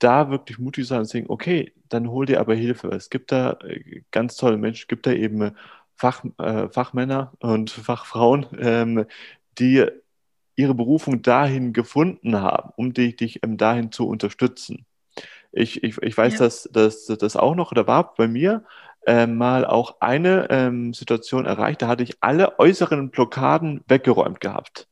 da 0.00 0.30
wirklich 0.30 0.58
mutig 0.58 0.88
sein 0.88 1.00
und 1.00 1.04
sagen, 1.04 1.26
okay, 1.28 1.72
dann 1.88 2.10
hol 2.10 2.26
dir 2.26 2.40
aber 2.40 2.54
Hilfe. 2.54 2.88
Es 2.88 3.10
gibt 3.10 3.30
da 3.30 3.58
äh, 3.62 4.02
ganz 4.10 4.36
tolle 4.36 4.56
Menschen, 4.56 4.82
es 4.82 4.88
gibt 4.88 5.06
da 5.06 5.12
eben 5.12 5.52
Fach, 6.00 6.24
äh, 6.38 6.70
Fachmänner 6.70 7.32
und 7.40 7.70
Fachfrauen, 7.70 8.46
ähm, 8.58 9.04
die 9.58 9.86
ihre 10.56 10.74
Berufung 10.74 11.20
dahin 11.20 11.74
gefunden 11.74 12.40
haben, 12.40 12.70
um 12.76 12.94
dich, 12.94 13.16
dich 13.16 13.40
ähm, 13.42 13.58
dahin 13.58 13.92
zu 13.92 14.08
unterstützen. 14.08 14.86
Ich, 15.52 15.82
ich, 15.82 15.98
ich 15.98 16.16
weiß, 16.16 16.38
ja. 16.38 16.38
dass 16.72 17.06
das 17.06 17.36
auch 17.36 17.54
noch, 17.54 17.74
da 17.74 17.86
war 17.86 18.14
bei 18.14 18.28
mir 18.28 18.64
äh, 19.06 19.26
mal 19.26 19.66
auch 19.66 20.00
eine 20.00 20.48
ähm, 20.48 20.94
Situation 20.94 21.44
erreicht, 21.44 21.82
da 21.82 21.88
hatte 21.88 22.02
ich 22.02 22.16
alle 22.20 22.58
äußeren 22.58 23.10
Blockaden 23.10 23.82
weggeräumt 23.86 24.40
gehabt. 24.40 24.89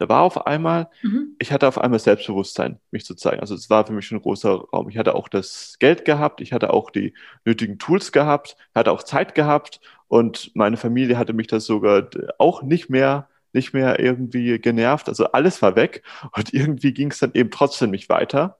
Da 0.00 0.08
war 0.08 0.22
auf 0.22 0.46
einmal, 0.46 0.88
mhm. 1.02 1.36
ich 1.38 1.52
hatte 1.52 1.68
auf 1.68 1.76
einmal 1.76 1.98
Selbstbewusstsein, 1.98 2.80
mich 2.90 3.04
zu 3.04 3.14
zeigen. 3.14 3.40
Also 3.40 3.54
es 3.54 3.68
war 3.68 3.86
für 3.86 3.92
mich 3.92 4.10
ein 4.10 4.22
großer 4.22 4.50
Raum. 4.72 4.88
Ich 4.88 4.96
hatte 4.96 5.14
auch 5.14 5.28
das 5.28 5.76
Geld 5.78 6.06
gehabt, 6.06 6.40
ich 6.40 6.54
hatte 6.54 6.72
auch 6.72 6.90
die 6.90 7.12
nötigen 7.44 7.78
Tools 7.78 8.10
gehabt, 8.10 8.56
hatte 8.74 8.92
auch 8.92 9.02
Zeit 9.02 9.34
gehabt 9.34 9.82
und 10.08 10.52
meine 10.54 10.78
Familie 10.78 11.18
hatte 11.18 11.34
mich 11.34 11.48
das 11.48 11.66
sogar 11.66 12.08
auch 12.38 12.62
nicht 12.62 12.88
mehr 12.88 13.28
nicht 13.52 13.74
mehr 13.74 14.00
irgendwie 14.00 14.58
genervt. 14.58 15.08
Also 15.08 15.32
alles 15.32 15.60
war 15.60 15.76
weg 15.76 16.02
und 16.34 16.54
irgendwie 16.54 16.94
ging 16.94 17.10
es 17.10 17.18
dann 17.18 17.32
eben 17.34 17.50
trotzdem 17.50 17.90
nicht 17.90 18.08
weiter 18.08 18.56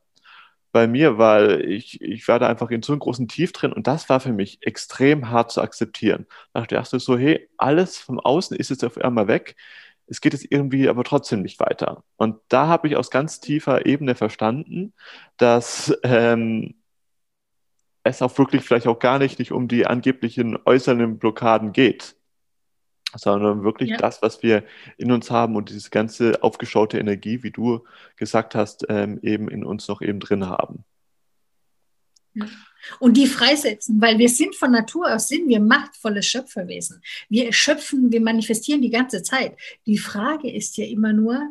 bei 0.73 0.87
mir, 0.87 1.17
weil 1.17 1.63
ich, 1.63 2.03
ich 2.03 2.29
war 2.29 2.39
da 2.39 2.49
einfach 2.49 2.71
in 2.71 2.83
so 2.83 2.93
einem 2.93 3.01
großen 3.01 3.29
Tief 3.29 3.53
drin 3.53 3.73
und 3.73 3.87
das 3.87 4.11
war 4.11 4.21
für 4.21 4.33
mich 4.33 4.59
extrem 4.61 5.31
hart 5.31 5.53
zu 5.53 5.63
akzeptieren. 5.63 6.27
Da 6.53 6.61
dachte 6.67 6.99
ich 6.99 7.03
so, 7.03 7.17
hey, 7.17 7.49
alles 7.57 7.97
vom 7.97 8.21
Außen 8.21 8.57
ist 8.59 8.69
jetzt 8.69 8.85
auf 8.85 8.99
einmal 8.99 9.27
weg 9.27 9.57
es 10.11 10.21
geht 10.21 10.33
jetzt 10.33 10.47
irgendwie 10.51 10.89
aber 10.89 11.05
trotzdem 11.05 11.41
nicht 11.41 11.61
weiter. 11.61 12.03
Und 12.17 12.37
da 12.49 12.67
habe 12.67 12.89
ich 12.89 12.97
aus 12.97 13.11
ganz 13.11 13.39
tiefer 13.41 13.87
Ebene 13.87 14.17
verstanden, 14.17 14.93
dass 15.37 15.97
ähm, 16.03 16.75
es 18.03 18.21
auch 18.21 18.37
wirklich 18.37 18.63
vielleicht 18.63 18.89
auch 18.89 18.99
gar 18.99 19.21
nicht, 19.21 19.39
nicht 19.39 19.53
um 19.53 19.69
die 19.69 19.87
angeblichen 19.87 20.59
äußeren 20.65 21.19
Blockaden 21.19 21.73
geht, 21.73 22.17
sondern 23.15 23.63
wirklich 23.63 23.91
ja. 23.91 23.97
das, 23.99 24.21
was 24.21 24.43
wir 24.43 24.65
in 24.99 25.13
uns 25.13 25.31
haben 25.31 25.55
und 25.55 25.71
diese 25.71 25.91
ganze 25.91 26.43
aufgeschaute 26.43 26.99
Energie, 26.99 27.45
wie 27.45 27.53
du 27.53 27.85
gesagt 28.17 28.57
hast, 28.57 28.87
ähm, 28.89 29.21
eben 29.23 29.49
in 29.49 29.65
uns 29.65 29.87
noch 29.87 30.03
eben 30.03 30.19
drin 30.19 30.49
haben. 30.49 30.85
Und 32.99 33.17
die 33.17 33.27
freisetzen, 33.27 34.01
weil 34.01 34.19
wir 34.19 34.29
sind 34.29 34.55
von 34.57 34.73
Natur 34.73 35.15
aus, 35.15 35.29
sind 35.29 35.49
wir 35.49 35.61
machtvolle 35.61 36.23
Schöpferwesen. 36.23 37.03
Wir 37.29 37.53
schöpfen, 37.53 38.11
wir 38.11 38.21
manifestieren 38.21 38.83
die 38.83 38.91
ganze 38.91 39.23
Zeit. 39.23 39.57
Die 39.87 39.99
Frage 39.99 40.51
ist 40.51 40.77
ja 40.77 40.87
immer 40.87 41.13
nur, 41.13 41.43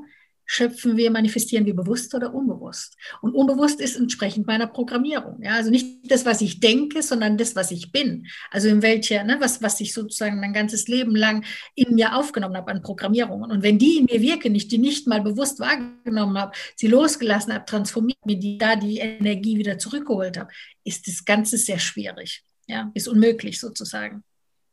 schöpfen 0.52 0.98
wir, 0.98 1.12
manifestieren 1.12 1.68
wir 1.68 1.76
bewusst 1.76 2.16
oder 2.16 2.34
unbewusst. 2.34 2.98
Und 3.22 3.36
unbewusst 3.36 3.80
ist 3.80 3.96
entsprechend 3.96 4.48
meiner 4.48 4.66
Programmierung. 4.66 5.40
Ja, 5.44 5.52
also 5.52 5.70
nicht 5.70 6.12
das, 6.12 6.26
was 6.26 6.42
ich 6.42 6.60
denke, 6.60 7.04
sondern 7.04 7.38
das, 7.38 7.56
was 7.56 7.70
ich 7.70 7.92
bin. 7.92 8.26
Also 8.50 8.68
in 8.68 8.82
welcher, 8.82 9.24
ne, 9.24 9.38
was, 9.40 9.62
was 9.62 9.80
ich 9.80 9.94
sozusagen 9.94 10.40
mein 10.40 10.52
ganzes 10.52 10.88
Leben 10.88 11.16
lang 11.16 11.46
in 11.76 11.94
mir 11.94 12.16
aufgenommen 12.16 12.58
habe 12.58 12.72
an 12.72 12.82
Programmierungen. 12.82 13.52
Und 13.52 13.62
wenn 13.62 13.78
die 13.78 14.00
in 14.00 14.06
mir 14.06 14.22
wirken, 14.22 14.56
ich 14.56 14.68
die 14.68 14.80
nicht 14.80 15.06
mal 15.06 15.22
bewusst 15.22 15.60
wahrgenommen 15.60 16.40
habe, 16.40 16.54
sie 16.76 16.88
losgelassen 16.88 17.54
habe, 17.54 17.66
transformiert 17.66 18.26
mir 18.26 18.40
die 18.40 18.58
da 18.58 18.76
die 18.76 18.98
Energie 18.98 19.60
wieder 19.60 19.78
zurückgeholt 19.78 20.40
habe, 20.40 20.52
ist 20.84 21.08
das 21.08 21.26
Ganze 21.26 21.60
sehr 21.60 21.78
schwierig. 21.78 22.44
Ja, 22.66 22.90
ist 22.96 23.08
unmöglich 23.08 23.60
sozusagen. 23.60 24.24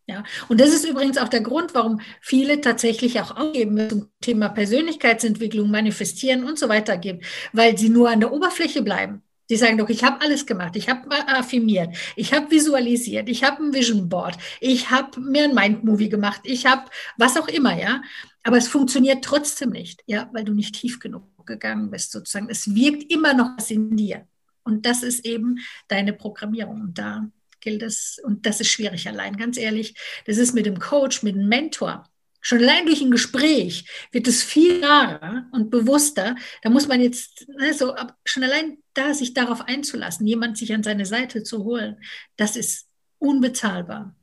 Ja, 0.09 0.23
und 0.49 0.61
das 0.61 0.73
ist 0.73 0.89
übrigens 0.89 1.19
auch 1.19 1.29
der 1.29 1.41
Grund, 1.41 1.75
warum 1.75 2.01
viele 2.21 2.61
tatsächlich 2.61 3.21
auch 3.21 3.37
aufgeben 3.37 3.91
zum 3.91 4.09
Thema 4.21 4.49
Persönlichkeitsentwicklung, 4.49 5.69
Manifestieren 5.69 6.45
und 6.45 6.61
so 6.61 6.69
weiter 6.69 6.97
geben, 6.97 7.21
weil 7.53 7.77
sie 7.77 7.89
nur 7.89 8.09
an 8.09 8.21
der 8.21 8.33
Oberfläche 8.33 8.83
bleiben. 8.83 9.23
Sie 9.49 9.57
sagen 9.57 9.79
doch, 9.79 9.89
ich 9.89 10.05
habe 10.05 10.21
alles 10.21 10.47
gemacht, 10.47 10.77
ich 10.77 10.89
habe 10.89 11.11
affirmiert, 11.29 11.97
ich 12.15 12.33
habe 12.33 12.51
visualisiert, 12.51 13.29
ich 13.29 13.43
habe 13.43 13.63
ein 13.65 13.75
Vision 13.75 14.09
Board, 14.09 14.37
ich 14.61 14.91
habe 14.91 15.21
mir 15.21 15.45
ein 15.45 15.55
Mind-Movie 15.55 16.09
gemacht, 16.09 16.41
ich 16.45 16.67
habe 16.67 16.85
was 17.17 17.37
auch 17.37 17.49
immer, 17.49 17.77
ja. 17.77 18.01
Aber 18.45 18.59
es 18.59 18.69
funktioniert 18.69 19.25
trotzdem 19.25 19.71
nicht, 19.71 20.03
ja, 20.07 20.31
weil 20.33 20.45
du 20.45 20.53
nicht 20.53 20.77
tief 20.77 21.01
genug 21.01 21.25
gegangen 21.47 21.91
bist, 21.91 22.13
sozusagen. 22.13 22.49
Es 22.49 22.75
wirkt 22.75 23.11
immer 23.13 23.35
noch 23.35 23.51
was 23.57 23.71
in 23.71 23.97
dir. 23.97 24.27
Und 24.65 24.85
das 24.85 25.03
ist 25.03 25.25
eben 25.25 25.59
deine 25.89 26.13
Programmierung. 26.13 26.81
Und 26.81 26.99
da 26.99 27.29
gilt 27.61 27.83
es, 27.83 28.19
und 28.23 28.47
das 28.47 28.61
ist 28.61 28.69
schwierig 28.69 29.09
allein, 29.09 29.37
ganz 29.37 29.57
ehrlich, 29.57 29.95
das 30.27 30.39
ist 30.39 30.55
mit 30.55 30.67
dem 30.67 30.79
Coach, 30.79 31.23
mit 31.23 31.35
dem 31.35 31.49
Mentor. 31.49 32.09
Schon 32.41 32.59
allein 32.59 32.87
durch 32.87 33.01
ein 33.01 33.11
Gespräch 33.11 33.91
wird 34.13 34.29
es 34.29 34.45
viel 34.45 34.79
klarer 34.79 35.47
und 35.51 35.71
bewusster. 35.71 36.37
Da 36.63 36.71
muss 36.71 36.87
man 36.87 37.01
jetzt, 37.01 37.49
ne, 37.49 37.75
so, 37.75 37.95
schon 38.25 38.45
allein 38.45 38.79
da 38.95 39.15
sich 39.15 39.35
darauf 39.35 39.63
einzulassen, 39.63 40.27
jemand 40.27 40.57
sich 40.57 40.73
an 40.73 40.85
seine 40.85 41.07
Seite 41.07 41.43
zu 41.43 41.65
holen, 41.65 42.01
das 42.37 42.55
ist 42.55 42.89
unbezahlbar. 43.19 44.15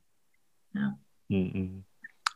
Ja. 0.72 0.98
Mhm. 1.28 1.84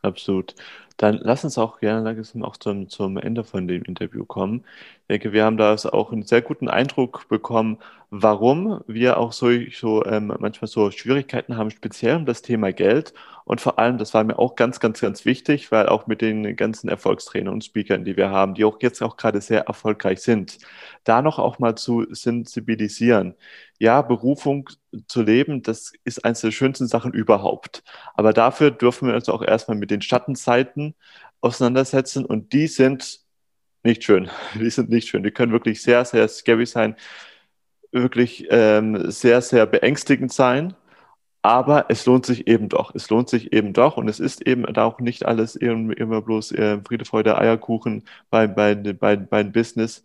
Absolut. 0.01 0.55
Dann 0.97 1.17
lass 1.17 1.43
uns 1.43 1.57
auch 1.57 1.79
gerne 1.79 2.03
langsam 2.03 2.43
auch 2.43 2.57
zum, 2.57 2.87
zum 2.89 3.17
Ende 3.17 3.43
von 3.43 3.67
dem 3.67 3.83
Interview 3.83 4.25
kommen. 4.25 4.65
Ich 5.11 5.13
denke, 5.21 5.33
wir 5.33 5.43
haben 5.43 5.57
da 5.57 5.73
auch 5.73 6.11
einen 6.11 6.21
sehr 6.21 6.43
guten 6.43 6.67
Eindruck 6.69 7.27
bekommen, 7.29 7.79
warum 8.11 8.81
wir 8.85 9.17
auch 9.17 9.31
so, 9.33 9.49
so 9.71 10.05
ähm, 10.05 10.27
manchmal 10.39 10.67
so 10.67 10.91
Schwierigkeiten 10.91 11.57
haben, 11.57 11.71
speziell 11.71 12.15
um 12.17 12.27
das 12.27 12.43
Thema 12.43 12.71
Geld 12.71 13.13
Und 13.43 13.59
vor 13.59 13.79
allem, 13.79 13.97
das 13.97 14.13
war 14.13 14.23
mir 14.23 14.37
auch 14.37 14.55
ganz, 14.55 14.79
ganz, 14.79 15.01
ganz 15.01 15.25
wichtig, 15.25 15.71
weil 15.71 15.87
auch 15.89 16.05
mit 16.05 16.21
den 16.21 16.55
ganzen 16.55 16.89
Erfolgstrainern 16.89 17.55
und 17.55 17.63
Speakern, 17.65 18.05
die 18.05 18.17
wir 18.17 18.29
haben, 18.29 18.53
die 18.53 18.63
auch 18.65 18.77
jetzt 18.81 19.01
auch 19.01 19.17
gerade 19.17 19.41
sehr 19.41 19.61
erfolgreich 19.65 20.19
sind, 20.21 20.59
da 21.05 21.23
noch 21.23 21.39
auch 21.39 21.57
mal 21.57 21.75
zu 21.75 22.05
sensibilisieren. 22.13 23.33
Ja, 23.79 24.03
Berufung 24.03 24.69
zu 25.07 25.23
leben, 25.23 25.63
das 25.63 25.91
ist 26.03 26.23
eines 26.23 26.41
der 26.41 26.51
schönsten 26.51 26.87
Sachen 26.87 27.13
überhaupt. 27.13 27.83
Aber 28.13 28.31
dafür 28.33 28.69
dürfen 28.71 29.07
wir 29.07 29.15
uns 29.15 29.27
auch 29.29 29.41
erstmal 29.41 29.77
mit 29.77 29.89
den 29.89 30.01
Schattenseiten 30.03 30.93
auseinandersetzen 31.41 32.25
und 32.25 32.53
die 32.53 32.67
sind 32.67 33.21
nicht 33.83 34.03
schön. 34.03 34.29
Die 34.55 34.69
sind 34.69 34.89
nicht 34.89 35.07
schön. 35.07 35.23
Die 35.23 35.31
können 35.31 35.51
wirklich 35.51 35.81
sehr, 35.81 36.05
sehr 36.05 36.27
scary 36.27 36.65
sein, 36.65 36.95
wirklich 37.91 38.47
ähm, 38.49 39.11
sehr, 39.11 39.41
sehr 39.41 39.65
beängstigend 39.65 40.31
sein. 40.33 40.75
Aber 41.41 41.85
es 41.89 42.05
lohnt 42.05 42.25
sich 42.25 42.47
eben 42.47 42.67
doch. 42.67 42.93
Es 42.93 43.09
lohnt 43.09 43.29
sich 43.29 43.53
eben 43.53 43.71
doch. 43.73 43.97
Und 43.97 44.09
es 44.09 44.19
ist 44.19 44.45
eben 44.45 44.63
da 44.73 44.83
auch 44.83 44.99
nicht 44.99 45.25
alles 45.25 45.55
immer 45.55 46.21
bloß 46.21 46.51
äh, 46.51 46.79
Friede, 46.83 47.05
Freude, 47.05 47.37
Eierkuchen 47.37 48.03
beim 48.29 48.53
bei, 48.55 48.75
bei, 48.75 49.15
bei 49.15 49.43
Business. 49.43 50.03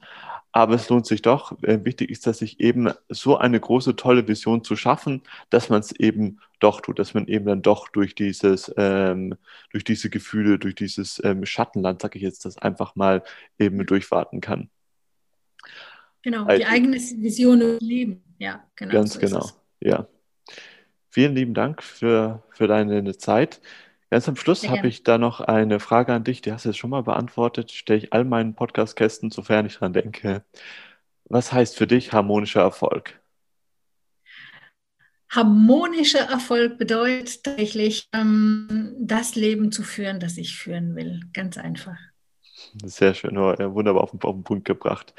Aber 0.53 0.75
es 0.77 0.89
lohnt 0.89 1.07
sich 1.07 1.23
doch. 1.23 1.61
Äh, 1.63 1.85
wichtig 1.85 2.11
ist, 2.11 2.29
dass 2.29 2.39
sich 2.39 2.61
eben 2.61 2.93
so 3.09 3.37
eine 3.37 3.59
große, 3.59 3.97
tolle 3.97 4.29
Vision 4.29 4.63
zu 4.63 4.77
schaffen, 4.77 5.23
dass 5.51 5.69
man 5.69 5.81
es 5.81 5.91
eben 5.91 6.39
doch 6.61 6.81
tut, 6.81 7.01
dass 7.01 7.15
man 7.15 7.27
eben 7.27 7.47
dann 7.47 7.63
doch 7.63 7.89
durch 7.89 8.15
dieses, 8.15 8.73
ähm, 8.77 9.35
durch 9.73 9.83
diese 9.83 10.11
Gefühle, 10.11 10.61
durch 10.61 10.77
dieses 10.77 11.21
ähm, 11.25 11.45
Schattenland, 11.45 12.01
sage 12.01 12.19
ich 12.19 12.23
jetzt, 12.23 12.45
das 12.45 12.57
einfach 12.59 12.95
mal 12.95 13.25
eben 13.59 13.85
durchwarten 13.85 14.41
kann. 14.41 14.71
Genau, 16.23 16.45
also, 16.45 16.59
die 16.59 16.67
eigene 16.67 16.97
Vision 16.97 17.61
und 17.61 17.83
Leben. 17.83 18.23
Ja, 18.39 18.65
genau. 18.77 18.93
Ganz 18.93 19.15
so 19.15 19.21
genau. 19.21 19.51
Ja. 19.81 20.07
Vielen 21.15 21.37
lieben 21.37 21.55
Dank 21.55 21.81
für, 21.81 22.43
für 22.51 22.67
deine 22.67 23.17
Zeit. 23.17 23.61
Ganz 24.11 24.29
am 24.29 24.35
Schluss 24.35 24.69
habe 24.69 24.89
ich 24.89 25.05
da 25.05 25.17
noch 25.17 25.41
eine 25.41 25.79
Frage 25.79 26.13
an 26.13 26.25
dich, 26.25 26.41
die 26.41 26.51
hast 26.51 26.65
du 26.65 26.71
jetzt 26.71 26.79
schon 26.79 26.91
mal 26.91 27.05
beantwortet. 27.05 27.71
Stelle 27.71 28.01
ich 28.01 28.13
all 28.13 28.25
meinen 28.25 28.57
Podcast-Kästen, 28.57 29.31
sofern 29.31 29.65
ich 29.65 29.77
dran 29.77 29.93
denke. 29.93 30.45
Was 31.27 31.53
heißt 31.53 31.77
für 31.77 31.87
dich 31.87 32.13
harmonischer 32.13 32.63
Erfolg? 32.63 33.21
Harmonischer 35.31 36.29
Erfolg 36.29 36.79
bedeutet 36.79 37.45
tatsächlich, 37.45 38.09
ähm, 38.13 38.97
das 38.99 39.37
Leben 39.37 39.71
zu 39.71 39.85
führen, 39.85 40.19
das 40.19 40.37
ich 40.37 40.57
führen 40.57 40.97
will. 40.97 41.21
Ganz 41.33 41.59
einfach. 41.59 41.97
Sehr 42.83 43.15
schön, 43.15 43.37
wunderbar 43.37 44.03
auf 44.03 44.11
den, 44.11 44.21
auf 44.23 44.35
den 44.35 44.43
Punkt 44.43 44.65
gebracht. 44.65 45.15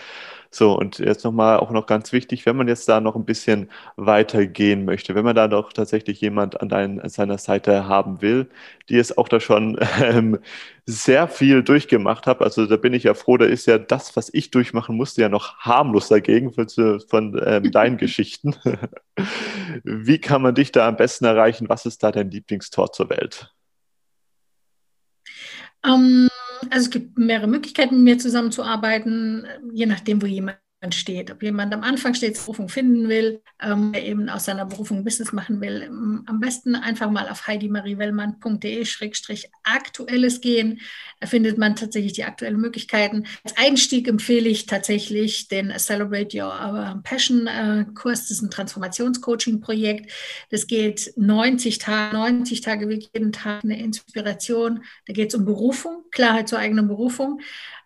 So, 0.52 0.78
und 0.78 1.00
jetzt 1.00 1.24
nochmal 1.24 1.58
auch 1.60 1.72
noch 1.72 1.86
ganz 1.86 2.12
wichtig, 2.12 2.46
wenn 2.46 2.58
man 2.58 2.68
jetzt 2.68 2.90
da 2.90 3.00
noch 3.00 3.16
ein 3.16 3.24
bisschen 3.26 3.70
weitergehen 3.96 4.84
möchte, 4.84 5.16
wenn 5.16 5.24
man 5.24 5.36
da 5.38 5.48
doch 5.48 5.72
tatsächlich 5.72 6.20
jemand 6.20 6.60
an, 6.62 6.68
dein, 6.68 7.00
an 7.00 7.10
seiner 7.10 7.38
Seite 7.38 7.88
haben 7.88 8.22
will, 8.22 8.50
die 8.90 8.98
es 8.98 9.18
auch 9.18 9.30
da 9.30 9.40
schon 9.40 9.78
ähm, 10.02 10.38
sehr 10.86 11.30
viel 11.30 11.64
durchgemacht 11.64 12.28
hat. 12.28 12.42
Also 12.42 12.66
da 12.66 12.76
bin 12.76 12.94
ich 12.94 13.04
ja 13.04 13.14
froh, 13.14 13.38
da 13.38 13.46
ist 13.46 13.68
ja 13.68 13.78
das, 13.78 14.16
was 14.18 14.34
ich 14.34 14.52
durchmachen 14.52 14.98
musste, 14.98 15.22
ja 15.22 15.30
noch 15.30 15.58
harmlos 15.60 16.10
dagegen 16.10 16.52
von, 16.54 16.68
von 17.08 17.42
ähm, 17.46 17.72
deinen 17.72 17.98
Geschichten. 17.98 18.54
Wie 19.84 20.20
kann 20.20 20.42
man 20.42 20.56
dich 20.56 20.72
da 20.74 20.88
am 20.88 20.98
besten 20.98 21.26
erreichen? 21.26 21.70
Was 21.70 21.86
ist 21.86 22.04
da 22.04 22.12
dein 22.12 22.32
Lieblingstor 22.32 22.92
zur 22.92 23.10
Welt? 23.10 23.55
Ähm, 25.86 26.28
also 26.70 26.86
es 26.86 26.90
gibt 26.90 27.18
mehrere 27.18 27.48
Möglichkeiten, 27.48 27.96
mit 27.96 28.04
mir 28.04 28.18
zusammenzuarbeiten, 28.18 29.46
je 29.74 29.86
nachdem, 29.86 30.22
wo 30.22 30.26
jemand 30.26 30.58
steht. 30.94 31.32
Ob 31.32 31.42
jemand 31.42 31.74
am 31.74 31.82
Anfang 31.82 32.14
steht, 32.14 32.38
Berufung 32.38 32.70
finden 32.70 33.10
will, 33.10 33.42
ähm, 33.62 33.94
eben 33.94 34.30
aus 34.30 34.46
seiner 34.46 34.66
Berufung 34.66 35.04
Business 35.04 35.32
machen 35.32 35.62
will, 35.62 35.84
ähm, 35.84 36.24
am 36.26 36.40
besten 36.40 36.76
einfach 36.76 37.10
mal 37.10 37.30
auf 37.30 37.48
heidimariewellmann.de-aktuelles 37.48 40.42
gehen. 40.42 40.82
Da 41.20 41.28
findet 41.28 41.58
man 41.58 41.76
tatsächlich 41.76 42.14
die 42.14 42.26
aktuellen 42.26 42.60
Möglichkeiten. 42.60 43.26
Als 43.44 43.58
Einstieg 43.58 44.08
empfehle 44.08 44.50
ich 44.50 44.66
tatsächlich 44.66 45.48
den 45.48 45.72
Celebrate 45.78 46.36
Your 46.38 47.00
Passion 47.04 47.48
äh, 47.48 47.86
Kurs. 47.96 48.22
Das 48.22 48.32
ist 48.32 48.42
ein 48.42 48.52
Transformationscoaching-Projekt. 48.52 50.12
Das 50.52 50.68
geht 50.68 51.14
90 51.16 51.80
Tage, 51.80 52.16
90 52.16 52.62
Tage 52.62 52.86
jeden 53.14 53.32
Tag 53.32 53.64
eine 53.64 53.80
Inspiration. 53.80 54.84
Da 55.08 55.14
geht 55.14 55.30
es 55.30 55.36
um 55.36 55.46
Berufung, 55.46 56.04
Klarheit 56.12 56.50
zur 56.50 56.60
eigenen 56.60 56.88
Berufung 56.88 57.40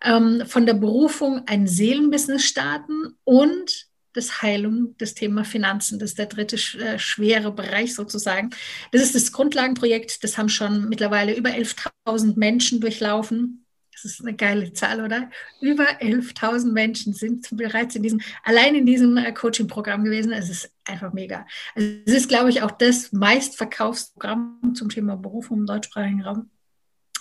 ähm, 0.04 0.44
von 0.46 0.66
der 0.66 0.74
Berufung 0.74 1.42
ein 1.46 1.66
Seelenbusiness 1.66 2.44
starten 2.44 3.16
und 3.24 3.90
das 4.12 4.42
Heilung, 4.42 4.94
das 4.98 5.14
Thema 5.14 5.44
Finanzen. 5.44 5.98
Das 5.98 6.10
ist 6.10 6.18
der 6.18 6.26
dritte 6.26 6.56
äh, 6.56 6.98
schwere 6.98 7.52
Bereich 7.52 7.94
sozusagen. 7.94 8.50
Das 8.92 9.02
ist 9.02 9.14
das 9.14 9.32
Grundlagenprojekt. 9.32 10.24
Das 10.24 10.36
haben 10.36 10.48
schon 10.48 10.88
mittlerweile 10.88 11.36
über 11.36 11.50
11.000 11.50 12.36
Menschen 12.36 12.80
durchlaufen. 12.80 13.64
Das 13.92 14.04
ist 14.12 14.20
eine 14.22 14.34
geile 14.34 14.72
Zahl, 14.72 15.04
oder? 15.04 15.30
Über 15.60 15.84
11.000 16.00 16.72
Menschen 16.72 17.12
sind 17.12 17.48
bereits 17.52 17.94
in 17.94 18.02
diesem, 18.02 18.20
allein 18.42 18.74
in 18.74 18.86
diesem 18.86 19.16
äh, 19.16 19.32
Coaching-Programm 19.32 20.04
gewesen. 20.04 20.32
Es 20.32 20.48
ist 20.48 20.72
einfach 20.84 21.12
mega. 21.12 21.46
Also 21.74 21.88
es 22.06 22.14
ist, 22.14 22.28
glaube 22.28 22.50
ich, 22.50 22.62
auch 22.62 22.70
das 22.70 23.12
meistverkaufsprogramm 23.12 24.72
zum 24.74 24.88
Thema 24.88 25.16
Berufung 25.16 25.58
im 25.58 25.66
deutschsprachigen 25.66 26.22
Raum. 26.22 26.50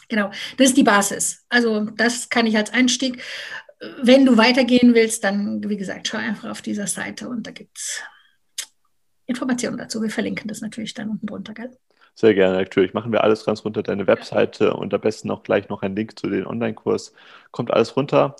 Genau, 0.10 0.32
das 0.58 0.70
ist 0.70 0.78
die 0.78 0.84
Basis. 0.84 1.46
Also 1.50 1.86
das 1.86 2.30
kann 2.30 2.48
ich 2.48 2.58
als 2.58 2.74
Einstieg. 2.74 3.24
Wenn 4.02 4.26
du 4.26 4.36
weitergehen 4.36 4.94
willst, 4.94 5.24
dann, 5.24 5.64
wie 5.70 5.78
gesagt, 5.78 6.08
schau 6.08 6.18
einfach 6.18 6.50
auf 6.50 6.62
dieser 6.62 6.88
Seite 6.88 7.30
und 7.30 7.48
da 7.48 7.52
gibt 7.52 7.78
es 7.78 8.02
Informationen 9.26 9.78
dazu. 9.78 10.02
Wir 10.02 10.10
verlinken 10.10 10.48
das 10.48 10.62
natürlich 10.62 10.94
dann 10.96 11.10
unten 11.10 11.28
drunter, 11.28 11.54
gell? 11.54 11.72
Sehr 12.16 12.34
gerne, 12.34 12.58
natürlich. 12.58 12.94
Machen 12.94 13.14
wir 13.14 13.24
alles 13.24 13.46
ganz 13.46 13.64
runter, 13.64 13.82
deine 13.82 14.08
Webseite 14.08 14.74
und 14.74 14.94
am 14.94 15.00
besten 15.00 15.32
auch 15.32 15.44
gleich 15.44 15.70
noch 15.70 15.84
ein 15.84 15.96
Link 15.96 16.20
zu 16.20 16.28
den 16.28 16.46
Online-Kurs. 16.46 17.14
Kommt 17.52 17.72
alles 17.72 17.96
runter. 17.96 18.36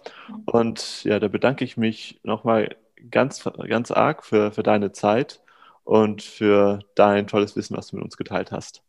Und 0.46 1.06
ja, 1.06 1.20
da 1.20 1.30
bedanke 1.30 1.64
ich 1.64 1.78
mich 1.78 2.20
nochmal 2.24 2.76
ganz, 3.10 3.50
ganz 3.70 3.92
arg 3.92 4.26
für, 4.26 4.52
für 4.52 4.64
deine 4.64 4.92
Zeit 4.92 5.42
und 5.86 6.24
für 6.24 6.80
dein 6.96 7.28
tolles 7.28 7.56
Wissen, 7.56 7.78
was 7.78 7.88
du 7.88 7.96
mit 7.96 8.04
uns 8.04 8.18
geteilt 8.18 8.52
hast. 8.52 8.84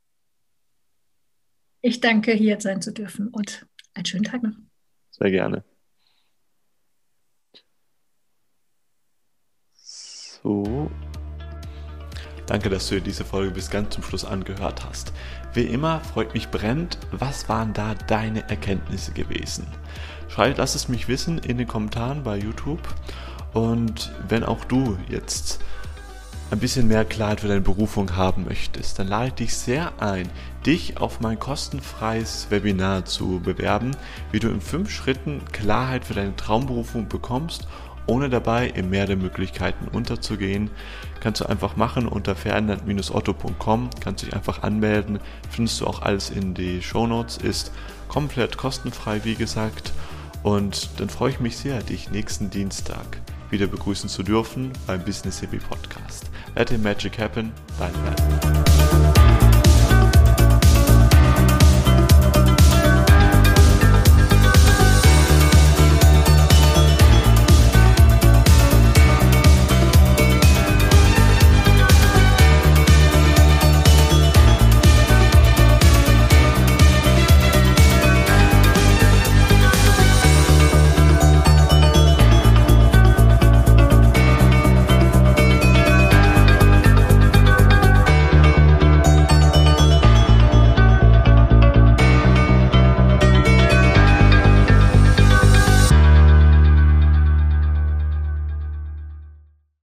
Ich 1.83 2.01
danke, 2.01 2.33
hier 2.33 2.61
sein 2.61 2.83
zu 2.83 2.93
dürfen 2.93 3.29
und 3.29 3.67
einen 3.95 4.05
schönen 4.05 4.25
Tag 4.25 4.43
noch. 4.43 4.53
Sehr 5.11 5.31
gerne. 5.31 5.65
So. 9.73 10.91
Danke, 12.47 12.69
dass 12.69 12.89
du 12.89 12.97
dir 12.97 13.01
diese 13.01 13.25
Folge 13.25 13.53
bis 13.53 13.71
ganz 13.71 13.95
zum 13.95 14.03
Schluss 14.03 14.25
angehört 14.25 14.85
hast. 14.85 15.13
Wie 15.55 15.63
immer 15.63 16.01
freut 16.01 16.35
mich 16.35 16.49
brennend, 16.49 16.99
was 17.13 17.49
waren 17.49 17.73
da 17.73 17.95
deine 17.95 18.49
Erkenntnisse 18.49 19.13
gewesen? 19.13 19.67
Schreib, 20.29 20.59
lass 20.59 20.75
es 20.75 20.89
mich 20.89 21.09
wissen 21.09 21.39
in 21.39 21.59
den 21.59 21.67
Kommentaren 21.67 22.25
bei 22.25 22.37
YouTube. 22.37 22.83
Und 23.53 24.13
wenn 24.29 24.45
auch 24.45 24.65
du 24.65 24.99
jetzt 25.09 25.61
ein 26.51 26.59
bisschen 26.59 26.89
mehr 26.89 27.05
Klarheit 27.05 27.41
für 27.41 27.49
deine 27.49 27.61
Berufung 27.61 28.17
haben 28.17 28.45
möchtest, 28.45 28.99
dann 28.99 29.09
lade 29.09 29.29
ich 29.29 29.35
dich 29.35 29.57
sehr 29.57 29.93
ein, 30.03 30.29
dich 30.67 30.99
auf 30.99 31.21
mein 31.21 31.39
kostenfreies 31.39 32.49
Webinar 32.51 33.05
zu 33.05 33.41
bewerben, 33.41 33.93
wie 34.33 34.41
du 34.41 34.49
in 34.49 34.61
fünf 34.61 34.91
Schritten 34.91 35.43
Klarheit 35.53 36.05
für 36.05 36.15
deine 36.15 36.35
Traumberufung 36.35 37.09
bekommst, 37.09 37.69
ohne 38.07 38.29
dabei 38.29 38.69
im 38.69 38.91
Meer 38.91 39.07
der 39.07 39.17
Möglichkeiten 39.17 39.87
unterzugehen. 39.87 40.71
Kannst 41.21 41.41
du 41.41 41.47
einfach 41.47 41.77
machen 41.77 42.09
unter 42.09 42.35
ferdinand-otto.com, 42.35 43.91
kannst 44.01 44.25
dich 44.25 44.35
einfach 44.35 44.63
anmelden, 44.63 45.21
findest 45.49 45.81
du 45.81 45.87
auch 45.87 46.03
alles 46.03 46.31
in 46.31 46.55
die 46.55 46.83
Show 46.83 47.07
Notes, 47.07 47.37
ist 47.37 47.73
komplett 48.09 48.57
kostenfrei, 48.57 49.25
wie 49.25 49.37
gesagt. 49.37 49.93
Und 50.43 50.91
dann 50.99 51.11
freue 51.11 51.31
ich 51.31 51.41
mich 51.41 51.59
sehr, 51.59 51.81
dich 51.83 52.11
nächsten 52.11 52.51
Dienstag 52.51 53.19
wieder 53.51 53.67
begrüßen 53.67 54.09
zu 54.09 54.23
dürfen 54.23 54.73
beim 54.87 55.05
Business 55.05 55.41
Hippie 55.41 55.59
Podcast. 55.59 56.30
letting 56.61 56.83
magic 56.83 57.15
happen 57.15 57.55
dein 57.79 57.93
that. 58.05 58.70